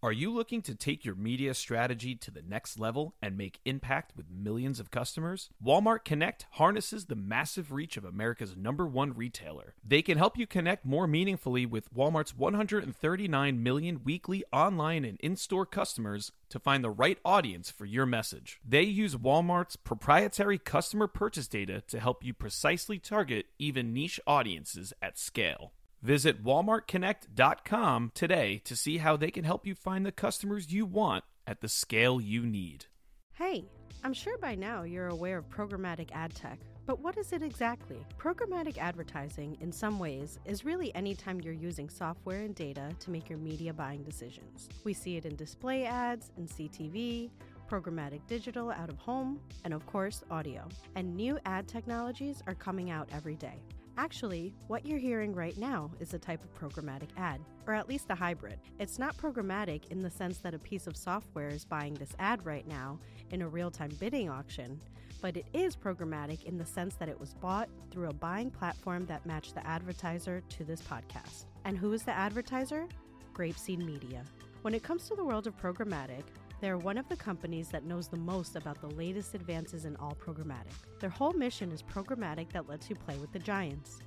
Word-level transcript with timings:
Are 0.00 0.12
you 0.12 0.32
looking 0.32 0.62
to 0.62 0.76
take 0.76 1.04
your 1.04 1.16
media 1.16 1.54
strategy 1.54 2.14
to 2.14 2.30
the 2.30 2.42
next 2.42 2.78
level 2.78 3.16
and 3.20 3.36
make 3.36 3.58
impact 3.64 4.12
with 4.16 4.30
millions 4.30 4.78
of 4.78 4.92
customers? 4.92 5.50
Walmart 5.60 6.04
Connect 6.04 6.46
harnesses 6.52 7.06
the 7.06 7.16
massive 7.16 7.72
reach 7.72 7.96
of 7.96 8.04
America's 8.04 8.56
number 8.56 8.86
one 8.86 9.12
retailer. 9.12 9.74
They 9.84 10.02
can 10.02 10.16
help 10.16 10.38
you 10.38 10.46
connect 10.46 10.84
more 10.84 11.08
meaningfully 11.08 11.66
with 11.66 11.92
Walmart's 11.92 12.36
139 12.36 13.60
million 13.60 14.04
weekly 14.04 14.44
online 14.52 15.04
and 15.04 15.18
in 15.18 15.34
store 15.34 15.66
customers 15.66 16.30
to 16.50 16.60
find 16.60 16.84
the 16.84 16.90
right 16.90 17.18
audience 17.24 17.68
for 17.68 17.84
your 17.84 18.06
message. 18.06 18.60
They 18.64 18.84
use 18.84 19.16
Walmart's 19.16 19.74
proprietary 19.74 20.58
customer 20.58 21.08
purchase 21.08 21.48
data 21.48 21.82
to 21.88 21.98
help 21.98 22.24
you 22.24 22.34
precisely 22.34 23.00
target 23.00 23.46
even 23.58 23.92
niche 23.92 24.20
audiences 24.28 24.92
at 25.02 25.18
scale. 25.18 25.72
Visit 26.02 26.44
walmartconnect.com 26.44 28.12
today 28.14 28.60
to 28.64 28.76
see 28.76 28.98
how 28.98 29.16
they 29.16 29.30
can 29.30 29.44
help 29.44 29.66
you 29.66 29.74
find 29.74 30.06
the 30.06 30.12
customers 30.12 30.72
you 30.72 30.86
want 30.86 31.24
at 31.46 31.60
the 31.60 31.68
scale 31.68 32.20
you 32.20 32.46
need. 32.46 32.86
Hey, 33.32 33.64
I'm 34.04 34.12
sure 34.12 34.38
by 34.38 34.54
now 34.54 34.82
you're 34.82 35.08
aware 35.08 35.38
of 35.38 35.48
programmatic 35.50 36.10
ad 36.12 36.34
tech, 36.36 36.60
but 36.86 37.00
what 37.00 37.18
is 37.18 37.32
it 37.32 37.42
exactly? 37.42 37.98
Programmatic 38.16 38.78
advertising, 38.78 39.58
in 39.60 39.72
some 39.72 39.98
ways, 39.98 40.38
is 40.44 40.64
really 40.64 40.94
anytime 40.94 41.40
you're 41.40 41.52
using 41.52 41.88
software 41.88 42.42
and 42.42 42.54
data 42.54 42.90
to 43.00 43.10
make 43.10 43.28
your 43.28 43.38
media 43.38 43.72
buying 43.72 44.04
decisions. 44.04 44.68
We 44.84 44.94
see 44.94 45.16
it 45.16 45.26
in 45.26 45.34
display 45.34 45.84
ads, 45.84 46.30
in 46.36 46.46
CTV, 46.46 47.30
programmatic 47.68 48.20
digital 48.28 48.70
out 48.70 48.88
of 48.88 48.98
home, 48.98 49.40
and 49.64 49.74
of 49.74 49.84
course, 49.86 50.22
audio. 50.30 50.68
And 50.94 51.16
new 51.16 51.40
ad 51.44 51.66
technologies 51.66 52.40
are 52.46 52.54
coming 52.54 52.90
out 52.90 53.08
every 53.12 53.34
day. 53.34 53.58
Actually, 53.98 54.54
what 54.68 54.86
you're 54.86 54.96
hearing 54.96 55.34
right 55.34 55.58
now 55.58 55.90
is 55.98 56.14
a 56.14 56.18
type 56.20 56.40
of 56.44 56.54
programmatic 56.54 57.08
ad, 57.16 57.40
or 57.66 57.74
at 57.74 57.88
least 57.88 58.06
a 58.10 58.14
hybrid. 58.14 58.60
It's 58.78 58.96
not 58.96 59.16
programmatic 59.16 59.90
in 59.90 60.02
the 60.02 60.10
sense 60.10 60.38
that 60.38 60.54
a 60.54 60.58
piece 60.58 60.86
of 60.86 60.96
software 60.96 61.48
is 61.48 61.64
buying 61.64 61.94
this 61.94 62.14
ad 62.20 62.46
right 62.46 62.66
now 62.68 63.00
in 63.32 63.42
a 63.42 63.48
real 63.48 63.72
time 63.72 63.90
bidding 63.98 64.30
auction, 64.30 64.80
but 65.20 65.36
it 65.36 65.46
is 65.52 65.74
programmatic 65.74 66.44
in 66.44 66.56
the 66.56 66.64
sense 66.64 66.94
that 66.94 67.08
it 67.08 67.18
was 67.18 67.34
bought 67.34 67.68
through 67.90 68.08
a 68.08 68.14
buying 68.14 68.52
platform 68.52 69.04
that 69.06 69.26
matched 69.26 69.56
the 69.56 69.66
advertiser 69.66 70.42
to 70.48 70.62
this 70.62 70.80
podcast. 70.80 71.46
And 71.64 71.76
who 71.76 71.92
is 71.92 72.04
the 72.04 72.16
advertiser? 72.16 72.86
Grapeseed 73.34 73.84
Media. 73.84 74.22
When 74.62 74.74
it 74.74 74.84
comes 74.84 75.08
to 75.08 75.16
the 75.16 75.24
world 75.24 75.48
of 75.48 75.60
programmatic, 75.60 76.22
they 76.60 76.70
are 76.70 76.78
one 76.78 76.98
of 76.98 77.08
the 77.08 77.16
companies 77.16 77.68
that 77.68 77.84
knows 77.84 78.08
the 78.08 78.18
most 78.18 78.56
about 78.56 78.80
the 78.80 78.94
latest 78.94 79.34
advances 79.34 79.84
in 79.84 79.94
all 79.96 80.16
programmatic. 80.20 80.74
Their 80.98 81.10
whole 81.10 81.32
mission 81.32 81.70
is 81.70 81.82
programmatic 81.82 82.52
that 82.52 82.68
lets 82.68 82.90
you 82.90 82.96
play 82.96 83.16
with 83.16 83.32
the 83.32 83.38
giants. 83.38 84.00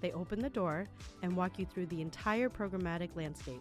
They 0.00 0.12
open 0.12 0.40
the 0.40 0.48
door 0.48 0.86
and 1.22 1.36
walk 1.36 1.58
you 1.58 1.66
through 1.66 1.86
the 1.86 2.00
entire 2.00 2.48
programmatic 2.48 3.10
landscape. 3.14 3.60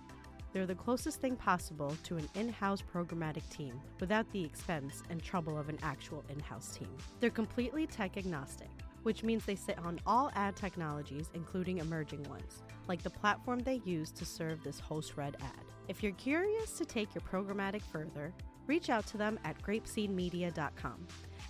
They're 0.54 0.66
the 0.66 0.76
closest 0.76 1.20
thing 1.20 1.36
possible 1.36 1.96
to 2.04 2.16
an 2.18 2.30
in 2.36 2.50
house 2.50 2.82
programmatic 2.82 3.48
team 3.50 3.80
without 4.00 4.32
the 4.32 4.44
expense 4.44 5.04
and 5.10 5.22
trouble 5.22 5.58
of 5.58 5.68
an 5.68 5.78
actual 5.84 6.24
in 6.30 6.40
house 6.40 6.76
team. 6.76 6.90
They're 7.20 7.30
completely 7.30 7.86
tech 7.86 8.18
agnostic, 8.18 8.70
which 9.04 9.24
means 9.24 9.46
they 9.46 9.56
sit 9.56 9.78
on 9.80 10.00
all 10.08 10.32
ad 10.36 10.56
technologies, 10.56 11.30
including 11.34 11.80
emerging 11.80 12.24
ones, 12.24 12.64
like 12.88 13.04
the 13.04 13.10
platform 13.10 13.60
they 13.60 13.82
use 13.84 14.12
to 14.12 14.26
serve 14.26 14.64
this 14.64 14.80
host 14.80 15.18
read 15.18 15.36
ad. 15.42 15.67
If 15.88 16.04
you're 16.04 16.14
curious 16.14 16.74
to 16.78 16.86
take 16.86 17.16
your 17.16 17.22
programmatic 17.22 17.82
further, 17.82 18.34
reach 18.66 18.90
out 18.90 19.08
to 19.08 19.18
them 19.18 19.40
at 19.46 19.62
grapeseedmedia.com. 19.62 21.08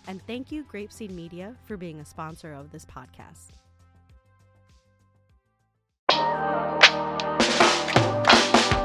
And 0.08 0.22
thank 0.28 0.52
you, 0.52 0.64
Grapeseed 0.64 1.10
Media, 1.10 1.56
for 1.66 1.76
being 1.76 2.00
a 2.00 2.06
sponsor 2.06 2.54
of 2.54 2.72
this 2.72 2.86
podcast. 2.86 3.50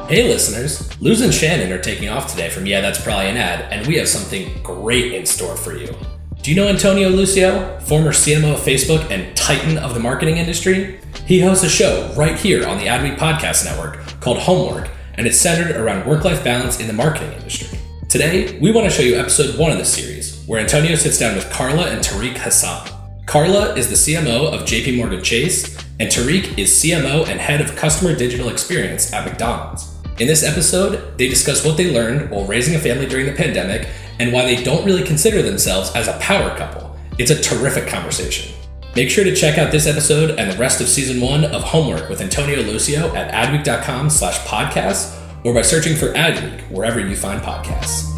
Hey 0.08 0.28
listeners, 0.28 1.00
Luz 1.00 1.22
and 1.22 1.32
Shannon 1.32 1.72
are 1.72 1.80
taking 1.80 2.08
off 2.08 2.30
today 2.30 2.50
from 2.50 2.66
Yeah, 2.66 2.82
That's 2.82 3.02
Probably 3.02 3.28
an 3.28 3.36
Ad, 3.36 3.72
and 3.72 3.86
we 3.86 3.96
have 3.96 4.08
something 4.08 4.62
great 4.62 5.14
in 5.14 5.24
store 5.24 5.56
for 5.56 5.74
you. 5.74 5.94
Do 6.42 6.50
you 6.50 6.56
know 6.56 6.68
Antonio 6.68 7.08
Lucio, 7.08 7.78
former 7.80 8.10
CMO 8.10 8.54
of 8.54 8.60
Facebook 8.60 9.10
and 9.10 9.34
titan 9.36 9.78
of 9.78 9.94
the 9.94 10.00
marketing 10.00 10.36
industry? 10.36 11.00
He 11.24 11.40
hosts 11.40 11.64
a 11.64 11.68
show 11.68 12.12
right 12.16 12.36
here 12.38 12.66
on 12.66 12.78
the 12.78 12.86
Adweek 12.86 13.16
Podcast 13.16 13.64
Network 13.64 13.98
called 14.20 14.38
Homework, 14.38 14.90
and 15.14 15.26
it's 15.26 15.38
centered 15.38 15.76
around 15.76 16.06
work 16.06 16.24
life 16.24 16.42
balance 16.42 16.80
in 16.80 16.86
the 16.86 16.92
marketing 16.92 17.32
industry. 17.32 17.78
Today, 18.08 18.58
we 18.58 18.72
want 18.72 18.88
to 18.88 18.94
show 18.94 19.02
you 19.02 19.16
episode 19.16 19.58
one 19.58 19.70
of 19.70 19.78
the 19.78 19.84
series, 19.84 20.44
where 20.46 20.60
Antonio 20.60 20.94
sits 20.96 21.18
down 21.18 21.34
with 21.34 21.50
Carla 21.50 21.90
and 21.90 22.00
Tariq 22.04 22.36
Hassan. 22.36 22.88
Carla 23.26 23.74
is 23.74 23.88
the 23.88 23.94
CMO 23.94 24.52
of 24.52 24.66
JP 24.66 24.98
Morgan 24.98 25.22
Chase, 25.22 25.76
and 25.98 26.10
Tariq 26.10 26.58
is 26.58 26.70
CMO 26.70 27.26
and 27.26 27.40
head 27.40 27.60
of 27.60 27.74
customer 27.76 28.14
digital 28.14 28.48
experience 28.48 29.12
at 29.12 29.24
McDonald's. 29.24 29.90
In 30.18 30.26
this 30.26 30.42
episode, 30.42 31.16
they 31.16 31.28
discuss 31.28 31.64
what 31.64 31.76
they 31.76 31.90
learned 31.90 32.30
while 32.30 32.44
raising 32.44 32.74
a 32.74 32.78
family 32.78 33.06
during 33.06 33.26
the 33.26 33.32
pandemic 33.32 33.88
and 34.18 34.32
why 34.32 34.44
they 34.44 34.62
don't 34.62 34.84
really 34.84 35.04
consider 35.04 35.40
themselves 35.42 35.90
as 35.94 36.08
a 36.08 36.18
power 36.18 36.56
couple. 36.56 36.96
It's 37.18 37.30
a 37.30 37.40
terrific 37.40 37.86
conversation. 37.86 38.52
Make 38.94 39.08
sure 39.08 39.24
to 39.24 39.34
check 39.34 39.56
out 39.56 39.72
this 39.72 39.86
episode 39.86 40.38
and 40.38 40.52
the 40.52 40.58
rest 40.58 40.82
of 40.82 40.86
season 40.86 41.18
one 41.18 41.46
of 41.46 41.62
Homework 41.62 42.10
with 42.10 42.20
Antonio 42.20 42.60
Lucio 42.60 43.14
at 43.14 43.32
adweek.com 43.32 44.10
slash 44.10 44.38
podcast 44.40 45.16
or 45.46 45.54
by 45.54 45.62
searching 45.62 45.96
for 45.96 46.12
Adweek 46.12 46.60
wherever 46.70 47.00
you 47.00 47.16
find 47.16 47.40
podcasts. 47.40 48.12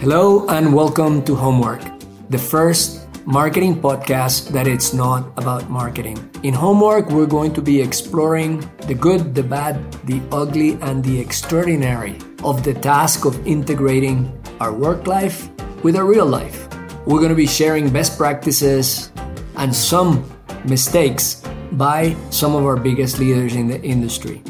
Hello 0.00 0.48
and 0.48 0.72
welcome 0.72 1.22
to 1.24 1.34
Homework, 1.34 1.82
the 2.30 2.38
first 2.38 3.06
marketing 3.26 3.76
podcast 3.82 4.48
that 4.52 4.66
it's 4.66 4.94
not 4.94 5.28
about 5.36 5.68
marketing. 5.68 6.16
In 6.42 6.54
Homework, 6.54 7.10
we're 7.10 7.26
going 7.26 7.52
to 7.52 7.60
be 7.60 7.82
exploring 7.82 8.64
the 8.86 8.94
good, 8.94 9.34
the 9.34 9.42
bad, 9.42 9.92
the 10.08 10.22
ugly, 10.32 10.78
and 10.80 11.04
the 11.04 11.20
extraordinary 11.20 12.16
of 12.44 12.64
the 12.64 12.74
task 12.74 13.24
of 13.24 13.46
integrating 13.46 14.30
our 14.60 14.72
work 14.72 15.06
life 15.06 15.48
with 15.82 15.96
our 15.96 16.04
real 16.04 16.26
life. 16.26 16.68
We're 17.06 17.18
going 17.18 17.30
to 17.30 17.38
be 17.38 17.46
sharing 17.46 17.90
best 17.90 18.16
practices 18.18 19.10
and 19.56 19.74
some 19.74 20.24
mistakes 20.64 21.42
by 21.72 22.16
some 22.30 22.54
of 22.54 22.64
our 22.64 22.76
biggest 22.76 23.18
leaders 23.18 23.54
in 23.54 23.68
the 23.68 23.80
industry. 23.82 24.42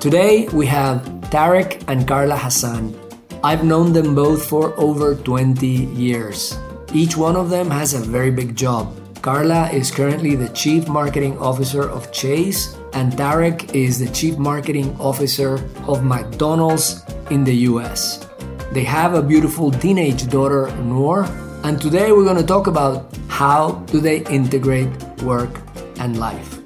Today, 0.00 0.48
we 0.48 0.66
have 0.66 1.02
Tariq 1.28 1.84
and 1.88 2.06
Carla 2.06 2.36
Hassan. 2.36 2.94
I've 3.42 3.64
known 3.64 3.92
them 3.92 4.14
both 4.14 4.48
for 4.48 4.78
over 4.78 5.14
20 5.14 5.66
years. 5.66 6.56
Each 6.94 7.16
one 7.16 7.36
of 7.36 7.50
them 7.50 7.70
has 7.70 7.94
a 7.94 7.98
very 7.98 8.30
big 8.30 8.56
job. 8.56 8.94
Carla 9.22 9.68
is 9.70 9.90
currently 9.90 10.36
the 10.36 10.48
Chief 10.50 10.86
Marketing 10.86 11.36
Officer 11.38 11.82
of 11.82 12.12
Chase, 12.12 12.76
and 12.92 13.12
Tariq 13.12 13.74
is 13.74 13.98
the 13.98 14.06
Chief 14.12 14.38
Marketing 14.38 14.96
Officer 15.00 15.54
of 15.88 16.04
McDonald's 16.04 17.02
in 17.30 17.42
the 17.42 17.54
US. 17.66 18.26
They 18.72 18.84
have 18.84 19.14
a 19.14 19.22
beautiful 19.22 19.72
teenage 19.72 20.28
daughter, 20.28 20.70
Noor, 20.82 21.24
and 21.64 21.80
today 21.80 22.12
we're 22.12 22.24
going 22.24 22.36
to 22.36 22.46
talk 22.46 22.68
about 22.68 23.10
how 23.26 23.82
do 23.90 24.00
they 24.00 24.22
integrate 24.26 24.90
work 25.22 25.50
and 25.98 26.18
life. 26.18 26.60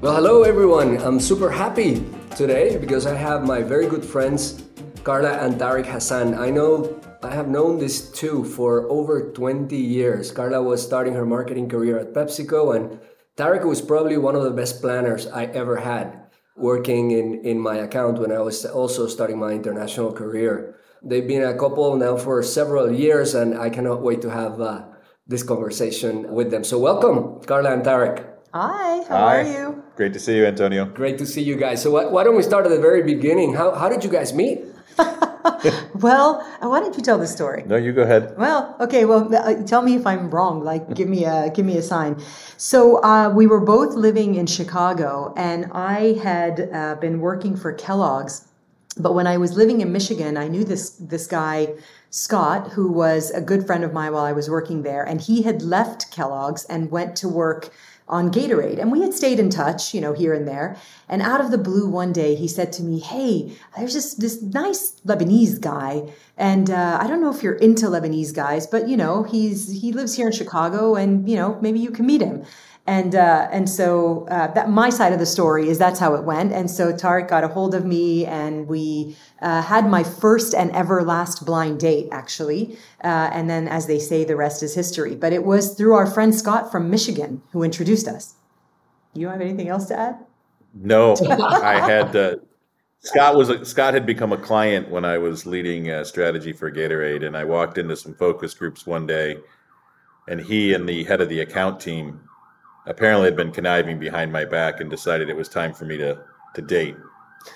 Well, 0.00 0.14
hello 0.14 0.44
everyone. 0.44 0.96
I'm 1.02 1.20
super 1.20 1.50
happy 1.50 2.02
today 2.34 2.78
because 2.78 3.04
I 3.04 3.14
have 3.14 3.44
my 3.44 3.60
very 3.60 3.86
good 3.86 4.04
friends 4.04 4.64
Carla 5.04 5.32
and 5.44 5.60
Tariq 5.60 5.84
Hassan. 5.84 6.34
I 6.34 6.48
know 6.48 6.98
I 7.22 7.34
have 7.34 7.48
known 7.48 7.78
this 7.78 8.10
too 8.10 8.44
for 8.44 8.88
over 8.88 9.30
20 9.32 9.76
years. 9.76 10.32
Carla 10.32 10.62
was 10.62 10.82
starting 10.82 11.12
her 11.12 11.26
marketing 11.26 11.68
career 11.68 11.98
at 11.98 12.14
PepsiCo, 12.14 12.74
and 12.74 12.98
Tariq 13.36 13.64
was 13.64 13.82
probably 13.82 14.16
one 14.16 14.34
of 14.34 14.42
the 14.42 14.50
best 14.50 14.80
planners 14.80 15.26
I 15.26 15.44
ever 15.46 15.76
had 15.76 16.18
working 16.56 17.10
in, 17.10 17.44
in 17.44 17.58
my 17.58 17.76
account 17.76 18.18
when 18.18 18.32
I 18.32 18.40
was 18.40 18.64
also 18.64 19.06
starting 19.06 19.38
my 19.38 19.52
international 19.52 20.12
career. 20.12 20.76
They've 21.02 21.26
been 21.26 21.44
a 21.44 21.56
couple 21.56 21.94
now 21.96 22.16
for 22.16 22.42
several 22.42 22.90
years, 22.90 23.34
and 23.34 23.56
I 23.56 23.68
cannot 23.68 24.00
wait 24.00 24.22
to 24.22 24.30
have 24.30 24.58
uh, 24.58 24.84
this 25.26 25.42
conversation 25.42 26.32
with 26.32 26.50
them. 26.50 26.64
So, 26.64 26.78
welcome, 26.78 27.42
Carla 27.44 27.72
and 27.72 27.82
Tariq. 27.82 28.24
Hi, 28.54 29.04
how 29.08 29.16
Hi. 29.16 29.40
are 29.40 29.42
you? 29.42 29.84
Great 29.96 30.14
to 30.14 30.18
see 30.18 30.36
you, 30.36 30.46
Antonio. 30.46 30.86
Great 30.86 31.18
to 31.18 31.26
see 31.26 31.42
you 31.42 31.56
guys. 31.56 31.82
So, 31.82 31.90
why, 31.90 32.06
why 32.06 32.24
don't 32.24 32.36
we 32.36 32.42
start 32.42 32.64
at 32.64 32.70
the 32.70 32.80
very 32.80 33.02
beginning? 33.02 33.54
How, 33.54 33.74
how 33.74 33.90
did 33.90 34.04
you 34.04 34.10
guys 34.10 34.32
meet? 34.32 34.64
Well, 35.94 36.40
uh, 36.62 36.68
why 36.68 36.80
don't 36.80 36.96
you 36.96 37.02
tell 37.02 37.18
the 37.18 37.26
story? 37.26 37.62
No, 37.66 37.76
you 37.76 37.92
go 37.92 38.02
ahead. 38.02 38.34
Well, 38.38 38.76
okay. 38.80 39.04
Well, 39.04 39.34
uh, 39.34 39.62
tell 39.64 39.82
me 39.82 39.94
if 39.94 40.06
I'm 40.06 40.30
wrong. 40.30 40.64
Like, 40.64 40.94
give 40.94 41.08
me 41.08 41.24
a 41.24 41.50
give 41.50 41.66
me 41.66 41.76
a 41.76 41.82
sign. 41.82 42.20
So 42.56 43.02
uh, 43.02 43.30
we 43.30 43.46
were 43.46 43.60
both 43.60 43.94
living 43.94 44.34
in 44.34 44.46
Chicago, 44.46 45.34
and 45.36 45.70
I 45.72 46.18
had 46.22 46.70
uh, 46.72 46.94
been 46.94 47.20
working 47.20 47.56
for 47.56 47.72
Kellogg's. 47.72 48.46
But 48.96 49.14
when 49.14 49.26
I 49.26 49.36
was 49.36 49.56
living 49.56 49.80
in 49.80 49.92
Michigan, 49.92 50.36
I 50.36 50.48
knew 50.48 50.64
this 50.64 50.90
this 50.90 51.26
guy 51.26 51.74
Scott, 52.10 52.72
who 52.72 52.90
was 52.90 53.30
a 53.30 53.40
good 53.40 53.64
friend 53.66 53.84
of 53.84 53.92
mine 53.92 54.12
while 54.12 54.24
I 54.24 54.32
was 54.32 54.50
working 54.50 54.82
there, 54.82 55.04
and 55.04 55.20
he 55.20 55.42
had 55.42 55.62
left 55.62 56.10
Kellogg's 56.10 56.64
and 56.64 56.90
went 56.90 57.14
to 57.16 57.28
work 57.28 57.70
on 58.10 58.30
Gatorade. 58.30 58.78
And 58.78 58.92
we 58.92 59.00
had 59.00 59.14
stayed 59.14 59.38
in 59.38 59.48
touch, 59.48 59.94
you 59.94 60.00
know, 60.00 60.12
here 60.12 60.34
and 60.34 60.46
there. 60.46 60.76
And 61.08 61.22
out 61.22 61.40
of 61.40 61.50
the 61.50 61.58
blue, 61.58 61.88
one 61.88 62.12
day 62.12 62.34
he 62.34 62.48
said 62.48 62.72
to 62.74 62.82
me, 62.82 62.98
Hey, 62.98 63.56
there's 63.78 63.94
just 63.94 64.20
this 64.20 64.42
nice 64.42 65.00
Lebanese 65.06 65.60
guy. 65.60 66.12
And 66.36 66.70
uh, 66.70 66.98
I 67.00 67.06
don't 67.06 67.22
know 67.22 67.30
if 67.30 67.42
you're 67.42 67.54
into 67.54 67.86
Lebanese 67.86 68.34
guys, 68.34 68.66
but, 68.66 68.88
you 68.88 68.96
know, 68.96 69.22
he's 69.22 69.80
he 69.80 69.92
lives 69.92 70.14
here 70.14 70.26
in 70.26 70.32
Chicago 70.32 70.96
and, 70.96 71.28
you 71.28 71.36
know, 71.36 71.58
maybe 71.62 71.78
you 71.78 71.90
can 71.90 72.04
meet 72.04 72.20
him. 72.20 72.44
And 72.90 73.14
uh, 73.14 73.46
and 73.52 73.70
so 73.70 74.26
uh, 74.32 74.48
that 74.54 74.68
my 74.68 74.90
side 74.90 75.12
of 75.12 75.20
the 75.20 75.26
story 75.26 75.68
is 75.68 75.78
that's 75.78 76.00
how 76.00 76.16
it 76.16 76.24
went. 76.24 76.52
And 76.52 76.68
so 76.68 76.92
Tariq 76.92 77.28
got 77.28 77.44
a 77.44 77.46
hold 77.46 77.72
of 77.72 77.84
me, 77.84 78.26
and 78.26 78.66
we 78.66 79.16
uh, 79.40 79.62
had 79.62 79.88
my 79.88 80.02
first 80.02 80.54
and 80.54 80.72
ever 80.72 81.04
last 81.04 81.46
blind 81.46 81.78
date, 81.78 82.08
actually. 82.10 82.76
Uh, 83.04 83.30
and 83.32 83.48
then, 83.48 83.68
as 83.68 83.86
they 83.86 84.00
say, 84.00 84.24
the 84.24 84.34
rest 84.34 84.64
is 84.64 84.74
history. 84.74 85.14
But 85.14 85.32
it 85.32 85.44
was 85.44 85.74
through 85.76 85.94
our 85.94 86.04
friend 86.04 86.34
Scott 86.34 86.72
from 86.72 86.90
Michigan 86.90 87.42
who 87.52 87.62
introduced 87.62 88.08
us. 88.08 88.34
You 89.14 89.28
have 89.28 89.40
anything 89.40 89.68
else 89.68 89.86
to 89.86 89.96
add? 89.96 90.18
No, 90.74 91.14
I 91.30 91.78
had. 91.78 92.16
Uh, 92.16 92.36
Scott 92.98 93.36
was 93.36 93.50
a, 93.50 93.64
Scott 93.64 93.94
had 93.94 94.04
become 94.04 94.32
a 94.32 94.36
client 94.36 94.90
when 94.90 95.04
I 95.04 95.16
was 95.16 95.46
leading 95.46 95.92
uh, 95.92 96.02
strategy 96.02 96.52
for 96.52 96.72
Gatorade, 96.72 97.24
and 97.24 97.36
I 97.36 97.44
walked 97.44 97.78
into 97.78 97.94
some 97.94 98.14
focus 98.14 98.52
groups 98.52 98.84
one 98.84 99.06
day, 99.06 99.36
and 100.26 100.40
he 100.40 100.74
and 100.74 100.88
the 100.88 101.04
head 101.04 101.20
of 101.20 101.28
the 101.28 101.38
account 101.38 101.78
team 101.78 102.20
apparently 102.86 103.26
had 103.26 103.36
been 103.36 103.52
conniving 103.52 103.98
behind 103.98 104.32
my 104.32 104.44
back 104.44 104.80
and 104.80 104.90
decided 104.90 105.28
it 105.28 105.36
was 105.36 105.48
time 105.48 105.72
for 105.72 105.84
me 105.84 105.96
to 105.98 106.18
to 106.54 106.62
date. 106.62 106.96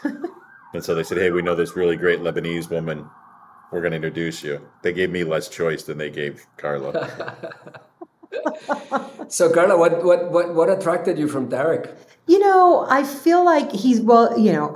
and 0.75 0.85
so 0.85 0.94
they 0.94 1.03
said, 1.03 1.19
"Hey, 1.19 1.31
we 1.31 1.43
know 1.43 1.55
this 1.55 1.76
really 1.76 1.97
great 1.97 2.21
Lebanese 2.21 2.71
woman. 2.71 3.09
We're 3.73 3.81
going 3.81 3.93
to 3.93 3.97
introduce 3.97 4.43
you." 4.43 4.61
They 4.82 4.93
gave 4.93 5.11
me 5.11 5.25
less 5.25 5.49
choice 5.49 5.82
than 5.85 5.99
they 5.99 6.11
gave 6.11 6.47
Carla. 6.56 7.37
so, 9.29 9.53
Carla, 9.53 9.76
what 9.76 10.05
what 10.05 10.31
what 10.31 10.55
what 10.55 10.71
attracted 10.71 11.19
you 11.19 11.29
from 11.29 11.49
Tariq? 11.49 11.91
You 12.26 12.38
know, 12.38 12.87
I 12.88 13.05
feel 13.05 13.44
like 13.44 13.71
he's 13.71 14.00
well. 14.00 14.38
You 14.38 14.53
know, 14.53 14.73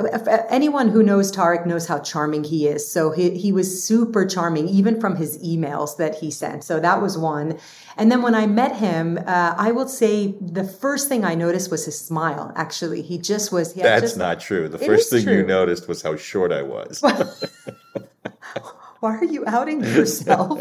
anyone 0.51 0.89
who 0.89 1.03
knows 1.03 1.33
Tariq 1.33 1.65
knows 1.65 1.87
how 1.87 1.99
charming 1.99 2.45
he 2.45 2.69
is. 2.69 2.91
So 2.91 3.11
he 3.11 3.39
he 3.39 3.53
was 3.53 3.83
super 3.83 4.27
charming, 4.27 4.69
even 4.69 5.01
from 5.01 5.17
his 5.17 5.39
emails 5.39 5.97
that 5.97 6.17
he 6.17 6.31
sent. 6.31 6.63
So 6.63 6.79
that 6.79 7.01
was 7.01 7.17
one. 7.17 7.59
And 7.97 8.13
then 8.13 8.21
when 8.21 8.35
I 8.35 8.47
met 8.47 8.77
him, 8.77 9.19
uh, 9.27 9.55
I 9.57 9.73
will 9.73 9.89
say 9.89 10.35
the 10.43 10.63
first 10.63 11.09
thing 11.09 11.25
I 11.25 11.35
noticed 11.35 11.71
was 11.71 11.87
his 11.87 11.99
smile. 11.99 12.53
Actually, 12.55 13.01
he 13.01 13.17
just 13.17 13.51
was. 13.51 13.73
He 13.73 13.81
That's 13.81 14.03
just, 14.03 14.19
not 14.19 14.41
true. 14.41 14.69
The 14.69 14.79
first 14.79 15.11
thing 15.11 15.25
true. 15.25 15.39
you 15.39 15.43
noticed 15.43 15.89
was 15.89 16.03
how 16.03 16.17
short 16.17 16.53
I 16.53 16.61
was. 16.61 17.03
Why 19.01 19.17
are 19.17 19.25
you 19.25 19.45
outing 19.47 19.83
yourself? 19.97 20.61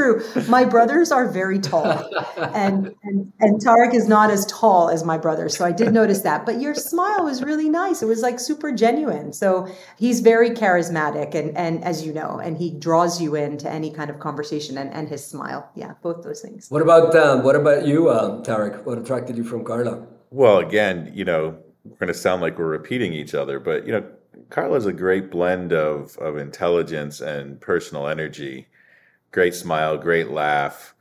True. 0.00 0.22
My 0.48 0.64
brothers 0.64 1.12
are 1.12 1.28
very 1.28 1.58
tall, 1.58 2.08
and, 2.36 2.94
and 3.02 3.32
and 3.40 3.60
Tariq 3.60 3.92
is 3.94 4.08
not 4.08 4.30
as 4.30 4.46
tall 4.46 4.88
as 4.88 5.04
my 5.04 5.18
brother. 5.18 5.48
So 5.50 5.64
I 5.64 5.72
did 5.72 5.92
notice 5.92 6.20
that. 6.22 6.46
But 6.46 6.60
your 6.60 6.74
smile 6.74 7.24
was 7.24 7.42
really 7.42 7.68
nice. 7.68 8.02
It 8.02 8.06
was 8.06 8.22
like 8.22 8.40
super 8.40 8.72
genuine. 8.72 9.32
So 9.34 9.68
he's 9.98 10.20
very 10.20 10.50
charismatic, 10.50 11.34
and 11.34 11.54
and 11.56 11.84
as 11.84 12.04
you 12.06 12.14
know, 12.14 12.40
and 12.42 12.56
he 12.56 12.70
draws 12.70 13.20
you 13.20 13.34
into 13.34 13.70
any 13.70 13.90
kind 13.90 14.08
of 14.08 14.18
conversation. 14.20 14.78
And 14.78 14.90
and 14.92 15.08
his 15.08 15.26
smile, 15.26 15.70
yeah, 15.74 15.92
both 16.02 16.22
those 16.24 16.40
things. 16.40 16.70
What 16.70 16.82
about 16.82 17.14
um, 17.14 17.42
what 17.44 17.56
about 17.56 17.86
you, 17.86 18.10
um, 18.10 18.42
Tariq? 18.42 18.84
What 18.84 18.96
attracted 18.96 19.36
you 19.36 19.44
from 19.44 19.64
Carla? 19.64 20.06
Well, 20.30 20.58
again, 20.58 21.10
you 21.12 21.24
know, 21.24 21.58
we're 21.84 21.96
going 21.96 22.08
to 22.08 22.14
sound 22.14 22.40
like 22.40 22.58
we're 22.58 22.66
repeating 22.66 23.12
each 23.12 23.34
other, 23.34 23.60
but 23.60 23.86
you 23.86 23.92
know, 23.92 24.04
Carla's 24.48 24.86
a 24.86 24.92
great 24.94 25.30
blend 25.30 25.74
of 25.74 26.16
of 26.16 26.38
intelligence 26.38 27.20
and 27.20 27.60
personal 27.60 28.08
energy 28.08 28.66
great 29.32 29.54
smile, 29.54 29.96
great 29.96 30.30
laugh, 30.30 30.94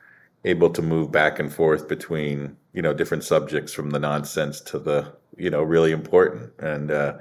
able 0.46 0.70
to 0.72 0.82
move 0.82 1.12
back 1.12 1.40
and 1.40 1.54
forth 1.54 1.88
between 1.88 2.56
you 2.74 2.82
know 2.82 2.94
different 2.94 3.24
subjects 3.24 3.74
from 3.74 3.90
the 3.92 4.00
nonsense 4.00 4.62
to 4.62 4.80
the 4.80 5.14
you 5.38 5.50
know 5.50 5.64
really 5.64 5.92
important. 5.92 6.52
And 6.60 6.92
uh, 6.92 7.18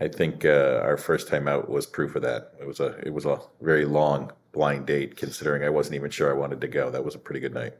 I 0.00 0.08
think 0.08 0.44
uh, 0.44 0.80
our 0.82 0.96
first 0.96 1.28
time 1.28 1.48
out 1.48 1.68
was 1.68 1.86
proof 1.86 2.16
of 2.16 2.22
that. 2.22 2.52
It 2.60 2.66
was 2.66 2.80
a 2.80 2.98
it 3.04 3.12
was 3.12 3.26
a 3.26 3.40
very 3.60 3.84
long 3.84 4.32
blind 4.52 4.86
date, 4.86 5.16
considering 5.16 5.64
I 5.64 5.70
wasn't 5.70 5.96
even 5.96 6.10
sure 6.10 6.30
I 6.30 6.38
wanted 6.38 6.60
to 6.60 6.68
go. 6.68 6.90
That 6.90 7.04
was 7.04 7.14
a 7.14 7.18
pretty 7.18 7.40
good 7.40 7.54
night. 7.54 7.74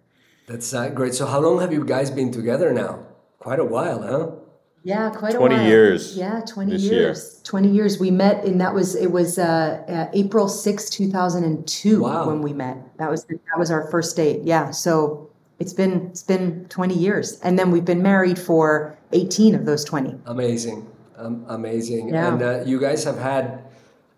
That's 0.47 0.73
uh, 0.73 0.89
great. 0.91 1.15
So 1.15 1.27
how 1.27 1.41
long 1.41 1.61
have 1.61 1.73
you 1.73 1.85
guys 1.85 2.11
been 2.11 2.31
together 2.31 2.73
now? 2.73 3.07
Quite 3.39 3.59
a 3.59 3.65
while, 3.65 4.03
huh? 4.03 4.46
Yeah, 4.87 5.11
quite 5.11 5.35
20 5.35 5.53
a 5.53 5.59
while. 5.59 5.67
years. 5.67 6.17
Yeah, 6.17 6.43
20 6.47 6.77
years. 6.77 6.85
Year. 6.85 7.17
20 7.43 7.69
years. 7.69 7.99
We 7.99 8.13
met 8.13 8.45
and 8.45 8.61
that 8.61 8.73
was 8.73 8.95
it 8.95 9.11
was 9.11 9.37
uh, 9.37 9.83
uh, 9.89 10.11
April 10.13 10.49
6, 10.49 10.91
2002 10.91 12.01
wow. 12.01 12.29
when 12.29 12.41
we 12.41 12.53
met. 12.53 12.77
That 12.99 13.11
was 13.11 13.25
that 13.25 13.59
was 13.59 13.73
our 13.73 13.91
first 13.91 14.15
date. 14.15 14.43
Yeah. 14.45 14.71
So 14.71 15.29
it's 15.59 15.73
been 15.73 16.07
it's 16.07 16.23
been 16.23 16.67
20 16.69 16.95
years 16.95 17.41
and 17.41 17.59
then 17.59 17.73
we've 17.73 17.85
been 17.85 18.01
married 18.01 18.39
for 18.39 18.97
18 19.11 19.57
of 19.57 19.67
those 19.67 19.85
20. 19.85 20.21
Amazing. 20.27 20.87
Um, 21.17 21.45
amazing. 21.49 22.11
Yeah. 22.11 22.33
And 22.33 22.43
uh, 22.43 22.63
you 22.65 22.79
guys 22.79 23.03
have 23.03 23.19
had 23.19 23.65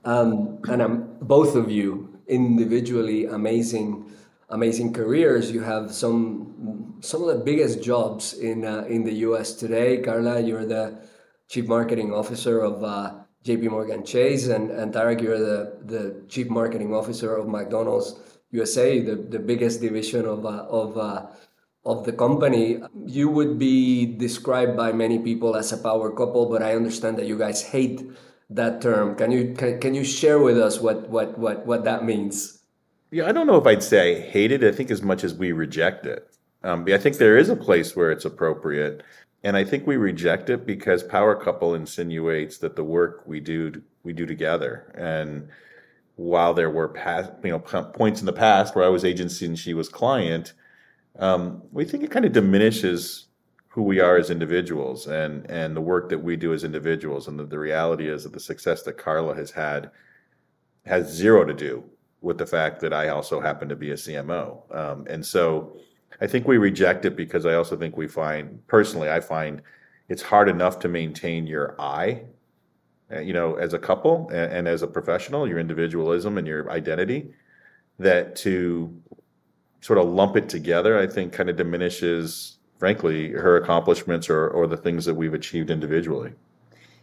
um, 0.04 0.58
and 0.68 0.82
um, 0.82 1.08
both 1.22 1.56
of 1.56 1.70
you 1.70 2.14
individually 2.26 3.24
amazing 3.24 4.04
amazing 4.50 4.92
careers. 4.92 5.50
You 5.50 5.62
have 5.62 5.92
some 5.92 6.96
some 7.00 7.22
of 7.22 7.28
the 7.28 7.44
biggest 7.44 7.82
jobs 7.82 8.34
in 8.34 8.64
uh, 8.64 8.84
in 8.88 9.04
the 9.04 9.14
U.S. 9.28 9.52
today. 9.52 9.98
Carla, 9.98 10.40
you're 10.40 10.66
the 10.66 10.98
chief 11.48 11.66
marketing 11.66 12.12
officer 12.12 12.60
of 12.60 12.82
uh, 12.82 13.14
J.P. 13.44 13.68
Morgan 13.68 14.04
Chase, 14.04 14.48
and 14.48 14.70
and 14.70 14.92
Tariq, 14.92 15.22
you're 15.22 15.38
the 15.38 15.78
the 15.84 16.24
chief 16.28 16.48
marketing 16.48 16.94
officer 16.94 17.36
of 17.36 17.48
McDonald's 17.48 18.14
USA, 18.50 19.00
the 19.00 19.16
the 19.16 19.38
biggest 19.38 19.80
division 19.80 20.26
of 20.26 20.44
uh, 20.44 20.66
of 20.68 20.98
uh, 20.98 21.26
of 21.84 22.04
the 22.04 22.12
company. 22.12 22.82
You 23.06 23.28
would 23.28 23.58
be 23.58 24.06
described 24.06 24.76
by 24.76 24.92
many 24.92 25.18
people 25.18 25.56
as 25.56 25.72
a 25.72 25.78
power 25.78 26.10
couple, 26.10 26.50
but 26.50 26.62
I 26.62 26.74
understand 26.74 27.18
that 27.18 27.26
you 27.26 27.38
guys 27.38 27.62
hate 27.62 28.04
that 28.50 28.80
term. 28.80 29.14
Can 29.16 29.30
you 29.30 29.54
can, 29.54 29.80
can 29.80 29.94
you 29.94 30.04
share 30.04 30.38
with 30.38 30.58
us 30.58 30.80
what 30.80 31.08
what 31.08 31.38
what 31.38 31.66
what 31.66 31.84
that 31.84 32.04
means? 32.04 32.57
Yeah, 33.10 33.26
I 33.26 33.32
don't 33.32 33.46
know 33.46 33.56
if 33.56 33.66
I'd 33.66 33.82
say 33.82 34.16
I 34.16 34.20
hate 34.20 34.52
it. 34.52 34.62
I 34.62 34.72
think 34.72 34.90
as 34.90 35.02
much 35.02 35.24
as 35.24 35.34
we 35.34 35.52
reject 35.52 36.04
it. 36.06 36.36
Um, 36.62 36.84
I 36.88 36.98
think 36.98 37.16
there 37.16 37.38
is 37.38 37.48
a 37.48 37.56
place 37.56 37.96
where 37.96 38.10
it's 38.10 38.24
appropriate, 38.24 39.02
and 39.42 39.56
I 39.56 39.64
think 39.64 39.86
we 39.86 39.96
reject 39.96 40.50
it 40.50 40.66
because 40.66 41.02
power 41.02 41.34
couple 41.36 41.74
insinuates 41.74 42.58
that 42.58 42.76
the 42.76 42.84
work 42.84 43.22
we 43.26 43.40
do 43.40 43.82
we 44.02 44.12
do 44.12 44.26
together. 44.26 44.92
And 44.94 45.48
while 46.16 46.52
there 46.52 46.70
were 46.70 46.88
past, 46.88 47.30
you 47.44 47.50
know, 47.50 47.60
points 47.60 48.20
in 48.20 48.26
the 48.26 48.32
past 48.32 48.74
where 48.74 48.84
I 48.84 48.88
was 48.88 49.04
agency 49.04 49.46
and 49.46 49.58
she 49.58 49.72
was 49.72 49.88
client, 49.88 50.52
um, 51.18 51.62
we 51.72 51.84
think 51.84 52.02
it 52.02 52.10
kind 52.10 52.24
of 52.24 52.32
diminishes 52.32 53.26
who 53.68 53.82
we 53.82 54.00
are 54.00 54.16
as 54.16 54.30
individuals 54.30 55.06
and 55.06 55.48
and 55.50 55.76
the 55.76 55.80
work 55.80 56.08
that 56.10 56.18
we 56.18 56.36
do 56.36 56.52
as 56.52 56.64
individuals. 56.64 57.28
And 57.28 57.38
the, 57.38 57.44
the 57.44 57.58
reality 57.58 58.08
is 58.08 58.24
that 58.24 58.32
the 58.32 58.40
success 58.40 58.82
that 58.82 58.98
Carla 58.98 59.34
has 59.36 59.52
had 59.52 59.90
has 60.84 61.10
zero 61.10 61.44
to 61.44 61.54
do 61.54 61.84
with 62.20 62.38
the 62.38 62.46
fact 62.46 62.80
that 62.80 62.92
I 62.92 63.08
also 63.08 63.40
happen 63.40 63.68
to 63.68 63.76
be 63.76 63.90
a 63.90 63.94
CMO. 63.94 64.74
Um, 64.74 65.06
and 65.08 65.24
so 65.24 65.76
I 66.20 66.26
think 66.26 66.46
we 66.48 66.58
reject 66.58 67.04
it 67.04 67.16
because 67.16 67.46
I 67.46 67.54
also 67.54 67.76
think 67.76 67.96
we 67.96 68.08
find, 68.08 68.66
personally, 68.66 69.08
I 69.10 69.20
find 69.20 69.62
it's 70.08 70.22
hard 70.22 70.48
enough 70.48 70.78
to 70.80 70.88
maintain 70.88 71.46
your 71.46 71.76
I, 71.80 72.22
uh, 73.12 73.20
you 73.20 73.32
know, 73.32 73.54
as 73.54 73.72
a 73.72 73.78
couple 73.78 74.28
and, 74.30 74.52
and 74.52 74.68
as 74.68 74.82
a 74.82 74.86
professional, 74.86 75.46
your 75.46 75.58
individualism 75.58 76.38
and 76.38 76.46
your 76.46 76.70
identity, 76.70 77.32
that 77.98 78.34
to 78.36 79.00
sort 79.80 79.98
of 79.98 80.08
lump 80.08 80.36
it 80.36 80.48
together, 80.48 80.98
I 80.98 81.06
think 81.06 81.32
kind 81.32 81.48
of 81.48 81.56
diminishes, 81.56 82.58
frankly, 82.78 83.30
her 83.30 83.56
accomplishments 83.56 84.28
or, 84.28 84.48
or 84.48 84.66
the 84.66 84.76
things 84.76 85.04
that 85.04 85.14
we've 85.14 85.34
achieved 85.34 85.70
individually. 85.70 86.32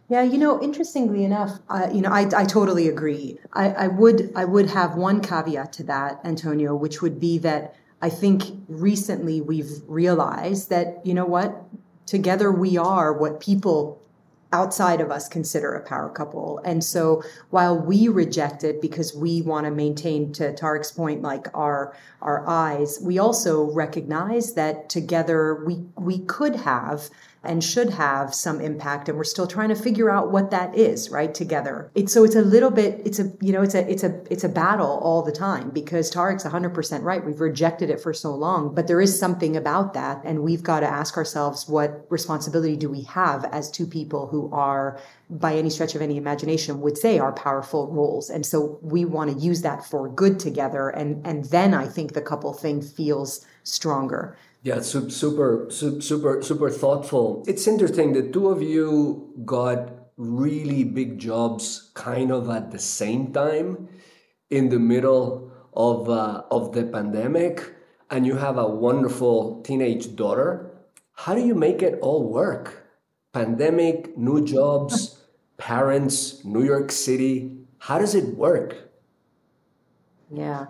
Yeah, 0.08 0.22
you 0.22 0.38
know, 0.38 0.62
interestingly 0.62 1.24
enough, 1.24 1.58
uh, 1.68 1.88
you 1.92 2.00
know, 2.00 2.10
I, 2.10 2.28
I 2.36 2.44
totally 2.44 2.88
agree. 2.88 3.38
I, 3.52 3.70
I 3.70 3.86
would 3.88 4.30
I 4.36 4.44
would 4.44 4.70
have 4.70 4.94
one 4.94 5.20
caveat 5.20 5.72
to 5.74 5.82
that, 5.84 6.20
Antonio, 6.24 6.76
which 6.76 7.02
would 7.02 7.18
be 7.18 7.38
that 7.38 7.74
I 8.00 8.10
think 8.10 8.44
recently 8.68 9.40
we've 9.40 9.82
realized 9.88 10.70
that 10.70 11.04
you 11.04 11.12
know 11.12 11.26
what, 11.26 11.64
together 12.06 12.52
we 12.52 12.76
are 12.76 13.12
what 13.12 13.40
people 13.40 14.00
outside 14.52 15.00
of 15.00 15.10
us 15.10 15.28
consider 15.28 15.74
a 15.74 15.80
power 15.80 16.08
couple. 16.08 16.60
And 16.64 16.82
so 16.84 17.22
while 17.50 17.76
we 17.76 18.06
reject 18.06 18.62
it 18.62 18.80
because 18.80 19.14
we 19.14 19.42
want 19.42 19.64
to 19.64 19.72
maintain 19.72 20.32
to 20.34 20.52
Tariq's 20.52 20.92
point 20.92 21.20
like 21.22 21.48
our 21.52 21.96
our 22.22 22.48
eyes, 22.48 23.00
we 23.02 23.18
also 23.18 23.64
recognize 23.72 24.54
that 24.54 24.88
together 24.88 25.64
we 25.66 25.84
we 25.96 26.20
could 26.20 26.54
have 26.56 27.10
and 27.46 27.62
should 27.62 27.90
have 27.90 28.34
some 28.34 28.60
impact 28.60 29.08
and 29.08 29.16
we're 29.16 29.24
still 29.24 29.46
trying 29.46 29.68
to 29.68 29.74
figure 29.74 30.10
out 30.10 30.30
what 30.30 30.50
that 30.50 30.74
is 30.76 31.10
right 31.10 31.34
together. 31.34 31.90
It's 31.94 32.12
so 32.12 32.24
it's 32.24 32.34
a 32.34 32.42
little 32.42 32.70
bit 32.70 33.00
it's 33.04 33.18
a 33.18 33.32
you 33.40 33.52
know 33.52 33.62
it's 33.62 33.74
a 33.74 33.90
it's 33.90 34.04
a 34.04 34.22
it's 34.30 34.44
a 34.44 34.48
battle 34.48 34.98
all 35.02 35.22
the 35.22 35.32
time 35.32 35.70
because 35.70 36.10
tariq's 36.10 36.44
100% 36.44 37.02
right 37.02 37.24
we've 37.24 37.40
rejected 37.40 37.90
it 37.90 38.00
for 38.00 38.12
so 38.12 38.34
long 38.34 38.74
but 38.74 38.86
there 38.86 39.00
is 39.00 39.18
something 39.18 39.56
about 39.56 39.94
that 39.94 40.20
and 40.24 40.42
we've 40.42 40.62
got 40.62 40.80
to 40.80 40.86
ask 40.86 41.16
ourselves 41.16 41.68
what 41.68 42.06
responsibility 42.10 42.76
do 42.76 42.88
we 42.88 43.02
have 43.02 43.44
as 43.46 43.70
two 43.70 43.86
people 43.86 44.26
who 44.26 44.50
are 44.52 44.98
by 45.28 45.54
any 45.54 45.70
stretch 45.70 45.94
of 45.94 46.02
any 46.02 46.16
imagination 46.16 46.80
would 46.80 46.96
say 46.96 47.18
are 47.18 47.32
powerful 47.32 47.88
roles? 47.88 48.30
And 48.30 48.46
so 48.46 48.78
we 48.82 49.04
want 49.04 49.30
to 49.30 49.38
use 49.38 49.62
that 49.62 49.84
for 49.84 50.08
good 50.08 50.38
together 50.38 50.88
and 50.90 51.26
and 51.26 51.44
then 51.46 51.74
i 51.74 51.86
think 51.86 52.12
the 52.12 52.22
couple 52.22 52.52
thing 52.52 52.80
feels 52.80 53.44
stronger 53.64 54.36
yeah, 54.66 54.80
super, 54.80 55.70
super, 55.70 56.42
super 56.42 56.70
thoughtful. 56.70 57.44
It's 57.46 57.68
interesting. 57.68 58.12
The 58.12 58.32
two 58.32 58.48
of 58.48 58.60
you 58.60 59.32
got 59.44 59.92
really 60.16 60.82
big 60.82 61.20
jobs 61.20 61.92
kind 61.94 62.32
of 62.32 62.50
at 62.50 62.72
the 62.72 62.78
same 62.80 63.32
time 63.32 63.88
in 64.50 64.68
the 64.68 64.80
middle 64.80 65.52
of, 65.72 66.10
uh, 66.10 66.42
of 66.50 66.72
the 66.72 66.82
pandemic, 66.82 67.74
and 68.10 68.26
you 68.26 68.34
have 68.34 68.58
a 68.58 68.66
wonderful 68.66 69.62
teenage 69.62 70.16
daughter. 70.16 70.72
How 71.12 71.36
do 71.36 71.46
you 71.46 71.54
make 71.54 71.80
it 71.80 72.00
all 72.02 72.24
work? 72.28 72.88
Pandemic, 73.32 74.18
new 74.18 74.44
jobs, 74.44 75.22
parents, 75.58 76.44
New 76.44 76.64
York 76.64 76.90
City. 76.90 77.52
How 77.78 78.00
does 78.00 78.16
it 78.16 78.34
work? 78.34 78.90
Yeah. 80.28 80.66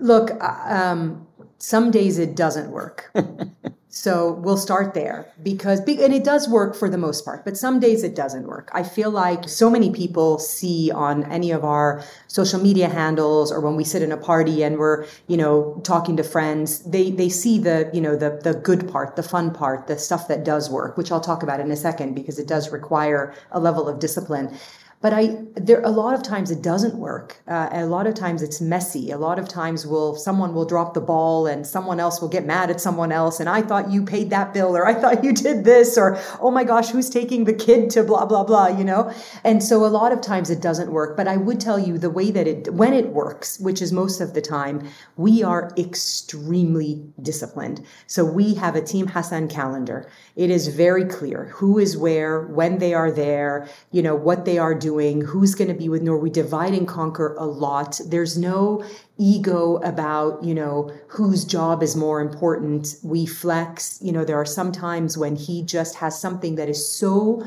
Look, 0.00 0.32
uh, 0.42 0.56
um, 0.66 1.27
some 1.58 1.90
days 1.90 2.18
it 2.18 2.36
doesn't 2.36 2.70
work. 2.70 3.12
so 3.88 4.32
we'll 4.32 4.56
start 4.56 4.94
there 4.94 5.32
because, 5.42 5.80
and 5.80 6.14
it 6.14 6.22
does 6.22 6.48
work 6.48 6.76
for 6.76 6.88
the 6.88 6.98
most 6.98 7.24
part, 7.24 7.44
but 7.44 7.56
some 7.56 7.80
days 7.80 8.04
it 8.04 8.14
doesn't 8.14 8.46
work. 8.46 8.70
I 8.72 8.84
feel 8.84 9.10
like 9.10 9.48
so 9.48 9.68
many 9.68 9.90
people 9.90 10.38
see 10.38 10.92
on 10.92 11.24
any 11.24 11.50
of 11.50 11.64
our 11.64 12.04
social 12.28 12.60
media 12.60 12.88
handles 12.88 13.50
or 13.50 13.60
when 13.60 13.74
we 13.74 13.82
sit 13.82 14.02
in 14.02 14.12
a 14.12 14.16
party 14.16 14.62
and 14.62 14.78
we're, 14.78 15.06
you 15.26 15.36
know, 15.36 15.80
talking 15.84 16.16
to 16.16 16.22
friends, 16.22 16.78
they, 16.84 17.10
they 17.10 17.28
see 17.28 17.58
the, 17.58 17.90
you 17.92 18.00
know, 18.00 18.14
the, 18.14 18.38
the 18.44 18.54
good 18.54 18.88
part, 18.88 19.16
the 19.16 19.22
fun 19.22 19.52
part, 19.52 19.88
the 19.88 19.98
stuff 19.98 20.28
that 20.28 20.44
does 20.44 20.70
work, 20.70 20.96
which 20.96 21.10
I'll 21.10 21.20
talk 21.20 21.42
about 21.42 21.58
in 21.58 21.70
a 21.72 21.76
second 21.76 22.14
because 22.14 22.38
it 22.38 22.46
does 22.46 22.70
require 22.70 23.34
a 23.50 23.58
level 23.58 23.88
of 23.88 23.98
discipline. 23.98 24.56
But 25.00 25.12
I 25.12 25.36
there 25.54 25.80
a 25.82 25.90
lot 25.90 26.14
of 26.14 26.24
times 26.24 26.50
it 26.50 26.60
doesn't 26.60 26.96
work. 26.96 27.40
Uh, 27.46 27.68
a 27.70 27.86
lot 27.86 28.08
of 28.08 28.14
times 28.14 28.42
it's 28.42 28.60
messy. 28.60 29.12
A 29.12 29.16
lot 29.16 29.38
of 29.38 29.48
times 29.48 29.86
will 29.86 30.16
someone 30.16 30.54
will 30.54 30.64
drop 30.64 30.94
the 30.94 31.00
ball 31.00 31.46
and 31.46 31.64
someone 31.64 32.00
else 32.00 32.20
will 32.20 32.28
get 32.28 32.44
mad 32.44 32.68
at 32.68 32.80
someone 32.80 33.12
else. 33.12 33.38
And 33.38 33.48
I 33.48 33.62
thought 33.62 33.92
you 33.92 34.04
paid 34.04 34.30
that 34.30 34.52
bill, 34.52 34.76
or 34.76 34.86
I 34.86 34.94
thought 34.94 35.22
you 35.22 35.32
did 35.32 35.64
this, 35.64 35.96
or 35.96 36.18
oh 36.40 36.50
my 36.50 36.64
gosh, 36.64 36.90
who's 36.90 37.08
taking 37.08 37.44
the 37.44 37.52
kid 37.52 37.90
to 37.90 38.02
blah 38.02 38.26
blah 38.26 38.42
blah, 38.42 38.66
you 38.66 38.82
know. 38.82 39.12
And 39.44 39.62
so 39.62 39.84
a 39.84 39.86
lot 39.86 40.10
of 40.10 40.20
times 40.20 40.50
it 40.50 40.60
doesn't 40.60 40.90
work. 40.90 41.16
But 41.16 41.28
I 41.28 41.36
would 41.36 41.60
tell 41.60 41.78
you 41.78 41.96
the 41.96 42.10
way 42.10 42.32
that 42.32 42.48
it 42.48 42.74
when 42.74 42.92
it 42.92 43.10
works, 43.10 43.60
which 43.60 43.80
is 43.80 43.92
most 43.92 44.20
of 44.20 44.34
the 44.34 44.42
time, 44.42 44.88
we 45.16 45.44
are 45.44 45.70
extremely 45.78 47.04
disciplined. 47.22 47.86
So 48.08 48.24
we 48.24 48.54
have 48.54 48.74
a 48.74 48.82
Team 48.82 49.06
Hassan 49.06 49.46
calendar. 49.46 50.10
It 50.34 50.50
is 50.50 50.66
very 50.66 51.04
clear 51.04 51.44
who 51.54 51.78
is 51.78 51.96
where, 51.96 52.42
when 52.42 52.78
they 52.78 52.94
are 52.94 53.12
there, 53.12 53.68
you 53.92 54.02
know 54.02 54.16
what 54.16 54.44
they 54.44 54.58
are 54.58 54.74
doing 54.74 54.87
doing, 54.88 55.20
who's 55.20 55.54
going 55.54 55.68
to 55.68 55.80
be 55.84 55.88
with 55.88 56.02
Noor. 56.02 56.18
We 56.18 56.30
divide 56.30 56.74
and 56.74 56.88
conquer 56.88 57.34
a 57.34 57.44
lot. 57.44 58.00
There's 58.06 58.38
no 58.38 58.84
ego 59.18 59.76
about, 59.92 60.42
you 60.42 60.54
know, 60.54 60.90
whose 61.08 61.44
job 61.44 61.82
is 61.82 61.94
more 61.94 62.20
important. 62.20 62.96
We 63.02 63.26
flex. 63.26 63.98
You 64.00 64.12
know, 64.12 64.24
there 64.24 64.40
are 64.42 64.46
some 64.58 64.72
times 64.72 65.18
when 65.18 65.36
he 65.36 65.62
just 65.62 65.96
has 65.96 66.18
something 66.18 66.54
that 66.56 66.68
is 66.68 66.80
so 67.00 67.44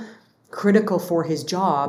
critical 0.51 1.00
for 1.00 1.24
his 1.24 1.43
job 1.43 1.86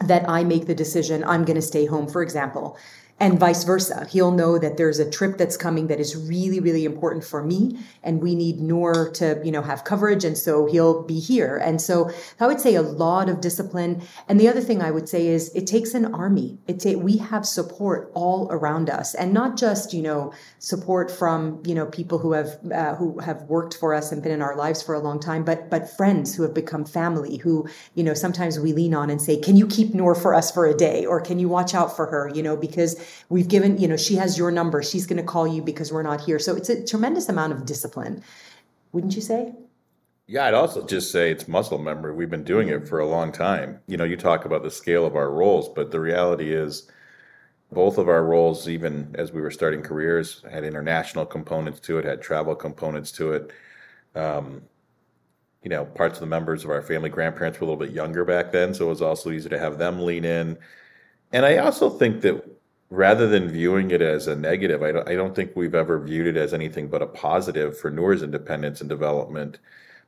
that 0.00 0.28
I 0.28 0.44
make 0.44 0.66
the 0.66 0.74
decision 0.74 1.24
I'm 1.24 1.44
going 1.44 1.60
to 1.62 1.68
stay 1.74 1.86
home, 1.86 2.06
for 2.08 2.22
example 2.22 2.76
and 3.20 3.38
vice 3.38 3.62
versa. 3.64 4.06
He'll 4.10 4.32
know 4.32 4.58
that 4.58 4.76
there's 4.76 4.98
a 4.98 5.08
trip 5.08 5.38
that's 5.38 5.56
coming 5.56 5.86
that 5.86 6.00
is 6.00 6.16
really, 6.16 6.60
really 6.60 6.84
important 6.84 7.24
for 7.24 7.42
me, 7.42 7.78
and 8.02 8.20
we 8.20 8.34
need 8.34 8.60
Noor 8.60 9.10
to, 9.10 9.40
you 9.44 9.52
know, 9.52 9.62
have 9.62 9.84
coverage, 9.84 10.24
and 10.24 10.36
so 10.36 10.66
he'll 10.66 11.02
be 11.04 11.20
here. 11.20 11.56
And 11.56 11.80
so 11.80 12.10
I 12.40 12.46
would 12.46 12.60
say 12.60 12.74
a 12.74 12.82
lot 12.82 13.28
of 13.28 13.40
discipline. 13.40 14.02
And 14.28 14.40
the 14.40 14.48
other 14.48 14.60
thing 14.60 14.82
I 14.82 14.90
would 14.90 15.08
say 15.08 15.28
is 15.28 15.54
it 15.54 15.66
takes 15.66 15.94
an 15.94 16.14
army. 16.14 16.58
It 16.66 16.82
we 16.98 17.16
have 17.18 17.46
support 17.46 18.10
all 18.14 18.48
around 18.50 18.90
us, 18.90 19.14
and 19.14 19.32
not 19.32 19.56
just 19.56 19.94
you 19.94 20.02
know 20.02 20.32
support 20.58 21.10
from 21.10 21.62
you 21.64 21.74
know 21.74 21.86
people 21.86 22.18
who 22.18 22.32
have 22.32 22.58
uh, 22.72 22.96
who 22.96 23.18
have 23.20 23.42
worked 23.42 23.74
for 23.74 23.94
us 23.94 24.10
and 24.10 24.22
been 24.22 24.32
in 24.32 24.42
our 24.42 24.56
lives 24.56 24.82
for 24.82 24.94
a 24.94 25.00
long 25.00 25.20
time, 25.20 25.44
but 25.44 25.70
but 25.70 25.88
friends 25.96 26.34
who 26.34 26.42
have 26.42 26.54
become 26.54 26.84
family. 26.84 27.36
Who 27.36 27.68
you 27.94 28.02
know 28.02 28.14
sometimes 28.14 28.58
we 28.58 28.72
lean 28.72 28.94
on 28.94 29.10
and 29.10 29.22
say, 29.22 29.36
"Can 29.36 29.56
you 29.56 29.66
keep 29.66 29.94
Noor 29.94 30.14
for 30.14 30.34
us 30.34 30.50
for 30.50 30.66
a 30.66 30.74
day?" 30.74 31.06
or 31.06 31.20
"Can 31.20 31.38
you 31.38 31.48
watch 31.48 31.74
out 31.74 31.94
for 31.94 32.06
her?" 32.06 32.28
You 32.34 32.42
know 32.42 32.56
because 32.56 32.96
We've 33.28 33.48
given, 33.48 33.78
you 33.78 33.88
know, 33.88 33.96
she 33.96 34.16
has 34.16 34.36
your 34.36 34.50
number. 34.50 34.82
She's 34.82 35.06
going 35.06 35.18
to 35.18 35.22
call 35.22 35.46
you 35.46 35.62
because 35.62 35.92
we're 35.92 36.02
not 36.02 36.20
here. 36.20 36.38
So 36.38 36.56
it's 36.56 36.68
a 36.68 36.84
tremendous 36.84 37.28
amount 37.28 37.52
of 37.52 37.66
discipline, 37.66 38.22
wouldn't 38.92 39.14
you 39.14 39.22
say? 39.22 39.52
Yeah, 40.26 40.46
I'd 40.46 40.54
also 40.54 40.86
just 40.86 41.10
say 41.10 41.30
it's 41.30 41.48
muscle 41.48 41.78
memory. 41.78 42.14
We've 42.14 42.30
been 42.30 42.44
doing 42.44 42.68
it 42.68 42.88
for 42.88 43.00
a 43.00 43.06
long 43.06 43.32
time. 43.32 43.80
You 43.86 43.96
know, 43.96 44.04
you 44.04 44.16
talk 44.16 44.44
about 44.44 44.62
the 44.62 44.70
scale 44.70 45.04
of 45.04 45.16
our 45.16 45.30
roles, 45.30 45.68
but 45.68 45.90
the 45.90 46.00
reality 46.00 46.52
is 46.52 46.90
both 47.72 47.98
of 47.98 48.08
our 48.08 48.24
roles, 48.24 48.68
even 48.68 49.14
as 49.18 49.32
we 49.32 49.40
were 49.40 49.50
starting 49.50 49.82
careers, 49.82 50.44
had 50.50 50.64
international 50.64 51.26
components 51.26 51.80
to 51.80 51.98
it, 51.98 52.04
had 52.04 52.22
travel 52.22 52.54
components 52.54 53.10
to 53.12 53.32
it. 53.32 53.52
Um, 54.14 54.62
you 55.62 55.70
know, 55.70 55.84
parts 55.84 56.14
of 56.14 56.20
the 56.20 56.26
members 56.26 56.64
of 56.64 56.70
our 56.70 56.82
family, 56.82 57.08
grandparents 57.08 57.60
were 57.60 57.64
a 57.64 57.68
little 57.70 57.84
bit 57.84 57.94
younger 57.94 58.24
back 58.24 58.52
then, 58.52 58.74
so 58.74 58.86
it 58.86 58.90
was 58.90 59.02
also 59.02 59.30
easy 59.30 59.48
to 59.48 59.58
have 59.58 59.78
them 59.78 60.04
lean 60.04 60.24
in. 60.24 60.58
And 61.32 61.46
I 61.46 61.58
also 61.58 61.88
think 61.88 62.20
that 62.22 62.44
rather 62.92 63.26
than 63.26 63.48
viewing 63.48 63.90
it 63.90 64.02
as 64.02 64.26
a 64.26 64.36
negative, 64.36 64.82
I 64.82 64.92
don't, 64.92 65.08
I 65.08 65.14
don't 65.14 65.34
think 65.34 65.56
we've 65.56 65.74
ever 65.74 65.98
viewed 65.98 66.26
it 66.26 66.36
as 66.36 66.52
anything 66.52 66.88
but 66.88 67.00
a 67.00 67.06
positive 67.06 67.78
for 67.78 67.90
Noor's 67.90 68.22
independence 68.22 68.82
and 68.82 68.90
development 68.90 69.58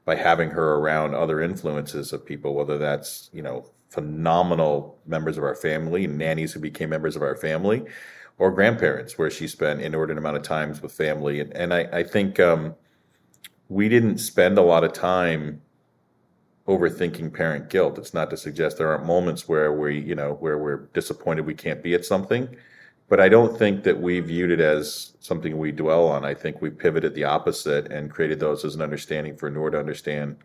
by 0.05 0.17
having 0.17 0.51
her 0.51 0.75
around 0.75 1.15
other 1.15 1.41
influences 1.41 2.13
of 2.13 2.27
people, 2.27 2.53
whether 2.55 2.77
that's, 2.77 3.31
you 3.33 3.41
know, 3.41 3.65
phenomenal 3.89 4.99
members 5.07 5.39
of 5.39 5.45
our 5.45 5.55
family, 5.55 6.07
nannies 6.07 6.53
who 6.53 6.61
became 6.61 6.91
members 6.91 7.17
of 7.17 7.23
our 7.23 7.37
family, 7.37 7.87
or 8.37 8.51
grandparents, 8.51 9.17
where 9.17 9.31
she 9.31 9.49
spent 9.49 9.81
inordinate 9.81 10.19
amount 10.19 10.37
of 10.37 10.43
times 10.43 10.83
with 10.83 10.93
family. 10.93 11.41
And, 11.41 11.57
and 11.57 11.73
I, 11.73 11.89
I 11.91 12.03
think 12.03 12.39
um, 12.39 12.75
we 13.71 13.89
didn't 13.89 14.19
spend 14.19 14.59
a 14.59 14.63
lot 14.63 14.85
of 14.85 14.93
time 14.93 15.63
overthinking 16.69 17.33
parent 17.33 17.71
guilt. 17.71 17.97
It's 17.97 18.13
not 18.13 18.29
to 18.29 18.37
suggest 18.37 18.77
there 18.77 18.89
aren't 18.89 19.07
moments 19.07 19.49
where 19.49 19.73
we, 19.73 19.99
you 19.99 20.15
know, 20.15 20.35
where 20.35 20.59
we're 20.59 20.89
disappointed 20.93 21.47
we 21.47 21.55
can't 21.55 21.83
be 21.83 21.95
at 21.95 22.05
something 22.05 22.55
but 23.09 23.21
I 23.21 23.29
don't 23.29 23.57
think 23.59 23.85
that 23.85 24.01
we 24.01 24.21
viewed 24.21 24.51
it 24.51 24.61
as 24.61 25.13
something 25.21 25.59
we 25.59 25.73
dwell 25.73 26.09
on. 26.09 26.25
I 26.25 26.35
think 26.35 26.61
we 26.61 26.71
pivoted 26.71 27.15
the 27.15 27.25
opposite 27.25 27.93
and 27.93 28.11
created 28.11 28.41
those 28.41 28.65
as 28.65 28.75
an 28.75 28.83
understanding 28.83 29.37
for 29.37 29.51
Noor 29.51 29.71
to 29.71 29.79
understand 29.79 30.37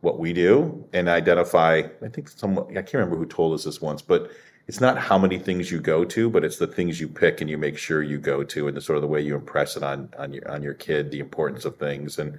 what 0.00 0.18
we 0.18 0.32
do 0.32 0.86
and 0.92 1.08
identify. 1.08 1.82
I 2.02 2.08
think 2.08 2.28
someone, 2.28 2.66
I 2.70 2.82
can't 2.82 2.94
remember 2.94 3.16
who 3.16 3.26
told 3.26 3.54
us 3.54 3.64
this 3.64 3.80
once, 3.80 4.02
but 4.02 4.30
it's 4.66 4.80
not 4.80 4.98
how 4.98 5.16
many 5.16 5.38
things 5.38 5.70
you 5.70 5.80
go 5.80 6.04
to, 6.04 6.28
but 6.28 6.44
it's 6.44 6.58
the 6.58 6.66
things 6.66 7.00
you 7.00 7.08
pick 7.08 7.40
and 7.40 7.48
you 7.48 7.56
make 7.56 7.78
sure 7.78 8.02
you 8.02 8.18
go 8.18 8.42
to, 8.42 8.66
and 8.66 8.76
the 8.76 8.80
sort 8.80 8.96
of 8.96 9.02
the 9.02 9.08
way 9.08 9.20
you 9.20 9.36
impress 9.36 9.76
it 9.76 9.82
on 9.84 10.12
on 10.18 10.32
your 10.32 10.50
on 10.50 10.62
your 10.62 10.74
kid, 10.74 11.10
the 11.10 11.20
importance 11.20 11.64
of 11.64 11.76
things, 11.76 12.18
and 12.18 12.36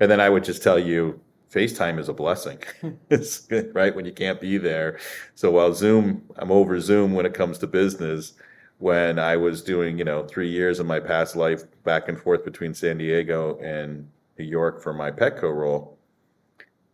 and 0.00 0.10
then 0.10 0.20
I 0.20 0.28
would 0.28 0.44
just 0.44 0.62
tell 0.62 0.78
you, 0.78 1.18
FaceTime 1.50 1.98
is 1.98 2.10
a 2.10 2.12
blessing. 2.12 2.58
it's 3.10 3.48
right 3.72 3.96
when 3.96 4.04
you 4.04 4.12
can't 4.12 4.40
be 4.40 4.58
there. 4.58 4.98
So 5.34 5.50
while 5.50 5.72
Zoom, 5.72 6.22
I'm 6.36 6.52
over 6.52 6.78
Zoom 6.78 7.14
when 7.14 7.24
it 7.24 7.32
comes 7.32 7.56
to 7.58 7.66
business 7.66 8.34
when 8.78 9.18
I 9.18 9.36
was 9.36 9.62
doing, 9.62 9.98
you 9.98 10.04
know, 10.04 10.24
three 10.24 10.50
years 10.50 10.78
of 10.78 10.86
my 10.86 11.00
past 11.00 11.34
life 11.34 11.62
back 11.84 12.08
and 12.08 12.20
forth 12.20 12.44
between 12.44 12.74
San 12.74 12.98
Diego 12.98 13.58
and 13.58 14.08
New 14.38 14.44
York 14.44 14.82
for 14.82 14.92
my 14.92 15.10
Petco 15.10 15.54
role. 15.54 15.98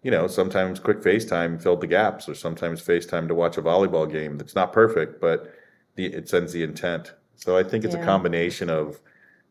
You 0.02 0.10
know, 0.10 0.26
sometimes 0.26 0.80
quick 0.80 1.00
FaceTime 1.00 1.62
filled 1.62 1.80
the 1.80 1.86
gaps, 1.86 2.28
or 2.28 2.34
sometimes 2.34 2.84
FaceTime 2.84 3.28
to 3.28 3.34
watch 3.34 3.56
a 3.56 3.62
volleyball 3.62 4.10
game 4.10 4.36
that's 4.36 4.54
not 4.54 4.72
perfect, 4.72 5.20
but 5.20 5.52
the, 5.94 6.06
it 6.06 6.28
sends 6.28 6.52
the 6.52 6.62
intent. 6.62 7.12
So 7.36 7.56
I 7.56 7.62
think 7.62 7.84
it's 7.84 7.94
yeah. 7.94 8.02
a 8.02 8.04
combination 8.04 8.68
of, 8.68 9.00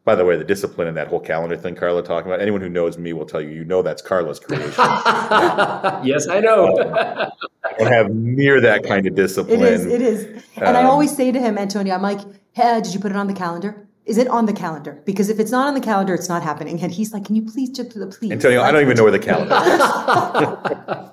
by 0.03 0.15
the 0.15 0.25
way, 0.25 0.38
the 0.38 0.43
discipline 0.43 0.88
and 0.88 0.97
that 0.97 1.07
whole 1.07 1.19
calendar 1.19 1.55
thing 1.55 1.75
Carla 1.75 2.03
talking 2.03 2.29
about. 2.29 2.41
Anyone 2.41 2.61
who 2.61 2.69
knows 2.69 2.97
me 2.97 3.13
will 3.13 3.25
tell 3.25 3.41
you, 3.41 3.50
you 3.50 3.65
know, 3.65 3.81
that's 3.81 4.01
Carla's 4.01 4.39
creation. 4.39 4.71
yes, 4.77 6.27
I 6.27 6.39
know. 6.41 6.77
Um, 6.77 7.31
don't 7.83 7.93
have 7.93 8.13
near 8.13 8.61
that 8.61 8.83
kind 8.83 9.05
of 9.07 9.15
discipline. 9.15 9.61
It 9.61 9.73
is. 9.73 9.85
It 9.85 10.01
is. 10.01 10.23
And 10.55 10.75
um, 10.75 10.75
I 10.75 10.83
always 10.83 11.15
say 11.15 11.31
to 11.31 11.39
him, 11.39 11.57
Antonio, 11.57 11.93
I'm 11.93 12.01
like, 12.01 12.19
hey, 12.53 12.81
did 12.81 12.93
you 12.93 13.00
put 13.00 13.11
it 13.11 13.17
on 13.17 13.27
the 13.27 13.33
calendar? 13.33 13.88
Is 14.05 14.17
it 14.17 14.27
on 14.27 14.45
the 14.45 14.53
calendar? 14.53 15.01
Because 15.05 15.29
if 15.29 15.39
it's 15.39 15.51
not 15.51 15.67
on 15.67 15.73
the 15.73 15.79
calendar, 15.79 16.13
it's 16.13 16.29
not 16.29 16.43
happening. 16.43 16.81
And 16.81 16.91
he's 16.91 17.13
like, 17.13 17.25
can 17.25 17.35
you 17.35 17.43
please 17.43 17.69
just 17.69 17.93
the 17.93 18.07
please? 18.07 18.31
Antonio, 18.31 18.61
I 18.61 18.71
don't 18.71 18.81
even 18.81 18.97
know 18.97 19.03
where 19.03 19.11
the 19.11 19.19
calendar 19.19 19.55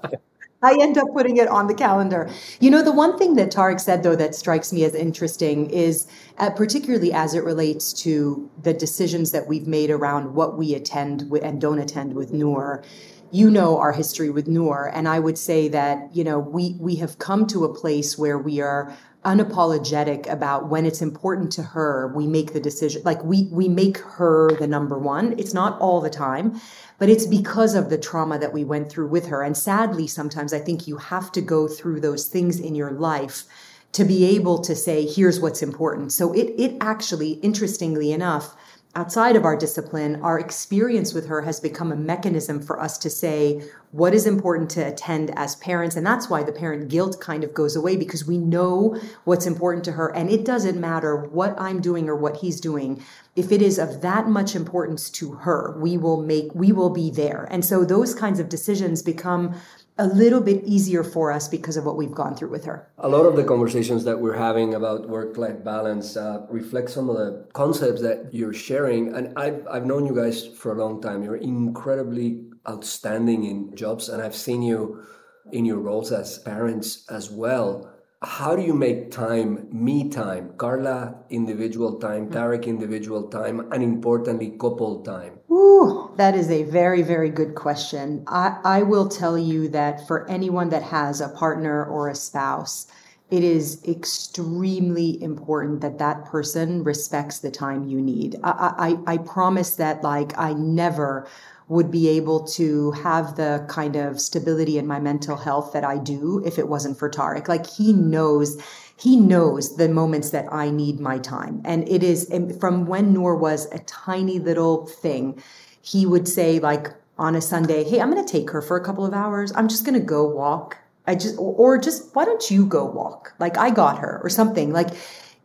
is. 0.04 0.18
I 0.60 0.76
end 0.80 0.98
up 0.98 1.06
putting 1.12 1.36
it 1.36 1.46
on 1.46 1.68
the 1.68 1.74
calendar. 1.74 2.28
You 2.58 2.70
know, 2.70 2.82
the 2.82 2.90
one 2.90 3.16
thing 3.16 3.36
that 3.36 3.52
Tariq 3.52 3.80
said, 3.80 4.02
though, 4.02 4.16
that 4.16 4.34
strikes 4.34 4.72
me 4.72 4.82
as 4.84 4.94
interesting 4.94 5.70
is, 5.70 6.08
uh, 6.38 6.50
particularly 6.50 7.12
as 7.12 7.34
it 7.34 7.44
relates 7.44 7.92
to 8.02 8.50
the 8.62 8.74
decisions 8.74 9.30
that 9.30 9.46
we've 9.46 9.68
made 9.68 9.90
around 9.90 10.34
what 10.34 10.58
we 10.58 10.74
attend 10.74 11.30
and 11.42 11.60
don't 11.60 11.78
attend 11.78 12.14
with 12.14 12.32
Noor, 12.32 12.82
you 13.30 13.50
know 13.50 13.78
our 13.78 13.92
history 13.92 14.30
with 14.30 14.48
Noor, 14.48 14.90
and 14.92 15.08
I 15.08 15.18
would 15.18 15.38
say 15.38 15.68
that 15.68 16.14
you 16.14 16.24
know 16.24 16.38
we 16.38 16.76
we 16.80 16.96
have 16.96 17.18
come 17.18 17.46
to 17.48 17.64
a 17.64 17.74
place 17.74 18.18
where 18.18 18.38
we 18.38 18.60
are 18.60 18.96
unapologetic 19.24 20.30
about 20.30 20.68
when 20.68 20.86
it's 20.86 21.02
important 21.02 21.50
to 21.50 21.62
her 21.62 22.12
we 22.14 22.26
make 22.26 22.52
the 22.52 22.60
decision 22.60 23.02
like 23.04 23.22
we 23.24 23.48
we 23.50 23.68
make 23.68 23.98
her 23.98 24.50
the 24.58 24.66
number 24.66 24.98
one. 24.98 25.34
It's 25.38 25.54
not 25.54 25.78
all 25.80 26.00
the 26.00 26.10
time 26.10 26.60
but 26.98 27.08
it's 27.08 27.26
because 27.26 27.74
of 27.74 27.90
the 27.90 27.98
trauma 27.98 28.38
that 28.40 28.52
we 28.52 28.64
went 28.64 28.90
through 28.90 29.08
with 29.08 29.26
her. 29.26 29.42
And 29.42 29.56
sadly 29.56 30.06
sometimes 30.06 30.52
i 30.52 30.58
think 30.58 30.86
you 30.86 30.96
have 30.96 31.32
to 31.32 31.40
go 31.40 31.68
through 31.68 32.00
those 32.00 32.28
things 32.28 32.60
in 32.60 32.74
your 32.74 32.92
life 32.92 33.44
to 33.92 34.04
be 34.04 34.24
able 34.24 34.58
to 34.60 34.76
say 34.76 35.06
here's 35.06 35.40
what's 35.40 35.62
important. 35.62 36.12
So 36.12 36.32
it 36.32 36.54
it 36.58 36.76
actually 36.80 37.32
interestingly 37.32 38.12
enough 38.12 38.56
outside 38.94 39.36
of 39.36 39.44
our 39.44 39.56
discipline, 39.56 40.20
our 40.22 40.38
experience 40.38 41.14
with 41.14 41.26
her 41.26 41.42
has 41.42 41.60
become 41.60 41.92
a 41.92 41.96
mechanism 41.96 42.60
for 42.60 42.80
us 42.80 42.98
to 42.98 43.10
say 43.10 43.62
what 43.92 44.12
is 44.12 44.26
important 44.26 44.70
to 44.70 44.80
attend 44.80 45.30
as 45.36 45.56
parents. 45.56 45.96
And 45.96 46.06
that's 46.06 46.28
why 46.28 46.42
the 46.42 46.52
parent 46.52 46.88
guilt 46.88 47.20
kind 47.20 47.44
of 47.44 47.54
goes 47.54 47.76
away 47.76 47.96
because 47.96 48.26
we 48.26 48.38
know 48.38 49.00
what's 49.24 49.46
important 49.46 49.84
to 49.84 49.92
her. 49.92 50.14
And 50.14 50.30
it 50.30 50.44
doesn't 50.44 50.78
matter 50.78 51.16
what 51.16 51.58
I'm 51.60 51.80
doing 51.80 52.08
or 52.08 52.16
what 52.16 52.38
he's 52.38 52.60
doing. 52.60 53.02
If 53.36 53.52
it 53.52 53.62
is 53.62 53.78
of 53.78 54.00
that 54.02 54.28
much 54.28 54.54
importance 54.54 55.10
to 55.10 55.32
her, 55.32 55.78
we 55.78 55.96
will 55.96 56.22
make, 56.22 56.54
we 56.54 56.72
will 56.72 56.90
be 56.90 57.10
there. 57.10 57.46
And 57.50 57.64
so 57.64 57.84
those 57.84 58.14
kinds 58.14 58.40
of 58.40 58.48
decisions 58.48 59.02
become 59.02 59.54
a 59.98 60.06
little 60.06 60.40
bit 60.40 60.64
easier 60.64 61.02
for 61.02 61.32
us 61.32 61.48
because 61.48 61.76
of 61.76 61.84
what 61.84 61.96
we've 61.96 62.14
gone 62.14 62.34
through 62.34 62.50
with 62.50 62.64
her. 62.64 62.90
A 62.98 63.08
lot 63.08 63.26
of 63.26 63.36
the 63.36 63.44
conversations 63.44 64.04
that 64.04 64.20
we're 64.20 64.36
having 64.36 64.74
about 64.74 65.08
work 65.08 65.36
life 65.36 65.62
balance 65.64 66.16
uh, 66.16 66.46
reflect 66.48 66.90
some 66.90 67.10
of 67.10 67.16
the 67.16 67.46
concepts 67.52 68.00
that 68.02 68.32
you're 68.32 68.54
sharing. 68.54 69.14
And 69.14 69.36
I've, 69.36 69.66
I've 69.68 69.86
known 69.86 70.06
you 70.06 70.14
guys 70.14 70.46
for 70.46 70.72
a 70.72 70.78
long 70.78 71.02
time. 71.02 71.22
You're 71.22 71.36
incredibly 71.36 72.44
outstanding 72.68 73.44
in 73.44 73.74
jobs, 73.74 74.08
and 74.08 74.22
I've 74.22 74.36
seen 74.36 74.62
you 74.62 75.04
in 75.52 75.64
your 75.64 75.78
roles 75.78 76.12
as 76.12 76.38
parents 76.38 77.04
as 77.10 77.30
well 77.30 77.97
how 78.22 78.56
do 78.56 78.62
you 78.62 78.74
make 78.74 79.12
time, 79.12 79.68
me 79.70 80.08
time, 80.08 80.52
Carla 80.56 81.14
individual 81.30 82.00
time, 82.00 82.28
mm. 82.28 82.32
Tariq 82.32 82.66
individual 82.66 83.28
time, 83.28 83.60
and 83.72 83.82
importantly, 83.82 84.50
couple 84.58 85.02
time? 85.02 85.38
Ooh, 85.50 86.10
that 86.16 86.34
is 86.34 86.50
a 86.50 86.64
very, 86.64 87.02
very 87.02 87.30
good 87.30 87.54
question. 87.54 88.24
I, 88.26 88.58
I 88.64 88.82
will 88.82 89.08
tell 89.08 89.38
you 89.38 89.68
that 89.68 90.06
for 90.08 90.28
anyone 90.28 90.68
that 90.70 90.82
has 90.82 91.20
a 91.20 91.28
partner 91.28 91.84
or 91.84 92.08
a 92.08 92.14
spouse, 92.16 92.88
it 93.30 93.44
is 93.44 93.84
extremely 93.86 95.22
important 95.22 95.80
that 95.82 95.98
that 95.98 96.24
person 96.24 96.82
respects 96.82 97.38
the 97.38 97.52
time 97.52 97.86
you 97.86 98.00
need. 98.00 98.34
I, 98.42 98.98
I, 99.06 99.12
I 99.12 99.18
promise 99.18 99.76
that, 99.76 100.02
like, 100.02 100.36
I 100.36 100.54
never 100.54 101.28
would 101.68 101.90
be 101.90 102.08
able 102.08 102.44
to 102.44 102.92
have 102.92 103.36
the 103.36 103.64
kind 103.68 103.94
of 103.94 104.20
stability 104.20 104.78
in 104.78 104.86
my 104.86 104.98
mental 104.98 105.36
health 105.36 105.72
that 105.74 105.84
I 105.84 105.98
do 105.98 106.42
if 106.44 106.58
it 106.58 106.66
wasn't 106.66 106.98
for 106.98 107.10
Tariq. 107.10 107.46
Like 107.46 107.66
he 107.66 107.92
knows, 107.92 108.60
he 108.96 109.18
knows 109.18 109.76
the 109.76 109.88
moments 109.88 110.30
that 110.30 110.50
I 110.50 110.70
need 110.70 110.98
my 110.98 111.18
time. 111.18 111.60
And 111.66 111.86
it 111.86 112.02
is 112.02 112.32
from 112.58 112.86
when 112.86 113.12
Noor 113.12 113.36
was 113.36 113.70
a 113.70 113.80
tiny 113.80 114.38
little 114.38 114.86
thing, 114.86 115.42
he 115.82 116.06
would 116.06 116.26
say 116.26 116.58
like 116.58 116.88
on 117.18 117.34
a 117.34 117.40
Sunday, 117.42 117.84
Hey, 117.84 118.00
I'm 118.00 118.10
going 118.10 118.24
to 118.24 118.32
take 118.32 118.50
her 118.50 118.62
for 118.62 118.76
a 118.76 118.84
couple 118.84 119.04
of 119.04 119.12
hours. 119.12 119.52
I'm 119.54 119.68
just 119.68 119.84
going 119.84 119.98
to 119.98 120.06
go 120.06 120.26
walk. 120.26 120.78
I 121.06 121.14
just, 121.14 121.36
or 121.38 121.78
just, 121.78 122.14
why 122.14 122.24
don't 122.24 122.50
you 122.50 122.64
go 122.64 122.84
walk? 122.84 123.34
Like 123.38 123.58
I 123.58 123.70
got 123.70 123.98
her 123.98 124.20
or 124.22 124.30
something 124.30 124.72
like 124.72 124.88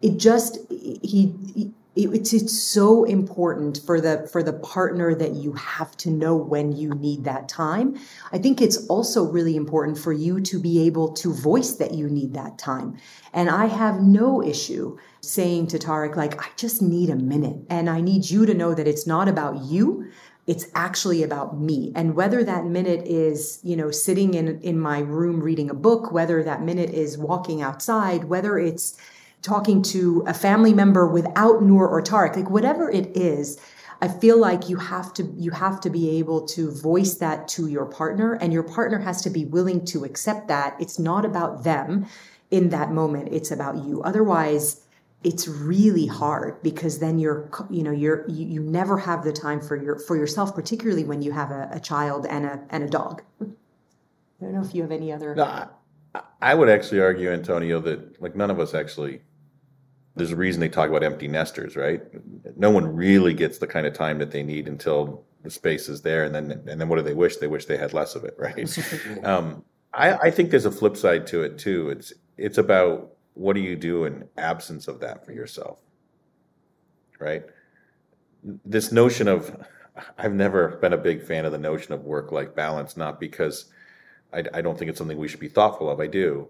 it 0.01 0.17
just, 0.17 0.57
he, 0.69 1.33
he 1.53 1.73
it's 1.95 2.33
it's 2.33 2.59
so 2.59 3.03
important 3.03 3.79
for 3.85 4.01
the 4.01 4.27
for 4.31 4.41
the 4.41 4.53
partner 4.53 5.13
that 5.13 5.35
you 5.35 5.53
have 5.53 5.95
to 5.97 6.09
know 6.09 6.35
when 6.35 6.71
you 6.71 6.89
need 6.95 7.23
that 7.23 7.47
time. 7.47 7.99
I 8.31 8.39
think 8.39 8.61
it's 8.61 8.87
also 8.87 9.23
really 9.25 9.55
important 9.55 9.97
for 9.97 10.11
you 10.11 10.41
to 10.41 10.59
be 10.59 10.85
able 10.87 11.13
to 11.13 11.31
voice 11.33 11.73
that 11.75 11.93
you 11.93 12.09
need 12.09 12.33
that 12.33 12.57
time. 12.57 12.97
And 13.33 13.49
i 13.49 13.65
have 13.65 14.01
no 14.01 14.43
issue 14.43 14.97
saying 15.21 15.67
to 15.67 15.79
tariq 15.79 16.15
like 16.15 16.41
i 16.43 16.49
just 16.55 16.81
need 16.81 17.09
a 17.09 17.15
minute 17.15 17.57
and 17.69 17.89
i 17.89 17.99
need 18.01 18.29
you 18.29 18.45
to 18.45 18.53
know 18.53 18.73
that 18.73 18.87
it's 18.87 19.07
not 19.07 19.27
about 19.27 19.63
you 19.63 20.11
it's 20.45 20.67
actually 20.75 21.23
about 21.23 21.57
me. 21.57 21.93
And 21.95 22.15
whether 22.15 22.43
that 22.43 22.65
minute 22.65 23.05
is 23.05 23.59
you 23.63 23.75
know 23.75 23.91
sitting 23.91 24.33
in 24.33 24.59
in 24.61 24.79
my 24.79 24.99
room 24.99 25.41
reading 25.41 25.69
a 25.69 25.73
book 25.73 26.11
whether 26.11 26.43
that 26.43 26.61
minute 26.61 26.89
is 26.89 27.17
walking 27.17 27.61
outside 27.61 28.25
whether 28.25 28.57
it's 28.57 28.97
talking 29.43 29.81
to 29.81 30.23
a 30.25 30.33
family 30.33 30.73
member 30.73 31.05
without 31.05 31.61
Noor 31.61 31.87
or 31.87 32.01
Tariq, 32.01 32.35
like 32.35 32.49
whatever 32.49 32.89
it 32.89 33.15
is, 33.15 33.59
I 34.01 34.07
feel 34.07 34.37
like 34.37 34.67
you 34.67 34.77
have 34.77 35.13
to 35.13 35.23
you 35.37 35.51
have 35.51 35.79
to 35.81 35.89
be 35.89 36.17
able 36.17 36.45
to 36.47 36.71
voice 36.71 37.15
that 37.15 37.47
to 37.49 37.67
your 37.67 37.85
partner 37.85 38.33
and 38.33 38.51
your 38.51 38.63
partner 38.63 38.99
has 38.99 39.21
to 39.21 39.29
be 39.29 39.45
willing 39.45 39.85
to 39.85 40.03
accept 40.03 40.47
that. 40.47 40.75
It's 40.79 40.97
not 40.97 41.23
about 41.23 41.63
them 41.63 42.07
in 42.51 42.69
that 42.69 42.91
moment 42.91 43.29
it's 43.31 43.51
about 43.51 43.85
you. 43.85 44.01
Otherwise 44.03 44.81
it's 45.23 45.47
really 45.47 46.05
hard 46.05 46.61
because 46.61 46.99
then 46.99 47.17
you're 47.17 47.49
you 47.69 47.81
know 47.81 47.91
you're 47.91 48.29
you, 48.29 48.45
you 48.45 48.61
never 48.61 48.97
have 48.97 49.23
the 49.23 49.31
time 49.31 49.61
for 49.61 49.81
your 49.81 49.97
for 49.99 50.17
yourself 50.17 50.53
particularly 50.53 51.05
when 51.05 51.21
you 51.21 51.31
have 51.31 51.51
a, 51.51 51.69
a 51.71 51.79
child 51.79 52.25
and 52.25 52.45
a 52.45 52.61
and 52.71 52.83
a 52.83 52.89
dog. 52.89 53.21
I 53.41 53.45
don't 54.41 54.53
know 54.53 54.61
if 54.61 54.75
you 54.75 54.81
have 54.81 54.91
any 54.91 55.13
other 55.13 55.33
no, 55.33 55.45
I, 56.13 56.21
I 56.41 56.55
would 56.55 56.67
actually 56.67 56.99
argue 56.99 57.31
antonio 57.31 57.79
that 57.79 58.21
like 58.21 58.35
none 58.35 58.51
of 58.51 58.59
us 58.59 58.73
actually 58.73 59.21
there's 60.15 60.31
a 60.31 60.35
reason 60.35 60.59
they 60.59 60.69
talk 60.69 60.89
about 60.89 61.03
empty 61.03 61.27
nesters, 61.27 61.75
right? 61.75 62.01
No 62.55 62.69
one 62.69 62.85
really 62.85 63.33
gets 63.33 63.57
the 63.57 63.67
kind 63.67 63.87
of 63.87 63.93
time 63.93 64.19
that 64.19 64.31
they 64.31 64.43
need 64.43 64.67
until 64.67 65.25
the 65.43 65.49
space 65.49 65.89
is 65.89 66.01
there, 66.01 66.23
and 66.23 66.33
then 66.33 66.51
and 66.67 66.79
then 66.79 66.87
what 66.87 66.97
do 66.97 67.01
they 67.01 67.13
wish? 67.13 67.37
They 67.37 67.47
wish 67.47 67.65
they 67.65 67.77
had 67.77 67.93
less 67.93 68.15
of 68.15 68.23
it, 68.23 68.35
right? 68.37 68.77
um, 69.23 69.63
I, 69.93 70.13
I 70.13 70.31
think 70.31 70.51
there's 70.51 70.65
a 70.65 70.71
flip 70.71 70.97
side 70.97 71.25
to 71.27 71.43
it 71.43 71.57
too. 71.57 71.89
It's 71.89 72.13
it's 72.37 72.57
about 72.57 73.13
what 73.33 73.53
do 73.53 73.61
you 73.61 73.75
do 73.75 74.05
in 74.05 74.27
absence 74.37 74.87
of 74.87 74.99
that 74.99 75.25
for 75.25 75.31
yourself, 75.31 75.79
right? 77.19 77.43
This 78.65 78.91
notion 78.91 79.27
of 79.27 79.65
I've 80.17 80.33
never 80.33 80.77
been 80.77 80.93
a 80.93 80.97
big 80.97 81.23
fan 81.23 81.45
of 81.45 81.51
the 81.51 81.57
notion 81.57 81.93
of 81.93 82.03
work 82.03 82.31
life 82.31 82.53
balance, 82.53 82.97
not 82.97 83.19
because 83.19 83.65
I, 84.31 84.43
I 84.53 84.61
don't 84.61 84.77
think 84.77 84.89
it's 84.89 84.97
something 84.97 85.17
we 85.17 85.27
should 85.27 85.39
be 85.39 85.47
thoughtful 85.49 85.89
of. 85.89 85.99
I 85.99 86.07
do 86.07 86.49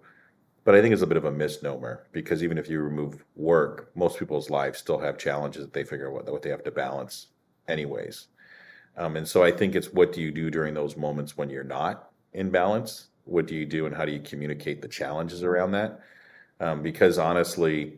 but 0.63 0.75
I 0.75 0.81
think 0.81 0.93
it's 0.93 1.01
a 1.01 1.07
bit 1.07 1.17
of 1.17 1.25
a 1.25 1.31
misnomer 1.31 2.07
because 2.11 2.43
even 2.43 2.57
if 2.57 2.69
you 2.69 2.79
remove 2.79 3.23
work, 3.35 3.91
most 3.95 4.17
people's 4.17 4.49
lives 4.49 4.79
still 4.79 4.99
have 4.99 5.17
challenges 5.17 5.63
that 5.65 5.73
they 5.73 5.83
figure 5.83 6.07
out 6.07 6.13
what, 6.13 6.31
what 6.31 6.41
they 6.41 6.49
have 6.49 6.63
to 6.63 6.71
balance, 6.71 7.27
anyways. 7.67 8.27
Um, 8.95 9.17
and 9.17 9.27
so 9.27 9.43
I 9.43 9.51
think 9.51 9.75
it's 9.75 9.91
what 9.91 10.13
do 10.13 10.21
you 10.21 10.31
do 10.31 10.49
during 10.49 10.73
those 10.73 10.95
moments 10.95 11.35
when 11.35 11.49
you're 11.49 11.63
not 11.63 12.11
in 12.33 12.49
balance? 12.49 13.07
What 13.25 13.47
do 13.47 13.55
you 13.55 13.65
do, 13.65 13.85
and 13.85 13.95
how 13.95 14.05
do 14.05 14.11
you 14.11 14.19
communicate 14.19 14.81
the 14.81 14.87
challenges 14.87 15.43
around 15.43 15.71
that? 15.71 16.01
Um, 16.59 16.81
because 16.81 17.17
honestly, 17.17 17.97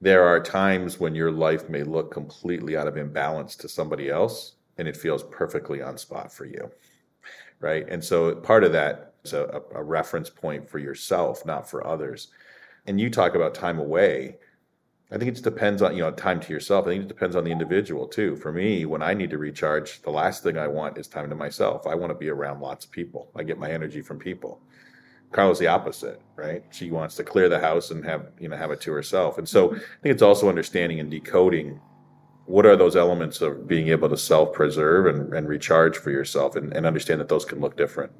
there 0.00 0.24
are 0.24 0.40
times 0.40 0.98
when 0.98 1.14
your 1.14 1.30
life 1.30 1.68
may 1.68 1.82
look 1.82 2.10
completely 2.10 2.76
out 2.76 2.88
of 2.88 2.96
imbalance 2.96 3.56
to 3.56 3.68
somebody 3.68 4.10
else, 4.10 4.56
and 4.76 4.88
it 4.88 4.96
feels 4.96 5.22
perfectly 5.24 5.80
on 5.80 5.96
spot 5.96 6.32
for 6.32 6.44
you, 6.44 6.70
right? 7.60 7.86
And 7.88 8.02
so 8.02 8.34
part 8.34 8.64
of 8.64 8.72
that 8.72 9.13
a, 9.32 9.62
a 9.74 9.82
reference 9.82 10.28
point 10.28 10.68
for 10.68 10.78
yourself, 10.78 11.46
not 11.46 11.68
for 11.68 11.86
others. 11.86 12.28
And 12.86 13.00
you 13.00 13.10
talk 13.10 13.34
about 13.34 13.54
time 13.54 13.78
away. 13.78 14.36
I 15.10 15.18
think 15.18 15.36
it 15.36 15.42
depends 15.42 15.80
on, 15.80 15.94
you 15.96 16.02
know, 16.02 16.10
time 16.10 16.40
to 16.40 16.52
yourself. 16.52 16.86
I 16.86 16.90
think 16.90 17.04
it 17.04 17.08
depends 17.08 17.36
on 17.36 17.44
the 17.44 17.52
individual 17.52 18.08
too. 18.08 18.36
For 18.36 18.52
me, 18.52 18.84
when 18.84 19.02
I 19.02 19.14
need 19.14 19.30
to 19.30 19.38
recharge, 19.38 20.02
the 20.02 20.10
last 20.10 20.42
thing 20.42 20.58
I 20.58 20.66
want 20.66 20.98
is 20.98 21.06
time 21.06 21.30
to 21.30 21.36
myself. 21.36 21.86
I 21.86 21.94
want 21.94 22.10
to 22.10 22.18
be 22.18 22.28
around 22.28 22.60
lots 22.60 22.84
of 22.84 22.90
people. 22.90 23.30
I 23.36 23.42
get 23.42 23.58
my 23.58 23.70
energy 23.70 24.02
from 24.02 24.18
people. 24.18 24.60
Carla's 25.30 25.58
the 25.58 25.66
opposite, 25.66 26.20
right? 26.36 26.64
She 26.70 26.90
wants 26.90 27.16
to 27.16 27.24
clear 27.24 27.48
the 27.48 27.58
house 27.58 27.90
and 27.90 28.04
have, 28.04 28.30
you 28.38 28.48
know, 28.48 28.56
have 28.56 28.70
it 28.70 28.80
to 28.82 28.92
herself. 28.92 29.38
And 29.38 29.48
so 29.48 29.74
I 29.74 29.78
think 29.78 30.12
it's 30.14 30.22
also 30.22 30.48
understanding 30.48 31.00
and 31.00 31.10
decoding 31.10 31.80
what 32.46 32.66
are 32.66 32.76
those 32.76 32.94
elements 32.94 33.40
of 33.40 33.66
being 33.66 33.88
able 33.88 34.08
to 34.08 34.16
self-preserve 34.16 35.06
and, 35.06 35.32
and 35.32 35.48
recharge 35.48 35.96
for 35.96 36.10
yourself 36.10 36.56
and, 36.56 36.72
and 36.74 36.84
understand 36.84 37.20
that 37.20 37.28
those 37.28 37.44
can 37.44 37.60
look 37.60 37.76
different? 37.76 38.12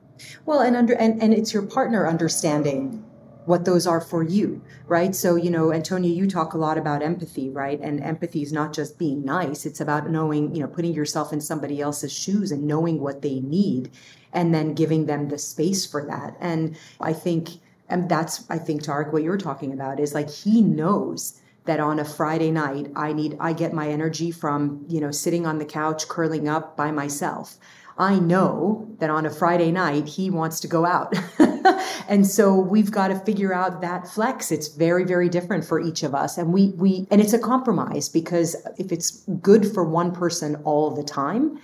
Well 0.46 0.60
and 0.60 0.76
under 0.76 0.94
and, 0.94 1.22
and 1.22 1.34
it's 1.34 1.52
your 1.52 1.62
partner 1.62 2.06
understanding 2.06 3.04
what 3.46 3.66
those 3.66 3.86
are 3.86 4.00
for 4.00 4.22
you 4.22 4.62
right? 4.86 5.14
So 5.14 5.36
you 5.36 5.50
know 5.50 5.72
antonio 5.72 6.10
you 6.10 6.26
talk 6.26 6.54
a 6.54 6.58
lot 6.58 6.78
about 6.78 7.02
empathy 7.02 7.50
right? 7.50 7.78
And 7.80 8.02
empathy 8.02 8.42
is 8.42 8.52
not 8.52 8.72
just 8.72 8.98
being 8.98 9.24
nice 9.24 9.66
it's 9.66 9.80
about 9.80 10.08
knowing 10.08 10.54
you 10.54 10.62
know 10.62 10.68
putting 10.68 10.94
yourself 10.94 11.32
in 11.32 11.40
somebody 11.40 11.80
else's 11.80 12.12
shoes 12.12 12.50
and 12.50 12.64
knowing 12.64 13.00
what 13.00 13.20
they 13.22 13.40
need 13.40 13.90
and 14.32 14.54
then 14.54 14.74
giving 14.74 15.06
them 15.06 15.28
the 15.28 15.38
space 15.38 15.84
for 15.84 16.04
that. 16.06 16.36
And 16.40 16.76
i 17.00 17.12
think 17.12 17.50
and 17.90 18.08
that's 18.08 18.48
i 18.50 18.56
think 18.56 18.82
tariq 18.82 19.12
what 19.12 19.22
you're 19.22 19.36
talking 19.36 19.72
about 19.72 20.00
is 20.00 20.14
like 20.14 20.30
he 20.30 20.62
knows 20.62 21.40
that 21.64 21.80
on 21.80 21.98
a 21.98 22.04
Friday 22.04 22.50
night 22.50 22.90
I 22.94 23.12
need 23.12 23.36
I 23.40 23.52
get 23.52 23.72
my 23.72 23.88
energy 23.88 24.30
from, 24.30 24.84
you 24.88 25.00
know, 25.00 25.10
sitting 25.10 25.46
on 25.46 25.58
the 25.58 25.64
couch 25.64 26.08
curling 26.08 26.48
up 26.48 26.76
by 26.76 26.90
myself. 26.90 27.56
I 27.96 28.18
know 28.18 28.88
that 28.98 29.08
on 29.08 29.24
a 29.24 29.30
Friday 29.30 29.70
night 29.70 30.08
he 30.08 30.28
wants 30.28 30.60
to 30.60 30.68
go 30.68 30.84
out. 30.84 31.14
and 32.08 32.26
so 32.26 32.54
we've 32.54 32.90
got 32.90 33.08
to 33.08 33.18
figure 33.20 33.54
out 33.54 33.80
that 33.82 34.08
flex. 34.08 34.50
It's 34.50 34.68
very 34.68 35.04
very 35.04 35.28
different 35.28 35.64
for 35.64 35.80
each 35.80 36.02
of 36.02 36.14
us 36.14 36.36
and 36.36 36.52
we 36.52 36.68
we 36.70 37.06
and 37.10 37.20
it's 37.20 37.32
a 37.32 37.38
compromise 37.38 38.08
because 38.08 38.56
if 38.78 38.92
it's 38.92 39.22
good 39.40 39.72
for 39.72 39.84
one 39.84 40.12
person 40.12 40.56
all 40.64 40.90
the 40.90 41.04
time, 41.04 41.58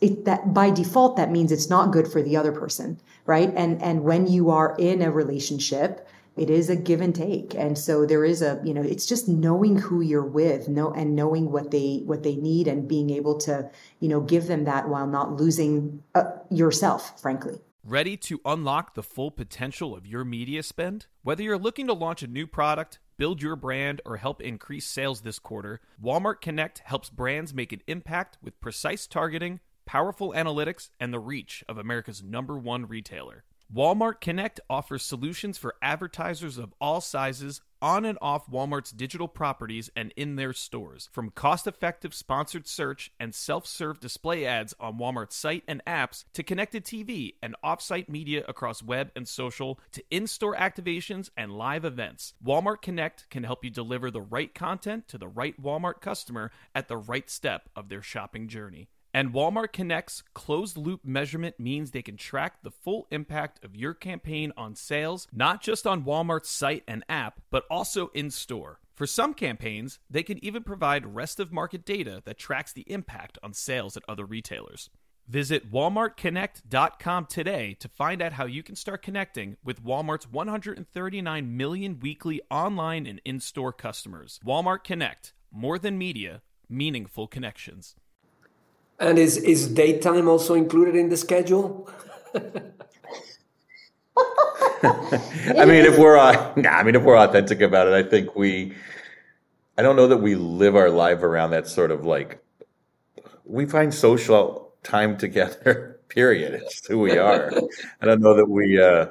it 0.00 0.24
that 0.24 0.52
by 0.52 0.70
default 0.70 1.16
that 1.16 1.30
means 1.30 1.52
it's 1.52 1.70
not 1.70 1.92
good 1.92 2.10
for 2.10 2.22
the 2.22 2.36
other 2.36 2.52
person 2.52 3.00
right 3.24 3.52
and 3.56 3.80
and 3.82 4.02
when 4.02 4.26
you 4.26 4.50
are 4.50 4.76
in 4.78 5.02
a 5.02 5.10
relationship 5.10 6.06
it 6.36 6.50
is 6.50 6.68
a 6.68 6.76
give 6.76 7.00
and 7.00 7.14
take 7.14 7.54
and 7.54 7.78
so 7.78 8.04
there 8.06 8.24
is 8.24 8.42
a 8.42 8.60
you 8.64 8.74
know 8.74 8.82
it's 8.82 9.06
just 9.06 9.28
knowing 9.28 9.76
who 9.78 10.00
you're 10.00 10.24
with 10.24 10.68
know 10.68 10.92
and 10.92 11.16
knowing 11.16 11.50
what 11.50 11.70
they 11.70 12.02
what 12.04 12.22
they 12.22 12.36
need 12.36 12.68
and 12.68 12.88
being 12.88 13.10
able 13.10 13.36
to 13.38 13.68
you 14.00 14.08
know 14.08 14.20
give 14.20 14.46
them 14.46 14.64
that 14.64 14.88
while 14.88 15.06
not 15.06 15.32
losing 15.32 16.02
uh, 16.14 16.24
yourself 16.50 17.20
frankly 17.20 17.58
Ready 17.88 18.16
to 18.16 18.40
unlock 18.44 18.94
the 18.94 19.02
full 19.04 19.30
potential 19.30 19.94
of 19.94 20.08
your 20.08 20.24
media 20.24 20.64
spend? 20.64 21.06
Whether 21.22 21.44
you're 21.44 21.56
looking 21.56 21.86
to 21.86 21.92
launch 21.92 22.20
a 22.20 22.26
new 22.26 22.44
product, 22.44 22.98
build 23.16 23.40
your 23.40 23.54
brand, 23.54 24.02
or 24.04 24.16
help 24.16 24.42
increase 24.42 24.86
sales 24.86 25.20
this 25.20 25.38
quarter, 25.38 25.80
Walmart 26.02 26.40
Connect 26.40 26.80
helps 26.80 27.10
brands 27.10 27.54
make 27.54 27.72
an 27.72 27.82
impact 27.86 28.38
with 28.42 28.60
precise 28.60 29.06
targeting, 29.06 29.60
powerful 29.84 30.32
analytics, 30.32 30.90
and 30.98 31.12
the 31.12 31.20
reach 31.20 31.62
of 31.68 31.78
America's 31.78 32.24
number 32.24 32.58
one 32.58 32.88
retailer. 32.88 33.44
Walmart 33.74 34.20
Connect 34.20 34.60
offers 34.70 35.02
solutions 35.02 35.58
for 35.58 35.74
advertisers 35.82 36.56
of 36.56 36.72
all 36.80 37.00
sizes 37.00 37.60
on 37.82 38.04
and 38.04 38.16
off 38.22 38.48
Walmart's 38.48 38.92
digital 38.92 39.26
properties 39.26 39.90
and 39.96 40.12
in 40.16 40.36
their 40.36 40.52
stores. 40.52 41.10
From 41.12 41.30
cost 41.30 41.66
effective 41.66 42.14
sponsored 42.14 42.68
search 42.68 43.10
and 43.18 43.34
self 43.34 43.66
serve 43.66 43.98
display 43.98 44.46
ads 44.46 44.72
on 44.78 44.98
Walmart's 44.98 45.34
site 45.34 45.64
and 45.66 45.84
apps 45.84 46.24
to 46.34 46.44
connected 46.44 46.84
TV 46.84 47.34
and 47.42 47.56
off 47.62 47.82
site 47.82 48.08
media 48.08 48.44
across 48.46 48.84
web 48.84 49.10
and 49.16 49.26
social 49.26 49.80
to 49.92 50.02
in 50.12 50.28
store 50.28 50.54
activations 50.54 51.30
and 51.36 51.50
live 51.50 51.84
events. 51.84 52.34
Walmart 52.44 52.82
Connect 52.82 53.28
can 53.30 53.42
help 53.42 53.64
you 53.64 53.70
deliver 53.70 54.12
the 54.12 54.22
right 54.22 54.54
content 54.54 55.08
to 55.08 55.18
the 55.18 55.28
right 55.28 55.60
Walmart 55.60 56.00
customer 56.00 56.52
at 56.72 56.86
the 56.86 56.96
right 56.96 57.28
step 57.28 57.68
of 57.74 57.88
their 57.88 58.02
shopping 58.02 58.46
journey. 58.46 58.88
And 59.16 59.32
Walmart 59.32 59.72
Connect's 59.72 60.22
closed 60.34 60.76
loop 60.76 61.02
measurement 61.02 61.58
means 61.58 61.90
they 61.90 62.02
can 62.02 62.18
track 62.18 62.62
the 62.62 62.70
full 62.70 63.06
impact 63.10 63.64
of 63.64 63.74
your 63.74 63.94
campaign 63.94 64.52
on 64.58 64.74
sales, 64.74 65.26
not 65.32 65.62
just 65.62 65.86
on 65.86 66.04
Walmart's 66.04 66.50
site 66.50 66.84
and 66.86 67.02
app, 67.08 67.40
but 67.50 67.64
also 67.70 68.08
in 68.08 68.30
store. 68.30 68.78
For 68.94 69.06
some 69.06 69.32
campaigns, 69.32 69.98
they 70.10 70.22
can 70.22 70.44
even 70.44 70.62
provide 70.62 71.14
rest 71.14 71.40
of 71.40 71.50
market 71.50 71.86
data 71.86 72.22
that 72.26 72.36
tracks 72.36 72.74
the 72.74 72.84
impact 72.92 73.38
on 73.42 73.54
sales 73.54 73.96
at 73.96 74.02
other 74.06 74.26
retailers. 74.26 74.90
Visit 75.26 75.72
walmartconnect.com 75.72 77.24
today 77.24 77.74
to 77.80 77.88
find 77.88 78.20
out 78.20 78.34
how 78.34 78.44
you 78.44 78.62
can 78.62 78.76
start 78.76 79.00
connecting 79.00 79.56
with 79.64 79.82
Walmart's 79.82 80.30
139 80.30 81.56
million 81.56 82.00
weekly 82.00 82.42
online 82.50 83.06
and 83.06 83.22
in 83.24 83.40
store 83.40 83.72
customers. 83.72 84.38
Walmart 84.44 84.84
Connect, 84.84 85.32
more 85.50 85.78
than 85.78 85.96
media, 85.96 86.42
meaningful 86.68 87.26
connections. 87.26 87.96
And 88.98 89.18
is 89.18 89.36
is 89.36 89.68
daytime 89.68 90.28
also 90.28 90.54
included 90.54 90.96
in 90.96 91.10
the 91.10 91.16
schedule? 91.16 91.90
I 94.82 95.64
mean, 95.64 95.84
if 95.84 95.98
we're 95.98 96.16
uh, 96.16 96.52
nah, 96.56 96.70
I 96.70 96.82
mean, 96.82 96.94
if 96.94 97.02
we're 97.02 97.18
authentic 97.18 97.60
about 97.60 97.88
it, 97.88 97.94
I 97.94 98.02
think 98.08 98.34
we. 98.36 98.74
I 99.78 99.82
don't 99.82 99.96
know 99.96 100.08
that 100.08 100.18
we 100.18 100.34
live 100.36 100.74
our 100.74 100.88
life 100.88 101.22
around 101.22 101.50
that 101.50 101.68
sort 101.68 101.90
of 101.90 102.06
like. 102.06 102.42
We 103.44 103.66
find 103.66 103.92
social 103.92 104.72
time 104.82 105.18
together. 105.18 106.00
Period. 106.08 106.54
It's 106.54 106.86
who 106.86 107.00
we 107.00 107.18
are. 107.18 107.52
I 108.00 108.06
don't 108.06 108.20
know 108.20 108.34
that 108.34 108.48
we. 108.48 108.80
uh 108.82 109.08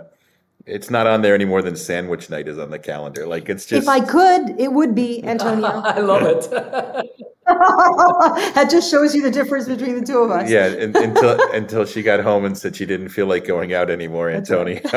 It's 0.65 0.89
not 0.89 1.05
on 1.05 1.21
there 1.21 1.35
any 1.35 1.45
more 1.45 1.61
than 1.61 1.75
sandwich 1.75 2.29
night 2.29 2.47
is 2.47 2.57
on 2.57 2.71
the 2.71 2.79
calendar. 2.79 3.27
Like 3.27 3.49
it's 3.49 3.65
just. 3.65 3.83
if 3.83 3.89
i 3.89 3.99
could 3.99 4.59
it 4.59 4.71
would 4.73 4.95
be 4.95 5.23
antonio 5.23 5.67
I 5.83 5.99
love 5.99 6.23
it. 6.23 7.34
that 8.55 8.67
just 8.71 8.89
shows 8.89 9.13
you 9.15 9.21
the 9.21 9.31
difference 9.31 9.67
between 9.67 9.99
the 9.99 10.05
two 10.05 10.19
of 10.19 10.31
us 10.31 10.49
Yeah, 10.49 10.67
in, 10.67 10.95
until 10.95 11.37
until 11.53 11.85
she 11.85 12.01
got 12.01 12.19
home 12.21 12.45
and 12.45 12.57
said 12.57 12.75
she 12.75 12.85
didn't 12.85 13.09
feel 13.09 13.27
like 13.27 13.45
going 13.45 13.73
out 13.73 13.89
anymore, 13.89 14.29
Antonio. 14.29 14.81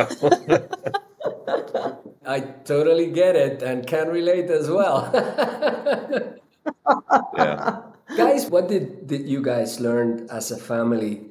I 2.27 2.41
totally 2.65 3.11
get 3.11 3.37
it 3.37 3.63
and 3.63 3.87
can 3.87 4.09
relate 4.09 4.51
as 4.51 4.69
well. 4.71 5.09
yeah. 7.37 7.81
guys, 8.17 8.51
what 8.51 8.69
did, 8.69 9.07
did 9.07 9.27
you 9.29 9.43
guys 9.43 9.81
learn 9.81 10.27
as 10.31 10.51
a 10.51 10.57
family 10.59 11.23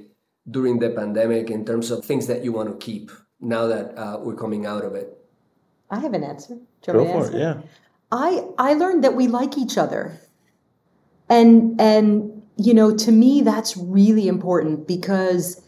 during 0.50 0.80
the 0.80 0.90
pandemic 0.90 1.50
in 1.50 1.66
terms 1.66 1.92
of 1.92 2.04
things 2.06 2.28
that 2.28 2.44
you 2.44 2.52
want 2.52 2.70
to 2.70 2.76
keep 2.84 3.12
now 3.40 3.68
that 3.68 3.98
uh, 3.98 4.18
we're 4.22 4.36
coming 4.36 4.66
out 4.66 4.84
of 4.84 4.96
it? 4.96 5.14
i 5.90 6.00
have 6.00 6.14
an 6.14 6.24
answer 6.24 6.56
Do 6.82 6.92
you 6.92 6.94
Go 6.94 7.04
want 7.04 7.08
me 7.08 7.14
to 7.14 7.20
for 7.20 7.26
answer? 7.26 7.38
it. 7.38 7.40
Yeah. 7.40 7.62
I 8.12 8.44
I 8.58 8.74
learned 8.74 9.04
that 9.04 9.16
we 9.16 9.28
like 9.28 9.58
each 9.58 9.78
other. 9.78 10.20
And 11.30 11.80
and 11.80 12.42
you 12.58 12.74
know, 12.74 12.96
to 12.96 13.12
me 13.12 13.42
that's 13.42 13.78
really 13.78 14.28
important 14.28 14.88
because 14.88 15.62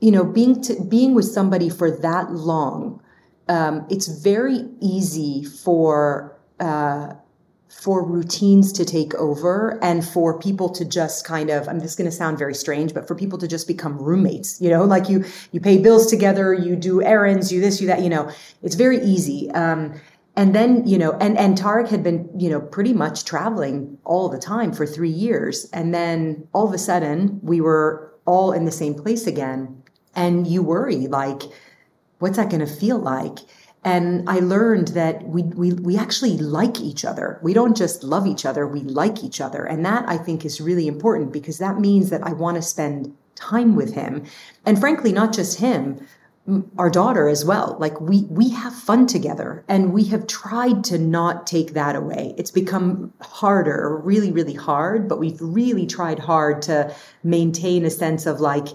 you 0.00 0.12
know, 0.12 0.24
being 0.24 0.62
to, 0.62 0.80
being 0.84 1.14
with 1.14 1.24
somebody 1.24 1.68
for 1.68 1.90
that 1.90 2.30
long, 2.30 3.02
um, 3.48 3.84
it's 3.90 4.06
very 4.06 4.68
easy 4.80 5.44
for 5.44 6.38
uh, 6.60 7.14
for 7.68 8.04
routines 8.04 8.72
to 8.72 8.84
take 8.84 9.14
over 9.14 9.78
and 9.82 10.04
for 10.04 10.38
people 10.38 10.70
to 10.70 10.86
just 10.86 11.24
kind 11.26 11.50
of 11.50 11.68
i'm 11.68 11.80
just 11.80 11.98
going 11.98 12.08
to 12.08 12.16
sound 12.16 12.38
very 12.38 12.54
strange 12.54 12.94
but 12.94 13.06
for 13.06 13.14
people 13.14 13.38
to 13.38 13.46
just 13.46 13.68
become 13.68 13.98
roommates 13.98 14.60
you 14.60 14.70
know? 14.70 14.84
Like 14.84 15.08
you 15.08 15.24
you 15.52 15.60
pay 15.60 15.78
bills 15.78 16.06
together 16.06 16.54
you 16.54 16.76
do 16.76 17.02
errands 17.02 17.52
you 17.52 17.60
this 17.60 17.80
you 17.80 17.86
that 17.88 18.02
you 18.02 18.08
know? 18.08 18.30
It's 18.62 18.74
very 18.74 19.00
easy. 19.02 19.50
Um, 19.50 20.00
and 20.38 20.54
then 20.54 20.86
you 20.86 20.96
know 20.96 21.12
and 21.20 21.36
and 21.36 21.58
Tariq 21.58 21.88
had 21.88 22.04
been 22.04 22.30
you 22.38 22.48
know 22.48 22.60
pretty 22.60 22.92
much 22.92 23.24
traveling 23.24 23.98
all 24.04 24.28
the 24.28 24.38
time 24.38 24.72
for 24.72 24.86
3 24.86 25.10
years. 25.10 25.68
And 25.72 25.92
then 25.92 26.46
all 26.52 26.68
of 26.68 26.72
a 26.72 26.78
sudden 26.78 27.40
we 27.42 27.60
were 27.60 28.14
all 28.24 28.52
in 28.52 28.64
the 28.64 28.70
same 28.70 28.94
place 28.94 29.26
again. 29.26 29.82
And 30.14 30.46
you 30.46 30.62
worry 30.62 31.08
like 31.08 31.42
what's 32.20 32.36
that 32.36 32.50
going 32.50 32.64
to 32.64 32.72
feel 32.82 32.98
like? 32.98 33.38
And 33.84 34.28
i 34.28 34.38
learned 34.38 34.88
that 34.88 35.24
we, 35.24 35.42
we 35.42 35.72
we 35.72 35.98
actually 35.98 36.38
like 36.38 36.80
each 36.80 37.04
other. 37.04 37.40
We 37.42 37.52
don't 37.52 37.76
just 37.76 38.04
love 38.04 38.24
each 38.24 38.46
other 38.46 38.64
we 38.64 38.82
like 38.82 39.24
each 39.24 39.40
other. 39.40 39.64
And 39.64 39.84
that 39.84 40.08
i 40.08 40.16
think 40.16 40.44
is 40.44 40.60
really 40.60 40.86
important 40.86 41.32
because 41.32 41.58
that 41.58 41.80
means 41.80 42.10
that 42.10 42.22
i 42.22 42.32
want 42.32 42.56
to 42.58 42.62
spend 42.62 43.12
time 43.34 43.74
with 43.74 43.94
him. 43.94 44.12
And 44.64 44.78
frankly 44.78 45.12
not 45.12 45.32
just 45.32 45.58
him 45.58 45.82
our 46.78 46.90
daughter 46.90 47.28
as 47.28 47.44
well. 47.44 47.76
Like 47.78 48.00
we 48.00 48.22
we 48.30 48.50
have 48.50 48.74
fun 48.74 49.06
together 49.06 49.64
and 49.68 49.92
we 49.92 50.04
have 50.04 50.26
tried 50.26 50.84
to 50.84 50.98
not 50.98 51.46
take 51.46 51.74
that 51.74 51.94
away. 51.96 52.34
It's 52.38 52.50
become 52.50 53.12
harder 53.20 54.00
really 54.04 54.32
really 54.32 54.54
hard 54.54 55.08
but 55.08 55.18
we've 55.18 55.40
really 55.40 55.86
tried 55.86 56.18
hard 56.18 56.62
to 56.62 56.94
maintain 57.22 57.84
a 57.84 57.90
sense 57.90 58.26
of 58.26 58.40
like 58.40 58.68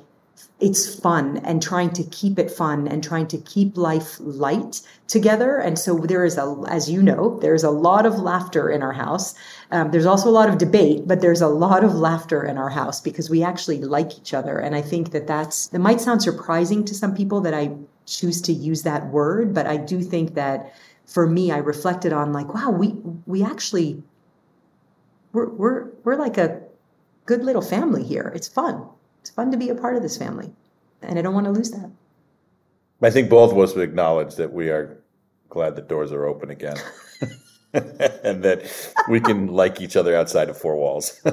it's 0.59 0.97
fun 0.99 1.37
and 1.39 1.61
trying 1.61 1.89
to 1.91 2.03
keep 2.05 2.39
it 2.39 2.49
fun 2.49 2.87
and 2.87 3.03
trying 3.03 3.27
to 3.27 3.37
keep 3.39 3.75
life 3.75 4.17
light 4.19 4.81
together. 5.07 5.57
And 5.57 5.77
so 5.77 5.97
there 5.97 6.23
is 6.23 6.37
a, 6.37 6.63
as 6.69 6.89
you 6.89 7.03
know, 7.03 7.37
there's 7.39 7.63
a 7.63 7.69
lot 7.69 8.05
of 8.05 8.19
laughter 8.19 8.69
in 8.69 8.81
our 8.81 8.93
house. 8.93 9.35
Um, 9.71 9.91
there's 9.91 10.05
also 10.05 10.29
a 10.29 10.31
lot 10.31 10.47
of 10.47 10.57
debate, 10.57 11.05
but 11.05 11.19
there's 11.19 11.41
a 11.41 11.49
lot 11.49 11.83
of 11.83 11.95
laughter 11.95 12.45
in 12.45 12.57
our 12.57 12.69
house 12.69 13.01
because 13.01 13.29
we 13.29 13.43
actually 13.43 13.79
like 13.81 14.17
each 14.17 14.33
other. 14.33 14.57
And 14.57 14.73
I 14.73 14.81
think 14.81 15.11
that 15.11 15.27
that's, 15.27 15.67
that 15.67 15.79
might 15.79 15.99
sound 15.99 16.21
surprising 16.21 16.85
to 16.85 16.95
some 16.95 17.13
people 17.13 17.41
that 17.41 17.53
I 17.53 17.75
choose 18.05 18.41
to 18.43 18.53
use 18.53 18.83
that 18.83 19.07
word, 19.07 19.53
but 19.53 19.67
I 19.67 19.77
do 19.77 20.01
think 20.01 20.35
that 20.35 20.73
for 21.05 21.27
me, 21.27 21.51
I 21.51 21.57
reflected 21.57 22.13
on 22.13 22.31
like, 22.31 22.53
wow, 22.53 22.69
we, 22.69 22.95
we 23.25 23.43
actually, 23.43 24.01
we're, 25.33 25.49
we're, 25.49 25.87
we're 26.03 26.15
like 26.15 26.37
a 26.37 26.61
good 27.25 27.43
little 27.43 27.61
family 27.61 28.03
here. 28.03 28.31
It's 28.33 28.47
fun. 28.47 28.87
It's 29.23 29.29
fun 29.29 29.51
to 29.51 29.57
be 29.57 29.69
a 29.69 29.75
part 29.75 29.95
of 29.95 30.01
this 30.03 30.17
family. 30.17 30.51
And 31.01 31.17
I 31.17 31.21
don't 31.21 31.33
want 31.33 31.45
to 31.45 31.51
lose 31.53 31.71
that. 31.71 31.89
I 33.01 33.09
think 33.09 33.29
both 33.29 33.53
of 33.53 33.57
us 33.57 33.73
would 33.73 33.87
acknowledge 33.87 34.35
that 34.35 34.51
we 34.51 34.69
are 34.69 34.97
glad 35.47 35.77
the 35.77 35.81
doors 35.81 36.11
are 36.11 36.25
open 36.25 36.49
again. 36.49 36.75
and 37.73 38.43
that 38.43 38.69
we 39.07 39.21
can 39.21 39.47
like 39.61 39.79
each 39.79 39.95
other 39.95 40.13
outside 40.13 40.49
of 40.49 40.57
four 40.57 40.75
walls. 40.75 41.21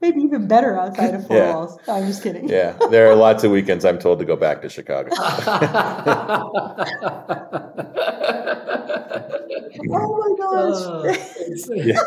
Maybe 0.00 0.20
even 0.20 0.46
better 0.46 0.78
outside 0.78 1.14
of 1.16 1.26
four 1.26 1.36
Yeah. 1.36 1.54
walls. 1.54 1.76
No, 1.88 1.94
I'm 1.94 2.06
just 2.06 2.22
kidding. 2.22 2.48
yeah. 2.48 2.78
There 2.90 3.10
are 3.10 3.16
lots 3.16 3.42
of 3.42 3.50
weekends 3.50 3.84
I'm 3.84 3.98
told 3.98 4.20
to 4.20 4.24
go 4.24 4.36
back 4.36 4.62
to 4.62 4.68
Chicago. 4.68 5.10
Oh 9.90 10.18
my 10.18 10.30
gosh. 10.38 10.82
Oh, 10.86 11.74
Yeah. 11.74 12.00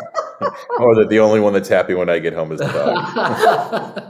or 0.78 0.94
that 0.96 1.08
the 1.08 1.18
only 1.20 1.40
one 1.40 1.52
that's 1.52 1.68
happy 1.68 1.94
when 1.94 2.08
I 2.08 2.18
get 2.18 2.32
home 2.32 2.52
is 2.52 2.58
the 2.60 2.66
dog. 2.66 4.02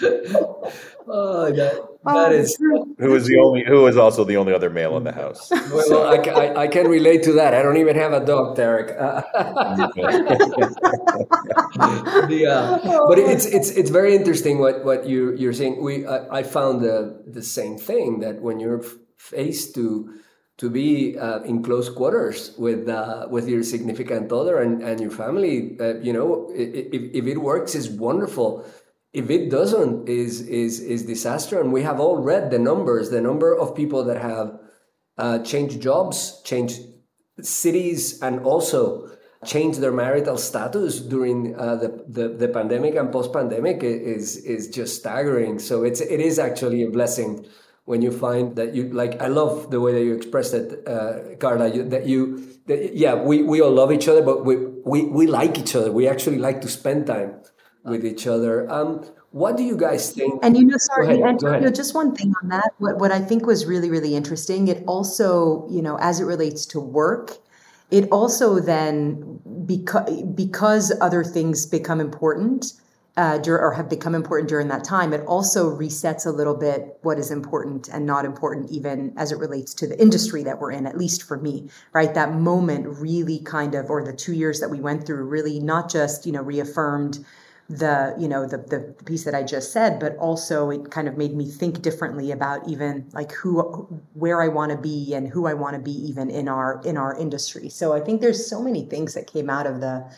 oh, 1.08 1.50
that, 1.52 1.88
Oh, 2.06 2.14
that 2.14 2.32
is 2.32 2.56
who 2.56 3.14
is 3.14 3.26
the 3.26 3.38
only 3.38 3.64
who 3.66 3.86
is 3.86 3.96
also 3.98 4.24
the 4.24 4.36
only 4.36 4.54
other 4.54 4.70
male 4.70 4.96
in 4.96 5.04
the 5.04 5.12
house. 5.12 5.50
Well, 5.50 6.06
I, 6.06 6.16
I, 6.16 6.62
I 6.62 6.68
can 6.68 6.88
relate 6.88 7.22
to 7.24 7.32
that. 7.34 7.52
I 7.52 7.60
don't 7.62 7.76
even 7.76 7.96
have 7.96 8.12
a 8.14 8.24
dog, 8.24 8.56
Derek. 8.56 8.96
Uh, 8.98 9.20
the, 12.28 12.46
uh, 12.48 13.06
but 13.08 13.18
it's 13.18 13.44
it's 13.46 13.70
it's 13.70 13.90
very 13.90 14.14
interesting 14.14 14.58
what 14.58 14.84
what 14.84 15.06
you 15.06 15.34
you're 15.36 15.52
saying. 15.52 15.82
We 15.82 16.06
I, 16.06 16.38
I 16.38 16.42
found 16.44 16.80
the 16.80 17.22
the 17.26 17.42
same 17.42 17.76
thing 17.76 18.20
that 18.20 18.40
when 18.40 18.60
you're 18.60 18.82
f- 18.82 18.94
faced 19.18 19.74
to 19.74 20.14
to 20.56 20.68
be 20.68 21.16
uh, 21.16 21.40
in 21.42 21.62
close 21.62 21.88
quarters 21.88 22.54
with 22.58 22.88
uh, 22.88 23.26
with 23.30 23.48
your 23.48 23.62
significant 23.62 24.32
other 24.32 24.58
and, 24.60 24.82
and 24.82 25.00
your 25.00 25.10
family. 25.10 25.76
Uh, 25.78 25.98
you 26.00 26.12
know, 26.12 26.50
if, 26.54 27.02
if 27.14 27.26
it 27.26 27.38
works, 27.38 27.74
is 27.74 27.88
wonderful. 27.88 28.64
If 29.12 29.30
it 29.30 29.50
doesn't, 29.50 30.08
is 30.08 30.40
is 30.40 30.80
is 30.80 31.04
disaster. 31.06 31.60
And 31.60 31.72
we 31.72 31.82
have 31.82 32.00
all 32.00 32.16
read 32.16 32.50
the 32.50 32.58
numbers. 32.58 33.10
The 33.10 33.20
number 33.20 33.56
of 33.56 33.74
people 33.74 34.04
that 34.04 34.20
have 34.20 34.58
uh, 35.16 35.38
changed 35.40 35.80
jobs, 35.80 36.42
changed 36.44 36.80
cities, 37.40 38.20
and 38.20 38.40
also 38.40 39.10
changed 39.44 39.80
their 39.80 39.92
marital 39.92 40.36
status 40.36 41.00
during 41.00 41.54
uh, 41.56 41.76
the, 41.76 42.04
the 42.08 42.28
the 42.28 42.48
pandemic 42.48 42.96
and 42.96 43.12
post 43.12 43.32
pandemic 43.32 43.84
is 43.84 44.36
is 44.36 44.68
just 44.68 44.96
staggering. 44.96 45.60
So 45.60 45.84
it's 45.84 46.00
it 46.00 46.20
is 46.20 46.40
actually 46.40 46.82
a 46.82 46.90
blessing 46.90 47.46
when 47.88 48.02
you 48.02 48.12
find 48.12 48.54
that 48.56 48.74
you 48.74 48.82
like 49.02 49.20
i 49.20 49.28
love 49.28 49.70
the 49.70 49.80
way 49.80 49.92
that 49.92 50.04
you 50.04 50.14
expressed 50.14 50.52
it 50.52 50.86
uh, 50.86 51.34
carla 51.40 51.66
you, 51.74 51.82
that 51.88 52.06
you 52.06 52.18
that, 52.66 52.94
yeah 52.94 53.14
we, 53.14 53.42
we 53.42 53.62
all 53.62 53.72
love 53.72 53.90
each 53.90 54.08
other 54.08 54.22
but 54.22 54.44
we, 54.44 54.56
we 54.88 55.02
we 55.04 55.26
like 55.26 55.58
each 55.58 55.74
other. 55.76 55.92
We 55.92 56.08
actually 56.08 56.38
like 56.38 56.60
to 56.62 56.68
spend 56.68 57.06
time 57.06 57.34
with 57.84 58.04
each 58.04 58.26
other. 58.26 58.70
Um, 58.70 59.04
what 59.30 59.56
do 59.56 59.62
you 59.62 59.76
guys 59.76 60.12
think? 60.12 60.40
And 60.42 60.56
you 60.56 60.64
know 60.64 60.76
sorry 60.78 61.20
and 61.20 61.40
you 61.40 61.60
know, 61.60 61.70
just 61.70 61.94
one 61.94 62.14
thing 62.14 62.32
on 62.42 62.48
that. 62.48 62.70
What, 62.78 62.98
what 62.98 63.12
i 63.12 63.20
think 63.20 63.46
was 63.46 63.66
really 63.66 63.90
really 63.90 64.14
interesting 64.14 64.68
it 64.68 64.82
also 64.86 65.66
you 65.68 65.82
know 65.82 65.96
as 66.00 66.20
it 66.20 66.24
relates 66.24 66.64
to 66.66 66.80
work 66.80 67.36
it 67.90 68.08
also 68.10 68.60
then 68.60 69.40
because 69.66 70.22
because 70.34 70.92
other 71.00 71.22
things 71.24 71.66
become 71.66 72.00
important 72.00 72.72
uh, 73.18 73.42
or 73.48 73.72
have 73.72 73.90
become 73.90 74.14
important 74.14 74.48
during 74.48 74.68
that 74.68 74.84
time, 74.84 75.12
it 75.12 75.26
also 75.26 75.76
resets 75.76 76.24
a 76.24 76.30
little 76.30 76.54
bit 76.54 76.96
what 77.02 77.18
is 77.18 77.32
important 77.32 77.88
and 77.88 78.06
not 78.06 78.24
important, 78.24 78.70
even 78.70 79.12
as 79.16 79.32
it 79.32 79.38
relates 79.38 79.74
to 79.74 79.88
the 79.88 80.00
industry 80.00 80.44
that 80.44 80.60
we're 80.60 80.70
in, 80.70 80.86
at 80.86 80.96
least 80.96 81.24
for 81.24 81.36
me, 81.36 81.68
right? 81.92 82.14
That 82.14 82.34
moment 82.34 82.86
really 82.86 83.40
kind 83.40 83.74
of, 83.74 83.90
or 83.90 84.04
the 84.04 84.12
two 84.12 84.34
years 84.34 84.60
that 84.60 84.70
we 84.70 84.80
went 84.80 85.04
through 85.04 85.24
really 85.24 85.58
not 85.58 85.90
just, 85.90 86.26
you 86.26 86.32
know, 86.32 86.42
reaffirmed 86.42 87.26
the, 87.68 88.14
you 88.18 88.28
know, 88.28 88.46
the, 88.46 88.58
the 88.58 88.94
piece 89.04 89.24
that 89.24 89.34
I 89.34 89.42
just 89.42 89.72
said, 89.72 89.98
but 89.98 90.16
also 90.18 90.70
it 90.70 90.92
kind 90.92 91.08
of 91.08 91.18
made 91.18 91.34
me 91.34 91.50
think 91.50 91.82
differently 91.82 92.30
about 92.30 92.68
even 92.68 93.10
like 93.12 93.32
who, 93.32 93.60
where 94.14 94.40
I 94.40 94.46
want 94.46 94.70
to 94.70 94.78
be 94.78 95.12
and 95.12 95.28
who 95.28 95.46
I 95.46 95.54
want 95.54 95.74
to 95.74 95.82
be 95.82 95.92
even 96.08 96.30
in 96.30 96.48
our, 96.48 96.80
in 96.84 96.96
our 96.96 97.18
industry. 97.18 97.68
So 97.68 97.92
I 97.92 98.00
think 98.00 98.20
there's 98.20 98.48
so 98.48 98.62
many 98.62 98.84
things 98.84 99.12
that 99.14 99.26
came 99.26 99.50
out 99.50 99.66
of 99.66 99.80
the, 99.80 100.08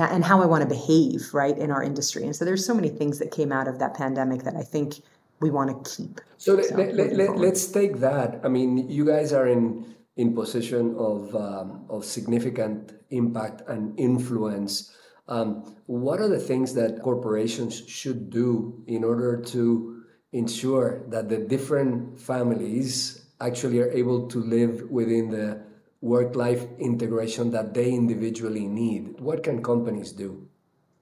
and 0.00 0.24
how 0.24 0.42
I 0.42 0.46
want 0.46 0.62
to 0.62 0.68
behave, 0.68 1.32
right, 1.32 1.56
in 1.56 1.70
our 1.70 1.82
industry. 1.82 2.24
And 2.24 2.34
so 2.34 2.44
there's 2.44 2.64
so 2.64 2.74
many 2.74 2.88
things 2.88 3.18
that 3.18 3.30
came 3.30 3.52
out 3.52 3.68
of 3.68 3.78
that 3.78 3.94
pandemic 3.94 4.42
that 4.42 4.56
I 4.56 4.62
think 4.62 5.02
we 5.40 5.50
want 5.50 5.84
to 5.84 5.96
keep. 5.96 6.20
So, 6.36 6.60
so 6.60 6.74
let, 6.74 6.94
let, 6.94 7.12
let, 7.14 7.36
let's 7.36 7.66
take 7.66 7.98
that. 7.98 8.40
I 8.44 8.48
mean, 8.48 8.88
you 8.88 9.04
guys 9.06 9.32
are 9.32 9.46
in 9.46 9.94
in 10.16 10.34
position 10.34 10.96
of 10.98 11.34
um, 11.34 11.84
of 11.88 12.04
significant 12.04 12.92
impact 13.10 13.62
and 13.68 13.98
influence. 13.98 14.94
Um, 15.28 15.76
what 15.86 16.20
are 16.20 16.28
the 16.28 16.40
things 16.40 16.74
that 16.74 17.02
corporations 17.02 17.86
should 17.86 18.30
do 18.30 18.82
in 18.86 19.04
order 19.04 19.40
to 19.52 20.02
ensure 20.32 21.04
that 21.08 21.28
the 21.28 21.38
different 21.38 22.18
families 22.20 23.26
actually 23.40 23.78
are 23.80 23.90
able 23.90 24.26
to 24.28 24.38
live 24.38 24.90
within 24.90 25.30
the 25.30 25.62
work 26.00 26.36
life 26.36 26.66
integration 26.78 27.50
that 27.50 27.74
they 27.74 27.90
individually 27.92 28.66
need? 28.66 29.20
What 29.20 29.42
can 29.42 29.62
companies 29.62 30.12
do? 30.12 30.48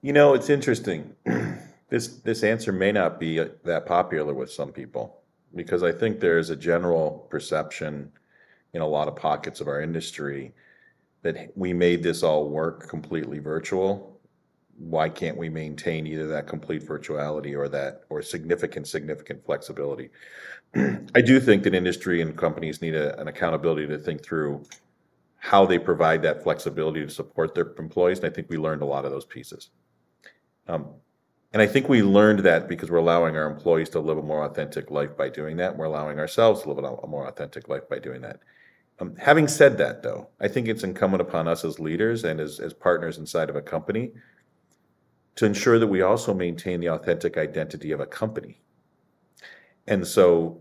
You 0.03 0.13
know, 0.13 0.35
it's 0.35 0.51
interesting. 0.51 1.15
this 1.89 2.09
this 2.19 2.43
answer 2.43 2.73
may 2.73 2.93
not 2.93 3.21
be 3.21 3.41
uh, 3.41 3.49
that 3.65 3.87
popular 3.87 4.35
with 4.35 4.51
some 4.51 4.73
people 4.73 5.21
because 5.55 5.83
I 5.83 5.93
think 5.93 6.21
there's 6.21 6.51
a 6.51 6.57
general 6.57 7.27
perception 7.31 8.13
in 8.75 8.83
a 8.83 8.87
lot 8.87 9.09
of 9.09 9.17
pockets 9.17 9.61
of 9.61 9.69
our 9.69 9.81
industry 9.81 10.53
that 11.23 11.51
we 11.57 11.73
made 11.73 12.03
this 12.03 12.23
all 12.23 12.49
work 12.49 12.89
completely 12.89 13.39
virtual. 13.39 14.21
Why 14.79 15.09
can't 15.09 15.39
we 15.39 15.49
maintain 15.49 16.07
either 16.07 16.27
that 16.29 16.47
complete 16.47 16.87
virtuality 16.87 17.57
or 17.57 17.69
that 17.71 18.03
or 18.11 18.21
significant 18.21 18.87
significant 18.87 19.45
flexibility? 19.45 20.11
I 21.15 21.21
do 21.23 21.41
think 21.41 21.63
that 21.63 21.75
industry 21.75 22.21
and 22.21 22.37
companies 22.37 22.83
need 22.83 22.95
a, 22.95 23.19
an 23.19 23.29
accountability 23.29 23.87
to 23.87 23.99
think 23.99 24.23
through 24.23 24.63
how 25.47 25.65
they 25.65 25.79
provide 25.79 26.23
that 26.23 26.43
flexibility 26.43 27.07
to 27.07 27.09
support 27.09 27.55
their 27.55 27.73
employees. 27.79 28.19
And 28.19 28.27
I 28.27 28.31
think 28.31 28.51
we 28.51 28.59
learned 28.59 28.83
a 28.83 28.87
lot 28.87 29.05
of 29.05 29.13
those 29.13 29.25
pieces. 29.25 29.71
Um, 30.67 30.89
and 31.53 31.63
I 31.63 31.69
think 31.69 31.89
we 31.89 32.03
learned 32.03 32.41
that 32.41 32.67
because 32.67 32.91
we're 32.91 32.99
allowing 32.99 33.37
our 33.37 33.49
employees 33.49 33.89
to 33.91 34.01
live 34.01 34.19
a 34.19 34.23
more 34.23 34.45
authentic 34.45 34.91
life 34.91 35.17
by 35.17 35.29
doing 35.29 35.57
that. 35.59 35.77
We're 35.77 35.85
allowing 35.85 36.19
ourselves 36.19 36.63
to 36.63 36.73
live 36.73 36.79
a 36.79 37.07
more 37.07 37.29
authentic 37.29 37.69
life 37.69 37.89
by 37.89 38.01
doing 38.01 38.23
that. 38.23 38.41
Um, 38.99 39.15
having 39.15 39.47
said 39.47 39.79
that, 39.79 40.03
though, 40.03 40.31
I 40.41 40.49
think 40.49 40.67
it's 40.67 40.83
incumbent 40.83 41.21
upon 41.21 41.47
us 41.47 41.65
as 41.65 41.79
leaders 41.79 42.25
and 42.25 42.41
as, 42.41 42.59
as 42.59 42.73
partners 42.73 43.19
inside 43.19 43.49
of 43.49 43.55
a 43.55 43.63
company 43.63 44.11
to 45.37 45.47
ensure 45.47 45.79
that 45.79 45.87
we 45.87 46.03
also 46.03 46.35
maintain 46.35 46.81
the 46.81 46.89
authentic 46.89 47.37
identity 47.37 47.93
of 47.93 48.01
a 48.01 48.07
company. 48.07 48.61
And 49.87 50.05
so, 50.05 50.61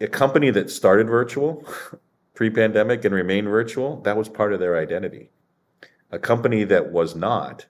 a 0.00 0.08
company 0.08 0.50
that 0.50 0.68
started 0.68 1.06
virtual 1.06 1.64
pre 2.38 2.50
pandemic 2.50 3.04
and 3.04 3.12
remain 3.12 3.48
virtual, 3.48 4.00
that 4.02 4.16
was 4.16 4.28
part 4.28 4.52
of 4.52 4.60
their 4.60 4.78
identity. 4.78 5.28
A 6.12 6.20
company 6.20 6.62
that 6.62 6.92
was 6.92 7.16
not, 7.16 7.66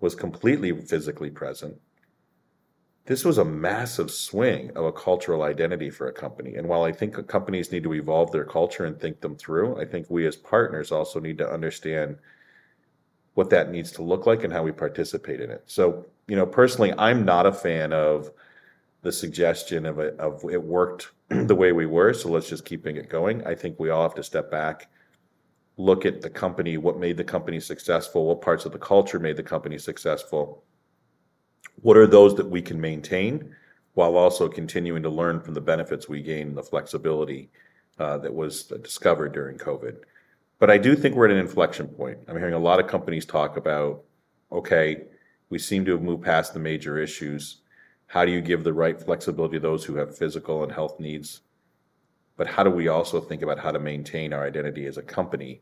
was 0.00 0.16
completely 0.16 0.72
physically 0.72 1.30
present. 1.30 1.76
This 3.04 3.24
was 3.24 3.38
a 3.38 3.44
massive 3.44 4.10
swing 4.10 4.72
of 4.74 4.86
a 4.86 4.92
cultural 4.92 5.44
identity 5.44 5.88
for 5.88 6.08
a 6.08 6.12
company. 6.12 6.56
And 6.56 6.66
while 6.66 6.82
I 6.82 6.90
think 6.90 7.28
companies 7.28 7.70
need 7.70 7.84
to 7.84 7.94
evolve 7.94 8.32
their 8.32 8.44
culture 8.44 8.86
and 8.86 8.98
think 8.98 9.20
them 9.20 9.36
through, 9.36 9.80
I 9.80 9.84
think 9.84 10.10
we 10.10 10.26
as 10.26 10.34
partners 10.34 10.90
also 10.90 11.20
need 11.20 11.38
to 11.38 11.48
understand 11.48 12.18
what 13.34 13.50
that 13.50 13.70
needs 13.70 13.92
to 13.92 14.02
look 14.02 14.26
like 14.26 14.42
and 14.42 14.52
how 14.52 14.64
we 14.64 14.72
participate 14.72 15.40
in 15.40 15.48
it. 15.48 15.62
So, 15.66 16.06
you 16.26 16.34
know, 16.34 16.44
personally, 16.44 16.92
I'm 16.98 17.24
not 17.24 17.46
a 17.46 17.52
fan 17.52 17.92
of 17.92 18.32
the 19.02 19.12
suggestion 19.12 19.86
of 19.86 20.00
of 20.00 20.44
it 20.50 20.60
worked 20.60 21.12
the 21.46 21.54
way 21.54 21.70
we 21.70 21.86
were, 21.86 22.12
so 22.12 22.28
let's 22.28 22.48
just 22.48 22.64
keeping 22.64 22.96
it 22.96 23.08
going. 23.08 23.46
I 23.46 23.54
think 23.54 23.78
we 23.78 23.90
all 23.90 24.02
have 24.02 24.14
to 24.16 24.22
step 24.22 24.50
back, 24.50 24.90
look 25.76 26.04
at 26.04 26.20
the 26.20 26.30
company, 26.30 26.76
what 26.76 26.98
made 26.98 27.16
the 27.16 27.24
company 27.24 27.60
successful, 27.60 28.26
what 28.26 28.40
parts 28.40 28.64
of 28.64 28.72
the 28.72 28.78
culture 28.78 29.20
made 29.20 29.36
the 29.36 29.42
company 29.42 29.78
successful, 29.78 30.64
what 31.82 31.96
are 31.96 32.08
those 32.08 32.34
that 32.34 32.50
we 32.50 32.60
can 32.60 32.80
maintain, 32.80 33.54
while 33.94 34.16
also 34.16 34.48
continuing 34.48 35.02
to 35.04 35.08
learn 35.08 35.40
from 35.40 35.54
the 35.54 35.60
benefits 35.60 36.08
we 36.08 36.20
gain, 36.20 36.54
the 36.54 36.62
flexibility 36.62 37.50
uh, 38.00 38.18
that 38.18 38.34
was 38.34 38.64
discovered 38.64 39.32
during 39.32 39.56
COVID. 39.56 39.98
But 40.58 40.70
I 40.70 40.78
do 40.78 40.96
think 40.96 41.14
we're 41.14 41.26
at 41.26 41.32
an 41.32 41.38
inflection 41.38 41.86
point. 41.86 42.18
I'm 42.26 42.36
hearing 42.36 42.54
a 42.54 42.58
lot 42.58 42.80
of 42.80 42.86
companies 42.86 43.24
talk 43.24 43.56
about, 43.56 44.02
okay, 44.50 45.04
we 45.48 45.58
seem 45.58 45.84
to 45.84 45.92
have 45.92 46.02
moved 46.02 46.24
past 46.24 46.54
the 46.54 46.60
major 46.60 46.98
issues 46.98 47.59
how 48.10 48.24
do 48.24 48.32
you 48.32 48.40
give 48.40 48.64
the 48.64 48.72
right 48.72 49.00
flexibility 49.00 49.56
to 49.56 49.60
those 49.60 49.84
who 49.84 49.94
have 49.94 50.18
physical 50.18 50.64
and 50.64 50.72
health 50.72 50.98
needs? 50.98 51.42
But 52.36 52.48
how 52.48 52.64
do 52.64 52.70
we 52.70 52.88
also 52.88 53.20
think 53.20 53.40
about 53.40 53.60
how 53.60 53.70
to 53.70 53.78
maintain 53.78 54.32
our 54.32 54.44
identity 54.44 54.86
as 54.86 54.96
a 54.96 55.02
company 55.02 55.60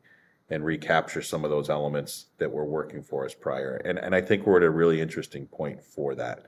and 0.49 0.65
recapture 0.65 1.21
some 1.21 1.45
of 1.45 1.51
those 1.51 1.69
elements 1.69 2.29
that 2.39 2.51
were 2.51 2.65
working 2.65 3.03
for 3.03 3.27
us 3.27 3.35
prior? 3.35 3.83
And, 3.85 3.99
and 3.99 4.15
I 4.15 4.23
think 4.23 4.47
we're 4.47 4.57
at 4.57 4.63
a 4.63 4.71
really 4.71 4.99
interesting 4.99 5.45
point 5.45 5.85
for 5.85 6.15
that. 6.15 6.47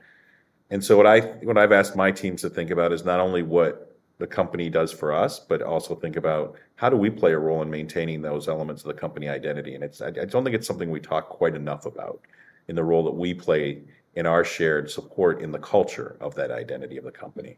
And 0.71 0.83
so 0.83 0.97
what 0.97 1.05
I 1.05 1.19
what 1.43 1.59
I've 1.59 1.71
asked 1.71 1.95
my 1.95 2.09
teams 2.11 2.41
to 2.41 2.49
think 2.49 2.71
about 2.71 2.91
is 2.91 3.05
not 3.05 3.19
only 3.19 3.43
what 3.43 3.95
the 4.17 4.25
company 4.25 4.71
does 4.71 4.91
for 4.91 5.13
us, 5.13 5.37
but 5.37 5.61
also 5.61 5.93
think 5.93 6.15
about 6.15 6.55
how 6.77 6.89
do 6.89 6.97
we 6.97 7.11
play 7.11 7.33
a 7.33 7.37
role 7.37 7.61
in 7.61 7.69
maintaining 7.69 8.23
those 8.23 8.47
elements 8.47 8.81
of 8.81 8.87
the 8.87 8.99
company 8.99 9.29
identity. 9.29 9.75
And 9.75 9.83
it's 9.83 10.01
I 10.01 10.09
don't 10.09 10.43
think 10.43 10.55
it's 10.55 10.65
something 10.65 10.89
we 10.89 10.99
talk 10.99 11.29
quite 11.29 11.53
enough 11.53 11.85
about 11.85 12.21
in 12.69 12.75
the 12.75 12.83
role 12.83 13.03
that 13.03 13.11
we 13.11 13.35
play 13.35 13.83
in 14.15 14.25
our 14.25 14.43
shared 14.43 14.89
support 14.89 15.41
in 15.41 15.51
the 15.51 15.59
culture 15.59 16.17
of 16.19 16.35
that 16.35 16.51
identity 16.51 16.97
of 16.97 17.03
the 17.03 17.11
company. 17.11 17.55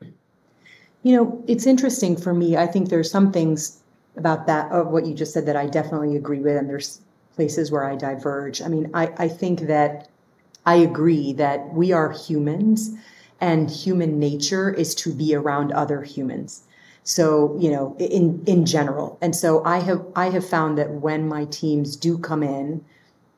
You 1.02 1.16
know, 1.16 1.44
it's 1.48 1.66
interesting 1.66 2.16
for 2.16 2.34
me. 2.34 2.56
I 2.56 2.68
think 2.68 2.90
there's 2.90 3.12
some 3.12 3.32
things 3.32 3.80
about 4.16 4.48
that 4.48 4.72
of 4.72 4.88
what 4.88 5.06
you 5.06 5.14
just 5.14 5.34
said 5.34 5.46
that 5.48 5.56
I 5.56 5.66
definitely 5.66 6.16
agree 6.16 6.40
with, 6.40 6.56
and 6.56 6.70
there's 6.70 7.02
places 7.36 7.72
where 7.72 7.84
I 7.84 7.96
diverge. 7.96 8.62
I 8.62 8.68
mean, 8.68 8.90
I, 8.94 9.12
I 9.18 9.28
think 9.28 9.62
that 9.62 10.10
I 10.66 10.76
agree 10.76 11.34
that 11.34 11.74
we 11.74 11.92
are 11.92 12.12
humans 12.12 12.92
and 13.42 13.70
human 13.70 14.20
nature 14.20 14.72
is 14.72 14.96
to 14.96 15.14
be 15.14 15.36
around 15.36 15.74
other 15.74 16.04
humans. 16.04 16.64
So, 17.04 17.58
you 17.60 17.70
know, 17.70 17.98
in 18.00 18.42
in 18.46 18.66
general. 18.66 19.18
And 19.22 19.36
so 19.36 19.64
I 19.66 19.80
have 19.80 20.06
I 20.16 20.30
have 20.30 20.48
found 20.48 20.78
that 20.78 20.90
when 20.92 21.28
my 21.28 21.46
teams 21.46 21.98
do 21.98 22.18
come 22.18 22.44
in, 22.44 22.86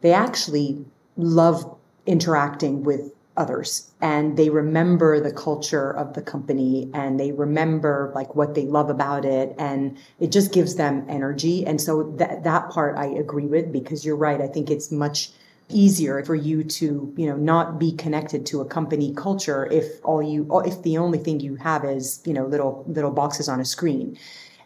they 0.02 0.14
actually 0.14 0.86
love 1.18 1.75
interacting 2.06 2.84
with 2.84 3.12
others. 3.38 3.92
And 4.02 4.38
they 4.38 4.50
remember 4.50 5.20
the 5.20 5.32
culture 5.32 5.92
of 5.92 6.14
the 6.14 6.22
company 6.22 6.90
and 6.94 7.20
they 7.20 7.32
remember 7.32 8.12
like 8.16 8.36
what 8.36 8.56
they 8.56 8.66
love 8.66 8.90
about 8.90 9.26
it 9.26 9.54
and 9.58 9.98
it 10.20 10.32
just 10.32 10.54
gives 10.54 10.76
them 10.76 11.06
energy. 11.10 11.66
And 11.66 11.82
so 11.82 12.14
that 12.18 12.44
that 12.44 12.70
part 12.70 12.98
I 12.98 13.08
agree 13.08 13.48
with 13.48 13.72
because 13.72 14.06
you're 14.06 14.16
right 14.16 14.40
I 14.40 14.48
think 14.48 14.70
it's 14.70 14.92
much 14.92 15.32
easier 15.70 16.24
for 16.24 16.36
you 16.36 16.64
to 16.64 17.12
you 17.18 17.28
know 17.28 17.36
not 17.36 17.80
be 17.80 17.92
connected 17.92 18.46
to 18.46 18.62
a 18.62 18.66
company 18.66 19.14
culture 19.16 19.66
if 19.72 20.00
all 20.04 20.22
you 20.22 20.48
if 20.64 20.84
the 20.84 20.96
only 20.98 21.18
thing 21.18 21.40
you 21.40 21.56
have 21.56 21.84
is 21.84 22.22
you 22.24 22.34
know 22.34 22.46
little 22.46 22.86
little 22.88 23.12
boxes 23.12 23.50
on 23.50 23.60
a 23.60 23.66
screen. 23.66 24.18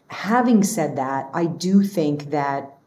Having 0.08 0.64
said 0.64 0.96
that, 0.96 1.30
I 1.32 1.46
do 1.46 1.82
think 1.84 2.30
that 2.30 2.79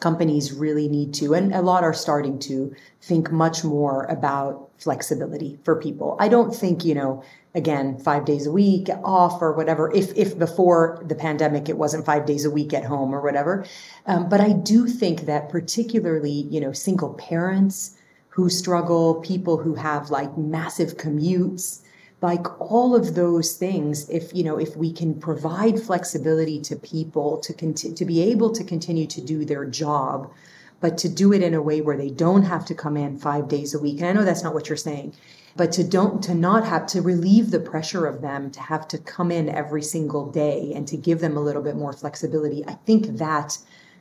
companies 0.00 0.52
really 0.52 0.88
need 0.88 1.14
to, 1.14 1.34
and 1.34 1.54
a 1.54 1.62
lot 1.62 1.84
are 1.84 1.94
starting 1.94 2.38
to 2.40 2.74
think 3.00 3.30
much 3.30 3.64
more 3.64 4.04
about 4.04 4.70
flexibility 4.78 5.58
for 5.64 5.76
people. 5.76 6.16
I 6.18 6.28
don't 6.28 6.54
think, 6.54 6.84
you 6.84 6.94
know, 6.94 7.22
again, 7.54 7.98
five 7.98 8.24
days 8.24 8.46
a 8.46 8.52
week 8.52 8.88
off 9.04 9.40
or 9.40 9.52
whatever, 9.52 9.92
if, 9.92 10.12
if 10.16 10.38
before 10.38 11.02
the 11.06 11.14
pandemic 11.14 11.68
it 11.68 11.78
wasn't 11.78 12.04
five 12.04 12.26
days 12.26 12.44
a 12.44 12.50
week 12.50 12.74
at 12.74 12.84
home 12.84 13.14
or 13.14 13.20
whatever. 13.20 13.64
Um, 14.06 14.28
but 14.28 14.40
I 14.40 14.52
do 14.52 14.86
think 14.88 15.22
that 15.22 15.48
particularly, 15.48 16.46
you 16.50 16.60
know, 16.60 16.72
single 16.72 17.14
parents 17.14 17.96
who 18.28 18.48
struggle, 18.48 19.20
people 19.20 19.56
who 19.56 19.74
have 19.74 20.10
like 20.10 20.36
massive 20.36 20.96
commutes, 20.96 21.82
like 22.24 22.58
all 22.58 22.96
of 22.96 23.14
those 23.14 23.52
things 23.52 24.08
if 24.08 24.34
you 24.34 24.42
know 24.42 24.58
if 24.58 24.74
we 24.78 24.90
can 24.90 25.12
provide 25.28 25.78
flexibility 25.78 26.58
to 26.58 26.74
people 26.74 27.36
to 27.36 27.52
continue 27.52 27.94
to 27.94 28.06
be 28.06 28.22
able 28.22 28.50
to 28.50 28.64
continue 28.64 29.06
to 29.06 29.20
do 29.20 29.44
their 29.44 29.66
job 29.66 30.32
but 30.80 30.96
to 30.96 31.08
do 31.08 31.34
it 31.34 31.42
in 31.42 31.52
a 31.52 31.60
way 31.60 31.82
where 31.82 31.98
they 31.98 32.08
don't 32.08 32.44
have 32.44 32.64
to 32.64 32.74
come 32.74 32.96
in 32.96 33.18
5 33.18 33.46
days 33.46 33.74
a 33.74 33.78
week 33.78 33.98
and 34.00 34.08
I 34.08 34.12
know 34.14 34.24
that's 34.24 34.42
not 34.42 34.54
what 34.54 34.70
you're 34.70 34.88
saying 34.90 35.12
but 35.54 35.70
to 35.72 35.84
don't 35.84 36.22
to 36.24 36.34
not 36.34 36.66
have 36.66 36.86
to 36.94 37.02
relieve 37.02 37.50
the 37.50 37.60
pressure 37.60 38.06
of 38.06 38.22
them 38.22 38.50
to 38.52 38.60
have 38.72 38.88
to 38.88 38.98
come 38.98 39.30
in 39.30 39.50
every 39.50 39.82
single 39.82 40.24
day 40.30 40.72
and 40.74 40.88
to 40.88 40.96
give 40.96 41.20
them 41.20 41.36
a 41.36 41.46
little 41.48 41.64
bit 41.68 41.76
more 41.76 41.92
flexibility 41.92 42.64
i 42.66 42.74
think 42.86 43.18
that 43.18 43.58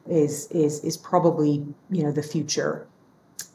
is 0.07 0.47
is 0.51 0.81
is 0.89 0.95
probably 0.95 1.53
you 1.89 2.03
know 2.03 2.13
the 2.13 2.23
future 2.23 2.87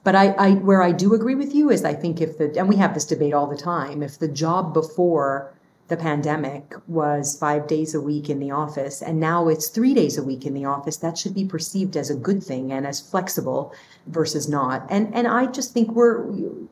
but 0.05 0.15
I, 0.15 0.29
I 0.33 0.51
where 0.53 0.83
I 0.83 0.93
do 0.93 1.15
agree 1.15 1.35
with 1.35 1.55
you 1.55 1.71
is 1.71 1.85
I 1.85 1.95
think 1.95 2.21
if 2.21 2.39
the 2.39 2.55
and 2.57 2.69
we 2.69 2.77
have 2.77 2.95
this 2.95 3.05
debate 3.05 3.35
all 3.35 3.47
the 3.47 3.57
time, 3.57 4.03
if 4.03 4.19
the 4.19 4.29
job 4.29 4.73
before 4.73 5.53
the 5.89 5.97
pandemic 5.97 6.75
was 6.87 7.37
five 7.39 7.67
days 7.67 7.95
a 7.95 8.01
week 8.01 8.29
in 8.29 8.39
the 8.39 8.51
office 8.51 9.01
and 9.01 9.19
now 9.19 9.49
it's 9.49 9.69
three 9.69 9.95
days 9.95 10.19
a 10.19 10.23
week 10.23 10.45
in 10.45 10.53
the 10.53 10.67
office, 10.67 10.99
that 10.99 11.17
should 11.17 11.35
be 11.35 11.47
perceived 11.47 11.97
as 11.97 12.11
a 12.11 12.15
good 12.15 12.43
thing 12.43 12.73
and 12.73 12.87
as 12.87 13.01
flexible 13.01 13.75
versus 14.07 14.49
not. 14.49 14.87
And 14.91 15.15
and 15.15 15.27
I 15.27 15.47
just 15.47 15.73
think 15.73 15.93
we're 15.93 16.27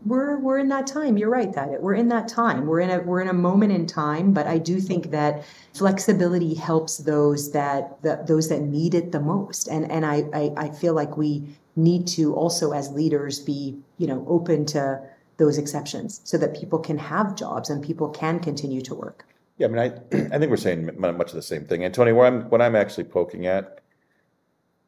we're 0.04 0.38
we're 0.38 0.58
in 0.58 0.68
that 0.68 0.86
time. 0.86 1.16
You're 1.16 1.30
right 1.30 1.52
that 1.54 1.82
we're 1.82 1.94
in 1.94 2.08
that 2.08 2.28
time. 2.28 2.66
We're 2.66 2.80
in 2.80 2.90
a 2.90 2.98
we're 3.00 3.22
in 3.22 3.28
a 3.28 3.34
moment 3.34 3.72
in 3.72 3.86
time, 3.86 4.32
but 4.32 4.46
I 4.46 4.58
do 4.58 4.80
think 4.80 5.10
that 5.10 5.44
flexibility 5.74 6.54
helps 6.54 6.98
those 6.98 7.52
that 7.52 8.02
the, 8.02 8.22
those 8.26 8.48
that 8.50 8.60
need 8.60 8.94
it 8.94 9.12
the 9.12 9.20
most. 9.20 9.68
And 9.68 9.90
and 9.90 10.04
I, 10.04 10.24
I 10.34 10.52
I 10.56 10.68
feel 10.70 10.94
like 10.94 11.16
we 11.16 11.56
need 11.74 12.06
to 12.06 12.34
also 12.34 12.72
as 12.72 12.90
leaders 12.90 13.40
be 13.40 13.78
you 13.98 14.06
know 14.06 14.24
open 14.28 14.66
to 14.66 15.00
those 15.38 15.58
exceptions 15.58 16.20
so 16.24 16.38
that 16.38 16.54
people 16.54 16.78
can 16.78 16.98
have 16.98 17.36
jobs 17.36 17.70
and 17.70 17.82
people 17.82 18.08
can 18.08 18.40
continue 18.40 18.80
to 18.82 18.94
work. 18.94 19.26
Yeah 19.58 19.66
i 19.66 19.70
mean 19.70 19.78
i 19.78 19.86
i 20.34 20.38
think 20.38 20.50
we're 20.50 20.56
saying 20.56 20.90
much 20.98 21.28
of 21.28 21.34
the 21.34 21.42
same 21.42 21.64
thing. 21.64 21.84
And 21.84 21.94
tony 21.94 22.12
what 22.12 22.26
i'm 22.26 22.42
what 22.50 22.62
i'm 22.62 22.76
actually 22.76 23.04
poking 23.04 23.46
at 23.46 23.80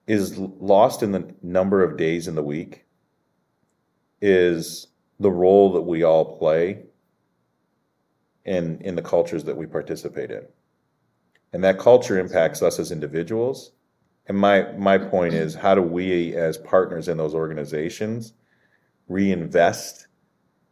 is 0.07 0.37
lost 0.39 1.03
in 1.03 1.13
the 1.13 1.35
number 1.43 1.83
of 1.83 1.97
days 1.97 2.29
in 2.29 2.35
the 2.35 2.43
week 2.43 2.87
is 4.21 4.89
the 5.21 5.31
role 5.31 5.73
that 5.73 5.83
we 5.83 6.03
all 6.03 6.37
play 6.39 6.83
in 8.45 8.81
in 8.81 8.97
the 8.97 9.03
cultures 9.03 9.45
that 9.45 9.57
we 9.57 9.67
participate 9.67 10.31
in. 10.31 10.43
And 11.53 11.63
that 11.65 11.79
culture 11.79 12.19
impacts 12.19 12.63
us 12.63 12.79
as 12.79 12.91
individuals. 12.91 13.73
And 14.27 14.37
my 14.37 14.73
my 14.73 14.99
point 14.99 15.35
is, 15.35 15.55
how 15.55 15.75
do 15.75 15.83
we, 15.83 16.35
as 16.35 16.59
partners 16.59 17.09
in 17.09 17.17
those 17.17 17.35
organizations, 17.35 18.33
reinvest 19.09 20.08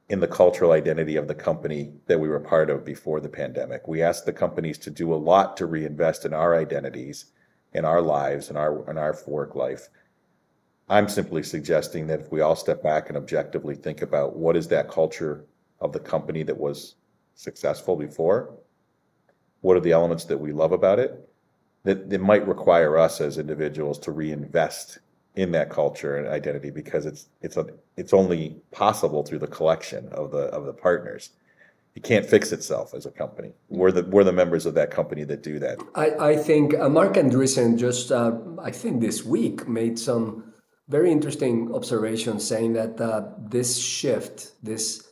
in 0.08 0.20
the 0.20 0.28
cultural 0.28 0.72
identity 0.72 1.16
of 1.16 1.26
the 1.26 1.34
company 1.34 1.92
that 2.06 2.20
we 2.20 2.28
were 2.28 2.40
part 2.40 2.70
of 2.70 2.84
before 2.84 3.20
the 3.20 3.28
pandemic? 3.28 3.88
We 3.88 4.02
asked 4.02 4.26
the 4.26 4.32
companies 4.32 4.78
to 4.78 4.90
do 4.90 5.12
a 5.12 5.16
lot 5.16 5.56
to 5.56 5.66
reinvest 5.66 6.24
in 6.24 6.32
our 6.32 6.56
identities, 6.56 7.26
in 7.72 7.84
our 7.84 8.00
lives, 8.00 8.50
in 8.50 8.56
our 8.56 8.88
in 8.90 8.98
our 8.98 9.16
work 9.26 9.54
life. 9.54 9.88
I'm 10.88 11.08
simply 11.08 11.42
suggesting 11.42 12.06
that 12.06 12.20
if 12.20 12.30
we 12.30 12.40
all 12.40 12.54
step 12.54 12.82
back 12.82 13.08
and 13.08 13.16
objectively 13.16 13.74
think 13.74 14.02
about 14.02 14.36
what 14.36 14.56
is 14.56 14.68
that 14.68 14.88
culture 14.88 15.44
of 15.80 15.92
the 15.92 15.98
company 15.98 16.44
that 16.44 16.56
was 16.56 16.94
successful 17.34 17.96
before, 17.96 18.54
what 19.62 19.76
are 19.76 19.80
the 19.80 19.92
elements 19.92 20.24
that 20.26 20.38
we 20.38 20.52
love 20.52 20.70
about 20.70 21.00
it, 21.00 21.28
that 21.82 22.12
it 22.12 22.20
might 22.20 22.46
require 22.46 22.96
us 22.96 23.20
as 23.20 23.38
individuals 23.38 23.98
to 23.98 24.12
reinvest 24.12 25.00
in 25.36 25.52
that 25.52 25.68
culture 25.70 26.16
and 26.16 26.26
identity 26.26 26.70
because 26.70 27.06
it's 27.06 27.28
it's 27.42 27.56
a, 27.56 27.66
it's 27.96 28.12
only 28.12 28.56
possible 28.72 29.22
through 29.22 29.38
the 29.38 29.46
collection 29.46 30.08
of 30.08 30.30
the 30.30 30.44
of 30.46 30.64
the 30.64 30.72
partners. 30.72 31.30
It 31.94 32.02
can't 32.02 32.26
fix 32.26 32.52
itself 32.52 32.92
as 32.92 33.06
a 33.06 33.10
company. 33.10 33.52
We're 33.68 33.92
the 33.92 34.04
we're 34.04 34.24
the 34.24 34.32
members 34.32 34.66
of 34.66 34.74
that 34.74 34.90
company 34.90 35.24
that 35.24 35.42
do 35.42 35.58
that. 35.60 35.78
I, 35.94 36.30
I 36.32 36.36
think 36.36 36.74
uh, 36.74 36.88
Marc 36.88 37.14
Andreessen 37.14 37.78
just 37.78 38.10
uh, 38.10 38.32
I 38.62 38.70
think 38.70 39.00
this 39.00 39.24
week 39.24 39.68
made 39.68 39.98
some 39.98 40.54
very 40.88 41.12
interesting 41.12 41.74
observations 41.74 42.46
saying 42.46 42.74
that 42.74 43.00
uh, 43.00 43.28
this 43.38 43.78
shift, 43.78 44.52
this 44.62 45.06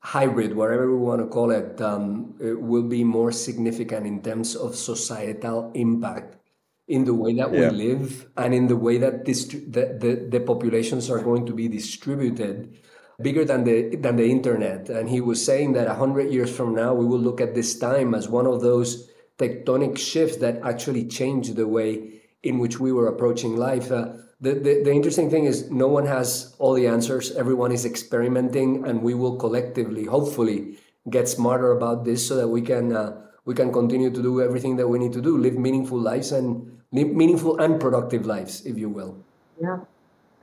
hybrid, 0.00 0.54
whatever 0.54 0.90
we 0.90 0.98
want 0.98 1.20
to 1.20 1.26
call 1.26 1.50
it, 1.50 1.80
um, 1.80 2.34
it 2.38 2.60
will 2.60 2.82
be 2.82 3.02
more 3.02 3.32
significant 3.32 4.06
in 4.06 4.20
terms 4.20 4.54
of 4.54 4.76
societal 4.76 5.72
impact 5.74 6.36
in 6.86 7.04
the 7.04 7.14
way 7.14 7.34
that 7.34 7.52
yeah. 7.52 7.70
we 7.70 7.88
live 7.88 8.28
and 8.36 8.54
in 8.54 8.66
the 8.66 8.76
way 8.76 8.98
that 8.98 9.24
distri- 9.24 9.72
the, 9.72 9.96
the, 9.98 10.38
the 10.38 10.40
populations 10.44 11.10
are 11.10 11.20
going 11.20 11.46
to 11.46 11.54
be 11.54 11.68
distributed 11.68 12.76
bigger 13.22 13.44
than 13.44 13.64
the 13.64 13.96
than 13.96 14.16
the 14.16 14.28
internet. 14.28 14.88
And 14.88 15.08
he 15.08 15.20
was 15.20 15.44
saying 15.44 15.72
that 15.74 15.86
100 15.86 16.32
years 16.32 16.54
from 16.54 16.74
now 16.74 16.94
we 16.94 17.06
will 17.06 17.18
look 17.18 17.40
at 17.40 17.54
this 17.54 17.78
time 17.78 18.14
as 18.14 18.28
one 18.28 18.46
of 18.46 18.60
those 18.60 19.10
tectonic 19.38 19.98
shifts 19.98 20.36
that 20.38 20.60
actually 20.62 21.06
change 21.06 21.52
the 21.54 21.66
way 21.66 22.20
in 22.42 22.58
which 22.58 22.78
we 22.78 22.92
were 22.92 23.08
approaching 23.08 23.56
life. 23.56 23.90
Uh, 23.90 24.12
the, 24.40 24.54
the, 24.54 24.82
the 24.84 24.92
interesting 24.92 25.30
thing 25.30 25.44
is 25.44 25.70
no 25.70 25.88
one 25.88 26.06
has 26.06 26.54
all 26.58 26.74
the 26.74 26.86
answers. 26.86 27.32
Everyone 27.32 27.72
is 27.72 27.86
experimenting 27.86 28.86
and 28.86 29.02
we 29.02 29.14
will 29.14 29.36
collectively 29.36 30.04
hopefully 30.04 30.76
get 31.08 31.28
smarter 31.28 31.72
about 31.72 32.04
this 32.04 32.26
so 32.26 32.36
that 32.36 32.48
we 32.48 32.60
can 32.60 32.94
uh, 32.94 33.20
we 33.44 33.54
can 33.54 33.72
continue 33.72 34.10
to 34.10 34.22
do 34.22 34.40
everything 34.40 34.76
that 34.76 34.88
we 34.88 34.98
need 34.98 35.12
to 35.12 35.20
do 35.20 35.38
live 35.38 35.54
meaningful 35.54 35.98
lives 35.98 36.32
and 36.32 36.73
meaningful 36.94 37.58
and 37.58 37.80
productive 37.80 38.26
lives 38.26 38.64
if 38.64 38.78
you 38.78 38.88
will. 38.88 39.18
Yeah 39.60 39.78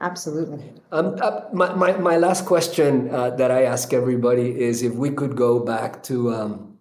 absolutely. 0.02 0.74
Um, 0.92 1.16
uh, 1.22 1.42
my, 1.54 1.74
my, 1.76 1.96
my 1.98 2.18
last 2.18 2.46
question 2.46 3.10
uh, 3.14 3.30
that 3.32 3.52
i 3.52 3.64
ask 3.64 3.94
everybody 3.94 4.60
is 4.60 4.82
if 4.82 4.94
we 4.96 5.12
could 5.12 5.36
go 5.38 5.60
back 5.60 6.04
to 6.04 6.34
um, 6.34 6.80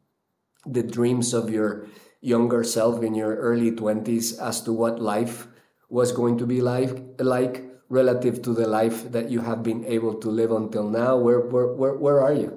the 0.66 0.82
dreams 0.82 1.32
of 1.32 1.50
your 1.50 1.86
younger 2.20 2.64
self 2.64 3.02
in 3.02 3.14
your 3.14 3.36
early 3.36 3.70
20s 3.70 4.40
as 4.40 4.62
to 4.62 4.72
what 4.72 5.00
life 5.00 5.46
was 5.88 6.12
going 6.12 6.38
to 6.38 6.46
be 6.46 6.60
like 6.60 6.96
like 7.18 7.64
relative 7.88 8.40
to 8.42 8.52
the 8.54 8.66
life 8.66 9.10
that 9.10 9.30
you 9.30 9.40
have 9.40 9.62
been 9.62 9.84
able 9.84 10.14
to 10.14 10.30
live 10.30 10.52
until 10.52 10.88
now. 10.88 11.16
Where 11.16 11.40
where 11.40 11.66
where, 11.66 11.94
where 11.94 12.20
are 12.20 12.32
you? 12.32 12.56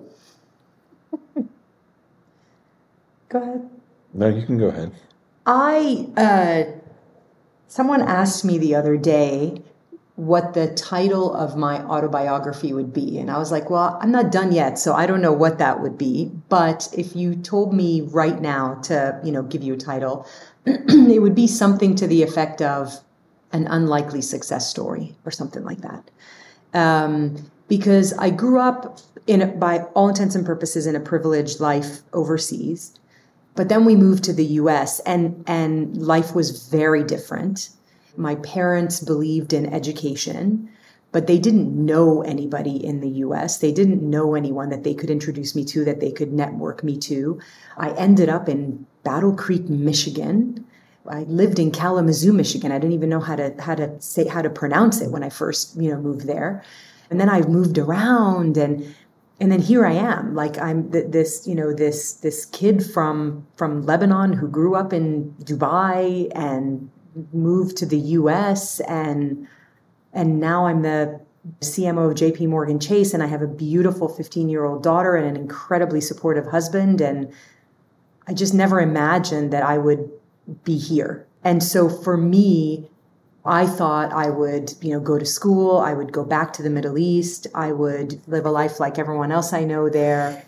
Go 3.30 3.42
ahead. 3.42 3.70
No 4.14 4.28
you 4.28 4.46
can 4.46 4.60
go 4.60 4.68
ahead. 4.68 4.92
I 5.48 6.08
uh 6.16 6.64
someone 7.74 8.02
asked 8.02 8.44
me 8.46 8.58
the 8.58 8.76
other 8.76 8.98
day 8.98 9.62
what 10.16 10.54
the 10.54 10.68
title 10.76 11.34
of 11.34 11.58
my 11.58 11.76
autobiography 11.86 12.72
would 12.72 12.94
be 12.94 13.18
and 13.18 13.32
i 13.32 13.38
was 13.38 13.52
like 13.52 13.70
well 13.70 13.98
i'm 14.02 14.12
not 14.12 14.32
done 14.32 14.52
yet 14.52 14.78
so 14.78 14.94
i 14.94 15.08
don't 15.08 15.22
know 15.22 15.34
what 15.34 15.58
that 15.58 15.82
would 15.82 15.98
be 15.98 16.30
but 16.50 16.88
if 16.96 17.16
you 17.16 17.36
told 17.36 17.74
me 17.74 18.02
right 18.02 18.40
now 18.42 18.76
to 18.76 19.20
you 19.24 19.32
know 19.32 19.42
give 19.42 19.64
you 19.64 19.74
a 19.74 19.78
title 19.78 20.28
it 20.66 21.22
would 21.22 21.36
be 21.36 21.48
something 21.48 21.96
to 21.96 22.06
the 22.06 22.22
effect 22.22 22.62
of 22.62 23.04
an 23.54 23.68
unlikely 23.68 24.22
success 24.22 24.68
story 24.68 25.16
or 25.26 25.32
something 25.32 25.64
like 25.64 25.82
that. 25.82 26.12
Um, 26.74 27.50
because 27.70 28.12
I 28.14 28.32
grew 28.32 28.60
up 28.60 29.00
in, 29.28 29.58
by 29.60 29.80
all 29.94 30.10
intents 30.10 30.36
and 30.36 30.46
purposes, 30.46 30.86
in 30.88 30.96
a 30.96 31.00
privileged 31.00 31.60
life 31.60 32.00
overseas. 32.12 33.00
But 33.56 33.70
then 33.70 33.86
we 33.86 33.96
moved 33.96 34.24
to 34.26 34.34
the 34.34 34.46
US 34.46 35.00
and, 35.02 35.44
and 35.48 35.96
life 35.98 36.34
was 36.34 36.68
very 36.68 37.04
different. 37.04 37.70
My 38.18 38.36
parents 38.36 39.00
believed 39.00 39.54
in 39.54 39.72
education, 39.74 40.70
but 41.12 41.28
they 41.28 41.38
didn't 41.38 41.74
know 41.74 42.24
anybody 42.24 42.84
in 42.84 43.00
the 43.00 43.10
US. 43.10 43.58
They 43.58 43.72
didn't 43.72 44.02
know 44.02 44.36
anyone 44.36 44.70
that 44.70 44.84
they 44.84 44.94
could 44.94 45.10
introduce 45.10 45.56
me 45.56 45.64
to, 45.66 45.86
that 45.86 46.00
they 46.00 46.12
could 46.12 46.34
network 46.34 46.84
me 46.84 46.98
to. 47.00 47.40
I 47.78 47.92
ended 47.92 48.30
up 48.30 48.50
in 48.50 48.86
Battle 49.04 49.36
Creek, 49.36 49.70
Michigan, 49.70 50.66
I 51.10 51.24
lived 51.24 51.60
in 51.60 51.72
Kalamazoo, 51.72 52.32
Michigan. 52.32 52.72
I 52.72 52.80
didn't 52.80 52.94
even 52.94 53.10
know 53.10 53.20
how 53.20 53.36
to 53.36 53.54
how 53.60 53.76
to 53.76 54.00
say 54.00 54.28
how 54.28 54.42
to 54.42 54.50
pronounce 54.50 55.02
it 55.02 55.12
when 55.12 55.24
I 55.24 55.30
first 55.30 55.76
you 55.76 55.92
know 55.92 56.00
moved 56.00 56.28
there, 56.28 56.64
and 57.10 57.20
then 57.20 57.30
I 57.30 57.42
moved 57.42 57.78
around 57.78 58.58
and 58.58 58.96
and 59.40 59.52
then 59.52 59.62
here 59.62 59.86
I 59.86 59.94
am. 59.94 60.36
Like 60.36 60.58
I'm 60.58 60.92
th- 60.92 61.08
this 61.10 61.48
you 61.48 61.56
know 61.56 61.74
this 61.74 62.14
this 62.14 62.46
kid 62.46 62.86
from 62.86 63.46
from 63.56 63.84
Lebanon 63.84 64.34
who 64.34 64.48
grew 64.48 64.76
up 64.76 64.94
in 64.94 65.36
Dubai 65.44 66.32
and 66.36 66.90
moved 67.32 67.78
to 67.78 67.86
the 67.86 67.98
U.S. 67.98 68.80
and 68.82 69.48
and 70.14 70.40
now 70.40 70.68
I'm 70.68 70.82
the 70.82 71.20
CMO 71.62 72.12
of 72.12 72.18
JP 72.18 72.48
Morgan 72.48 72.80
Chase 72.80 73.14
and 73.14 73.22
I 73.22 73.28
have 73.28 73.42
a 73.42 73.48
beautiful 73.48 74.08
15 74.08 74.50
year 74.50 74.66
old 74.66 74.84
daughter 74.84 75.16
and 75.16 75.28
an 75.28 75.36
incredibly 75.36 76.00
supportive 76.00 76.48
husband 76.48 77.02
and 77.02 77.34
I 78.28 78.34
just 78.34 78.54
never 78.54 78.80
imagined 78.80 79.52
that 79.52 79.64
I 79.64 79.78
would 79.78 80.10
be 80.64 80.78
here 80.78 81.28
And 81.44 81.62
so 81.62 81.90
for 81.90 82.18
me, 82.18 82.90
I 83.46 83.68
thought 83.68 84.14
I 84.14 84.30
would, 84.30 84.74
you 84.82 84.92
know, 84.92 85.02
go 85.02 85.20
to 85.20 85.26
school, 85.26 85.78
I 85.80 85.94
would 85.94 86.14
go 86.14 86.24
back 86.24 86.54
to 86.54 86.64
the 86.64 86.70
Middle 86.70 86.98
East, 86.98 87.48
I 87.54 87.74
would 87.74 88.26
live 88.28 88.46
a 88.46 88.52
life 88.52 88.80
like 88.80 88.98
everyone 88.98 89.32
else 89.32 89.52
I 89.52 89.66
know 89.66 89.90
there. 89.90 90.46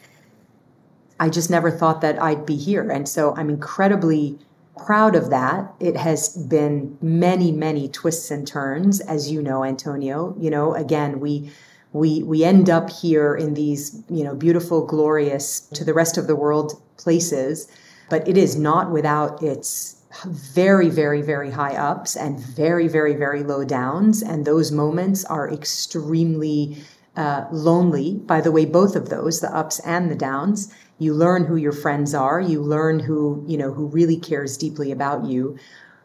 I 1.20 1.30
just 1.30 1.50
never 1.50 1.72
thought 1.72 2.02
that 2.02 2.22
I'd 2.22 2.46
be 2.46 2.56
here. 2.56 2.90
And 2.90 3.08
so 3.08 3.36
I'm 3.36 3.50
incredibly 3.50 4.38
proud 4.86 5.16
of 5.16 5.30
that. 5.30 5.74
It 5.80 5.98
has 5.98 6.36
been 6.48 6.98
many, 7.02 7.52
many 7.52 7.88
twists 7.90 8.32
and 8.32 8.48
turns, 8.48 9.02
as 9.02 9.32
you 9.32 9.42
know, 9.42 9.64
Antonio. 9.64 10.36
You 10.40 10.50
know, 10.50 10.74
again, 10.74 11.20
we 11.20 11.52
we 11.94 12.24
we 12.24 12.44
end 12.44 12.70
up 12.70 12.90
here 12.90 13.36
in 13.36 13.54
these, 13.54 14.04
you 14.10 14.24
know, 14.24 14.36
beautiful, 14.36 14.86
glorious 14.86 15.62
to 15.74 15.86
the 15.86 15.94
rest 15.94 16.18
of 16.18 16.28
the 16.28 16.36
world 16.36 16.82
places, 16.98 17.70
but 18.10 18.28
it 18.28 18.38
is 18.38 18.58
not 18.58 18.92
without 18.92 19.42
its 19.42 19.96
very, 20.24 20.90
very, 20.90 21.22
very 21.22 21.52
high 21.52 21.76
ups 21.76 22.16
and 22.16 22.40
very, 22.40 22.88
very, 22.88 23.16
very 23.16 23.44
low 23.44 23.64
downs. 23.64 24.22
And 24.22 24.46
those 24.46 24.72
moments 24.72 25.26
are 25.26 25.52
extremely 25.52 26.78
uh, 27.16 27.46
lonely. 27.52 28.16
By 28.16 28.42
the 28.42 28.52
way, 28.52 28.66
both 28.66 28.96
of 28.96 29.10
those, 29.10 29.42
the 29.42 29.56
ups 29.56 29.80
and 29.80 30.12
the 30.12 30.16
downs. 30.16 30.74
You 30.98 31.14
learn 31.14 31.46
who 31.46 31.56
your 31.56 31.72
friends 31.72 32.14
are. 32.14 32.40
You 32.40 32.62
learn 32.62 33.00
who 33.00 33.44
you 33.48 33.58
know 33.58 33.74
who 33.74 33.88
really 33.88 34.18
cares 34.18 34.58
deeply 34.58 34.92
about 34.92 35.26
you. 35.26 35.58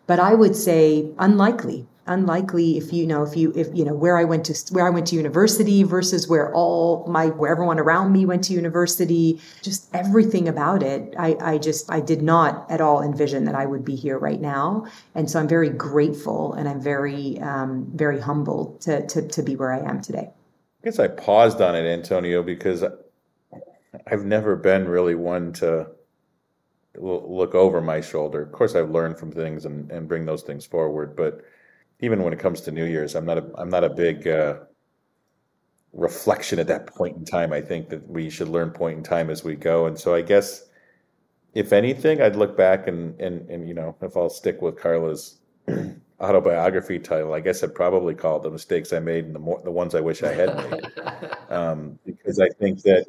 But 0.07 0.19
I 0.19 0.35
would 0.35 0.57
say 0.57 1.13
unlikely 1.19 1.87
unlikely 2.07 2.77
if 2.77 2.93
you 2.93 3.07
know 3.07 3.23
if 3.23 3.37
you 3.37 3.53
if 3.55 3.69
you 3.75 3.85
know 3.85 3.95
where 3.95 4.17
I 4.17 4.25
went 4.25 4.47
to 4.47 4.75
where 4.75 4.87
I 4.87 4.91
went 4.91 5.07
to 5.09 5.17
university 5.17 5.83
versus 5.83 6.29
where 6.29 6.53
all 6.55 7.07
my 7.07 7.27
where 7.27 7.51
everyone 7.51 7.79
around 7.79 8.13
me 8.13 8.27
went 8.27 8.45
to 8.45 8.53
university 8.53 9.41
just 9.63 9.95
everything 9.95 10.49
about 10.49 10.83
it 10.83 11.15
I 11.19 11.37
I 11.41 11.59
just 11.59 11.91
I 11.91 12.01
did 12.01 12.23
not 12.23 12.71
at 12.71 12.81
all 12.81 13.03
envision 13.03 13.45
that 13.45 13.55
I 13.55 13.67
would 13.67 13.85
be 13.85 13.97
here 13.97 14.19
right 14.19 14.41
now 14.41 14.87
and 15.15 15.31
so 15.31 15.39
I'm 15.39 15.49
very 15.49 15.71
grateful 15.71 16.55
and 16.55 16.69
I'm 16.69 16.81
very 16.81 17.39
um, 17.41 17.91
very 17.95 18.21
humbled 18.21 18.81
to, 18.83 19.07
to 19.07 19.29
to 19.29 19.43
be 19.43 19.57
where 19.57 19.73
I 19.73 19.81
am 19.81 20.01
today. 20.01 20.31
I 20.83 20.85
guess 20.85 20.99
I 20.99 21.09
paused 21.09 21.61
on 21.61 21.75
it, 21.75 21.87
Antonio, 21.87 22.43
because 22.43 22.83
I've 24.07 24.25
never 24.25 24.57
been 24.57 24.89
really 24.89 25.15
one 25.15 25.53
to 25.55 25.89
look 26.97 27.55
over 27.55 27.81
my 27.81 28.01
shoulder. 28.01 28.43
Of 28.43 28.53
course, 28.53 28.75
I've 28.75 28.91
learned 28.91 29.19
from 29.19 29.31
things 29.31 29.65
and, 29.65 29.91
and 29.91 30.09
bring 30.09 30.25
those 30.25 30.43
things 30.43 30.65
forward, 30.65 31.17
but 31.17 31.43
even 32.01 32.23
when 32.23 32.33
it 32.33 32.39
comes 32.39 32.61
to 32.63 32.71
New 32.71 32.85
Year's, 32.85 33.15
I'm 33.15 33.27
not 33.27 33.39
a 33.39 33.51
I'm 33.57 33.71
not 33.71 33.85
a 33.85 33.91
big 33.91 34.27
uh, 34.27 34.59
reflection 35.93 36.59
at 36.59 36.67
that 36.69 36.87
point 36.87 37.17
in 37.17 37.25
time. 37.25 37.53
I 37.53 37.61
think 37.61 37.89
that 37.91 38.09
we 38.09 38.31
should 38.31 38.49
learn 38.49 38.71
point 38.71 38.99
in 38.99 39.05
time 39.05 39.31
as 39.31 39.45
we 39.45 39.55
go, 39.55 39.87
and 39.87 39.99
so 39.99 40.15
I 40.15 40.23
guess 40.23 40.65
if 41.55 41.73
anything, 41.73 42.23
I'd 42.23 42.37
look 42.37 42.57
back 42.57 42.87
and 42.87 43.21
and 43.21 43.49
and 43.51 43.69
you 43.69 43.75
know 43.75 43.97
if 44.01 44.17
I'll 44.17 44.31
stick 44.31 44.63
with 44.63 44.77
Carla's 44.77 45.39
autobiography 46.21 46.99
title, 46.99 47.35
I 47.35 47.41
guess 47.41 47.63
I'd 47.63 47.75
probably 47.75 48.15
call 48.15 48.39
it 48.39 48.43
the 48.45 48.51
mistakes 48.51 48.93
I 48.93 49.01
made 49.01 49.25
and 49.25 49.35
the 49.35 49.39
more 49.39 49.61
the 49.63 49.71
ones 49.71 49.95
I 49.95 50.01
wish 50.01 50.23
I 50.23 50.33
had 50.33 50.57
made, 50.57 50.87
um, 51.51 51.99
because 52.07 52.41
I 52.41 52.49
think 52.49 52.83
that 52.83 53.05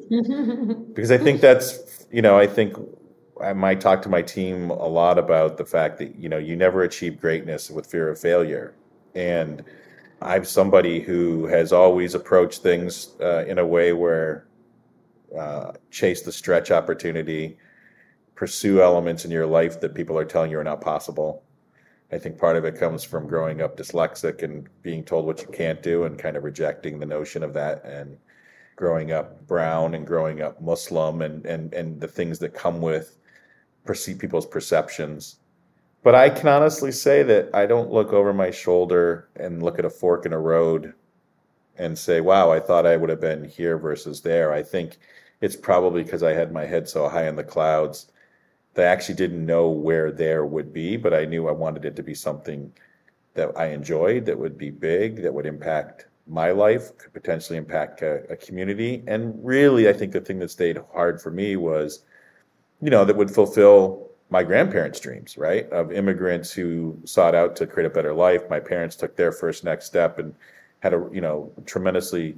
because 0.94 1.10
I 1.10 1.18
think 1.18 1.40
that's 1.40 2.06
you 2.10 2.20
know 2.20 2.38
I 2.38 2.46
think 2.46 2.76
I 3.42 3.54
might 3.54 3.80
talk 3.80 4.02
to 4.02 4.10
my 4.10 4.20
team 4.20 4.70
a 4.70 4.86
lot 4.86 5.18
about 5.18 5.56
the 5.56 5.64
fact 5.64 5.98
that 5.98 6.16
you 6.16 6.28
know 6.28 6.38
you 6.38 6.56
never 6.56 6.82
achieve 6.82 7.20
greatness 7.20 7.70
with 7.70 7.86
fear 7.86 8.10
of 8.10 8.18
failure 8.18 8.74
and 9.14 9.64
I'm 10.20 10.44
somebody 10.44 11.00
who 11.00 11.46
has 11.46 11.72
always 11.72 12.14
approached 12.14 12.62
things 12.62 13.10
uh, 13.20 13.44
in 13.46 13.58
a 13.58 13.66
way 13.66 13.92
where 13.92 14.46
uh, 15.36 15.72
chase 15.90 16.22
the 16.22 16.32
stretch 16.32 16.70
opportunity, 16.70 17.56
pursue 18.34 18.82
elements 18.82 19.24
in 19.24 19.30
your 19.30 19.46
life 19.46 19.80
that 19.80 19.94
people 19.94 20.18
are 20.18 20.24
telling 20.24 20.50
you 20.50 20.58
are 20.58 20.64
not 20.64 20.80
possible. 20.80 21.42
I 22.12 22.18
think 22.18 22.38
part 22.38 22.56
of 22.56 22.64
it 22.64 22.78
comes 22.78 23.02
from 23.02 23.26
growing 23.26 23.62
up 23.62 23.76
dyslexic 23.76 24.42
and 24.42 24.68
being 24.82 25.02
told 25.02 25.24
what 25.24 25.40
you 25.40 25.48
can't 25.48 25.82
do 25.82 26.04
and 26.04 26.18
kind 26.18 26.36
of 26.36 26.44
rejecting 26.44 26.98
the 26.98 27.06
notion 27.06 27.42
of 27.42 27.54
that 27.54 27.84
and 27.84 28.18
growing 28.76 29.12
up 29.12 29.46
brown 29.46 29.94
and 29.94 30.06
growing 30.06 30.42
up 30.42 30.60
Muslim 30.60 31.22
and, 31.22 31.46
and, 31.46 31.72
and 31.72 32.00
the 32.00 32.08
things 32.08 32.38
that 32.40 32.52
come 32.52 32.80
with 32.80 33.16
perceive 33.84 34.18
people's 34.18 34.46
perceptions 34.46 35.36
but 36.02 36.14
I 36.14 36.30
can 36.30 36.48
honestly 36.48 36.92
say 36.92 37.22
that 37.22 37.50
I 37.54 37.66
don't 37.66 37.92
look 37.92 38.12
over 38.12 38.32
my 38.32 38.50
shoulder 38.50 39.28
and 39.36 39.62
look 39.62 39.78
at 39.78 39.84
a 39.84 39.90
fork 39.90 40.26
in 40.26 40.32
a 40.32 40.38
road 40.38 40.94
and 41.78 41.98
say, 41.98 42.20
wow, 42.20 42.50
I 42.50 42.60
thought 42.60 42.86
I 42.86 42.96
would 42.96 43.10
have 43.10 43.20
been 43.20 43.44
here 43.44 43.78
versus 43.78 44.20
there. 44.20 44.52
I 44.52 44.62
think 44.62 44.98
it's 45.40 45.56
probably 45.56 46.02
because 46.02 46.22
I 46.22 46.32
had 46.32 46.52
my 46.52 46.66
head 46.66 46.88
so 46.88 47.08
high 47.08 47.28
in 47.28 47.36
the 47.36 47.44
clouds 47.44 48.10
that 48.74 48.86
I 48.86 48.90
actually 48.90 49.16
didn't 49.16 49.44
know 49.44 49.68
where 49.68 50.10
there 50.10 50.44
would 50.44 50.72
be, 50.72 50.96
but 50.96 51.14
I 51.14 51.24
knew 51.24 51.48
I 51.48 51.52
wanted 51.52 51.84
it 51.84 51.96
to 51.96 52.02
be 52.02 52.14
something 52.14 52.72
that 53.34 53.56
I 53.56 53.66
enjoyed, 53.66 54.26
that 54.26 54.38
would 54.38 54.58
be 54.58 54.70
big, 54.70 55.22
that 55.22 55.32
would 55.32 55.46
impact 55.46 56.06
my 56.26 56.50
life, 56.50 56.96
could 56.98 57.12
potentially 57.12 57.58
impact 57.58 58.02
a, 58.02 58.30
a 58.30 58.36
community. 58.36 59.02
And 59.06 59.34
really, 59.44 59.88
I 59.88 59.92
think 59.92 60.12
the 60.12 60.20
thing 60.20 60.38
that 60.40 60.50
stayed 60.50 60.78
hard 60.92 61.20
for 61.20 61.30
me 61.30 61.56
was, 61.56 62.04
you 62.80 62.90
know, 62.90 63.04
that 63.04 63.16
would 63.16 63.30
fulfill 63.30 64.11
my 64.32 64.42
grandparents' 64.42 64.98
dreams, 64.98 65.36
right? 65.36 65.68
Of 65.70 65.92
immigrants 65.92 66.50
who 66.50 66.96
sought 67.04 67.34
out 67.34 67.54
to 67.56 67.66
create 67.66 67.86
a 67.86 67.90
better 67.90 68.14
life. 68.14 68.48
My 68.48 68.60
parents 68.60 68.96
took 68.96 69.14
their 69.14 69.30
first 69.30 69.62
next 69.62 69.84
step 69.84 70.18
and 70.18 70.34
had 70.80 70.94
a, 70.94 71.06
you 71.12 71.20
know, 71.20 71.52
tremendously 71.66 72.34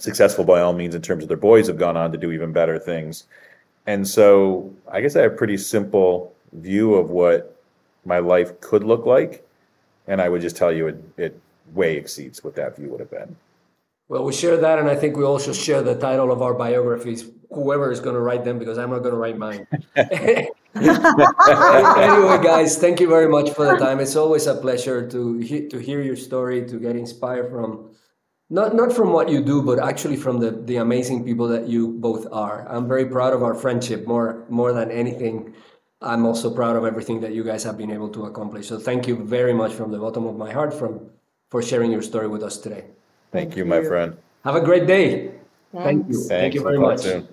successful 0.00 0.44
by 0.44 0.60
all 0.60 0.72
means 0.72 0.96
in 0.96 1.02
terms 1.02 1.22
of 1.22 1.28
their 1.28 1.36
boys 1.36 1.68
have 1.68 1.78
gone 1.78 1.96
on 1.96 2.10
to 2.10 2.18
do 2.18 2.32
even 2.32 2.52
better 2.52 2.80
things. 2.80 3.26
And 3.86 4.06
so 4.06 4.74
I 4.90 5.00
guess 5.00 5.14
I 5.14 5.22
have 5.22 5.34
a 5.34 5.36
pretty 5.36 5.56
simple 5.56 6.34
view 6.52 6.96
of 6.96 7.10
what 7.10 7.56
my 8.04 8.18
life 8.18 8.60
could 8.60 8.82
look 8.82 9.06
like. 9.06 9.46
And 10.08 10.20
I 10.20 10.28
would 10.28 10.42
just 10.42 10.56
tell 10.56 10.72
you 10.72 10.88
it, 10.88 11.04
it 11.16 11.40
way 11.74 11.96
exceeds 11.96 12.42
what 12.42 12.56
that 12.56 12.74
view 12.74 12.88
would 12.88 13.00
have 13.00 13.10
been. 13.10 13.36
Well, 14.08 14.24
we 14.24 14.32
share 14.32 14.56
that, 14.56 14.78
and 14.78 14.88
I 14.88 14.94
think 14.94 15.16
we 15.16 15.24
also 15.24 15.52
share 15.52 15.82
the 15.82 15.96
title 15.96 16.30
of 16.30 16.40
our 16.40 16.54
biographies. 16.54 17.28
Whoever 17.50 17.90
is 17.90 17.98
going 17.98 18.14
to 18.14 18.20
write 18.20 18.44
them, 18.44 18.58
because 18.58 18.78
I'm 18.78 18.90
not 18.90 19.00
going 19.00 19.14
to 19.14 19.18
write 19.18 19.36
mine. 19.36 19.66
anyway, 19.96 20.48
guys, 22.42 22.78
thank 22.78 23.00
you 23.00 23.08
very 23.08 23.28
much 23.28 23.50
for 23.50 23.64
the 23.64 23.76
time. 23.76 23.98
It's 23.98 24.14
always 24.14 24.46
a 24.46 24.54
pleasure 24.54 25.08
to 25.08 25.68
to 25.70 25.78
hear 25.78 26.02
your 26.02 26.16
story, 26.16 26.66
to 26.66 26.78
get 26.78 26.94
inspired 26.94 27.50
from 27.50 27.90
not 28.48 28.74
not 28.74 28.92
from 28.92 29.12
what 29.12 29.28
you 29.28 29.42
do, 29.42 29.62
but 29.62 29.78
actually 29.80 30.16
from 30.16 30.38
the 30.38 30.50
the 30.52 30.76
amazing 30.76 31.24
people 31.24 31.48
that 31.48 31.66
you 31.66 31.98
both 31.98 32.26
are. 32.30 32.66
I'm 32.68 32.86
very 32.86 33.06
proud 33.06 33.32
of 33.32 33.42
our 33.42 33.54
friendship 33.54 34.06
more 34.06 34.44
more 34.48 34.72
than 34.72 34.90
anything. 34.90 35.54
I'm 36.00 36.26
also 36.26 36.54
proud 36.54 36.76
of 36.76 36.84
everything 36.84 37.20
that 37.22 37.32
you 37.32 37.42
guys 37.42 37.64
have 37.64 37.76
been 37.78 37.90
able 37.90 38.10
to 38.10 38.26
accomplish. 38.26 38.68
So 38.68 38.78
thank 38.78 39.08
you 39.08 39.16
very 39.24 39.54
much 39.54 39.72
from 39.72 39.90
the 39.90 39.98
bottom 39.98 40.26
of 40.26 40.36
my 40.36 40.52
heart 40.52 40.72
from 40.74 41.10
for 41.50 41.62
sharing 41.62 41.90
your 41.90 42.02
story 42.02 42.28
with 42.28 42.42
us 42.42 42.58
today. 42.58 42.95
Thank, 43.32 43.50
Thank 43.50 43.56
you, 43.56 43.64
my 43.64 43.82
friend. 43.82 44.16
Have 44.44 44.54
a 44.56 44.60
great 44.60 44.86
day. 44.86 45.30
Thanks. 45.72 45.84
Thank 45.84 46.08
you. 46.08 46.14
Thanks. 46.14 46.28
Thank 46.28 46.54
you 46.54 46.62
very 46.62 46.78
much. 46.78 47.00
Soon. 47.00 47.28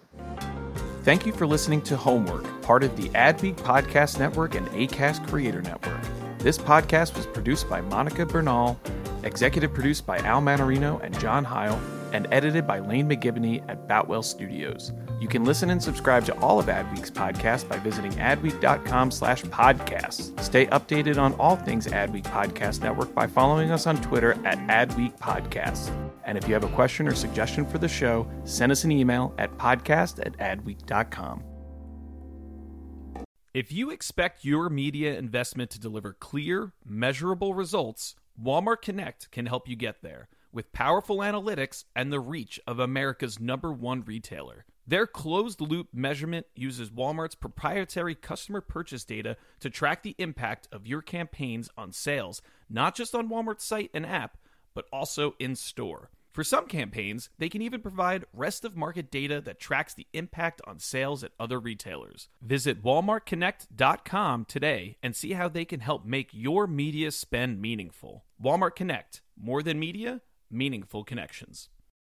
Thank 1.04 1.26
you 1.26 1.34
for 1.34 1.46
listening 1.46 1.82
to 1.84 1.98
Homework, 1.98 2.62
part 2.62 2.84
of 2.84 2.96
the 2.96 3.10
Adweek 3.10 3.56
Podcast 3.56 4.20
Network 4.20 4.56
and 4.56 4.68
ACAST 4.70 5.28
Creator 5.28 5.62
Network. 5.62 6.00
This 6.40 6.58
podcast 6.58 7.16
was 7.16 7.26
produced 7.28 7.70
by 7.70 7.82
Monica 7.82 8.26
Bernal, 8.26 8.80
executive 9.24 9.74
produced 9.74 10.06
by 10.06 10.18
Al 10.20 10.42
Mannarino 10.42 11.02
and 11.04 11.18
John 11.20 11.44
Heil, 11.44 11.80
and 12.14 12.28
edited 12.32 12.66
by 12.66 12.80
Lane 12.80 13.10
McGivney 13.10 13.64
at 13.68 13.88
Boutwell 13.88 14.24
Studios. 14.24 14.94
You 15.20 15.28
can 15.28 15.44
listen 15.44 15.72
and 15.72 15.82
subscribe 15.82 16.24
to 16.26 16.40
all 16.40 16.60
of 16.60 16.68
Adweek's 16.68 17.12
podcasts 17.12 17.68
by 17.68 17.78
visiting 17.78 18.12
adweek.com 18.14 19.12
slash 19.12 19.44
podcasts. 19.44 20.40
Stay 20.42 20.68
updated 20.68 21.18
on 21.18 21.34
all 21.34 21.56
things 21.56 21.88
Adweek 21.88 22.24
Podcast 22.24 22.82
Network 22.82 23.14
by 23.14 23.28
following 23.28 23.72
us 23.72 23.88
on 23.88 24.02
Twitter 24.02 24.34
at 24.46 24.58
Adweek 24.68 25.18
Podcasts. 25.18 25.92
And 26.24 26.38
if 26.38 26.48
you 26.48 26.54
have 26.54 26.64
a 26.64 26.70
question 26.70 27.08
or 27.08 27.16
suggestion 27.16 27.66
for 27.66 27.80
the 27.80 27.88
show, 27.88 28.30
send 28.46 28.72
us 28.72 28.84
an 28.84 28.92
email 28.92 29.34
at 29.38 29.58
podcast 29.58 30.26
at 30.26 30.38
adweek.com. 30.38 31.44
If 33.54 33.72
you 33.72 33.92
expect 33.92 34.44
your 34.44 34.70
media 34.70 35.18
investment 35.18 35.70
to 35.72 35.80
deliver 35.80 36.14
clear, 36.14 36.74
measurable 36.84 37.54
results, 37.54 38.16
Walmart 38.42 38.82
Connect 38.82 39.30
can 39.30 39.46
help 39.46 39.68
you 39.68 39.76
get 39.76 40.02
there 40.02 40.28
with 40.54 40.72
powerful 40.72 41.18
analytics 41.18 41.84
and 41.96 42.14
the 42.14 42.20
reach 42.20 42.60
of 42.66 42.80
America's 42.80 43.40
number 43.40 43.74
one 43.74 44.04
retailer. 44.06 44.66
Their 44.86 45.08
closed 45.08 45.62
loop 45.62 45.88
measurement 45.94 46.46
uses 46.56 46.90
Walmart's 46.90 47.36
proprietary 47.36 48.16
customer 48.16 48.62
purchase 48.62 49.06
data 49.06 49.38
to 49.62 49.70
track 49.70 50.04
the 50.04 50.16
impact 50.18 50.68
of 50.72 50.86
your 50.86 51.02
campaigns 51.02 51.70
on 51.78 51.92
sales, 51.92 52.42
not 52.70 52.94
just 52.96 53.16
on 53.16 53.30
Walmart's 53.30 53.64
site 53.64 53.92
and 53.94 54.06
app, 54.06 54.38
but 54.74 54.86
also 54.92 55.36
in 55.40 55.56
store. 55.56 56.10
For 56.34 56.44
some 56.44 56.66
campaigns, 56.66 57.30
they 57.38 57.48
can 57.48 57.62
even 57.62 57.82
provide 57.82 58.26
rest 58.34 58.66
of 58.66 58.76
market 58.76 59.12
data 59.12 59.40
that 59.42 59.60
tracks 59.60 59.94
the 59.94 60.08
impact 60.14 60.64
on 60.66 60.80
sales 60.80 61.24
at 61.24 61.32
other 61.40 61.60
retailers. 61.60 62.28
Visit 62.42 62.84
walmartconnect.com 62.84 64.46
today 64.46 64.98
and 65.04 65.16
see 65.16 65.34
how 65.34 65.48
they 65.48 65.64
can 65.64 65.82
help 65.82 66.06
make 66.06 66.30
your 66.32 66.66
media 66.66 67.12
spend 67.12 67.62
meaningful. 67.62 68.26
Walmart 68.44 68.76
Connect, 68.76 69.22
more 69.40 69.62
than 69.62 69.80
media, 69.80 70.22
meaningful 70.54 71.04
connections. 71.04 71.70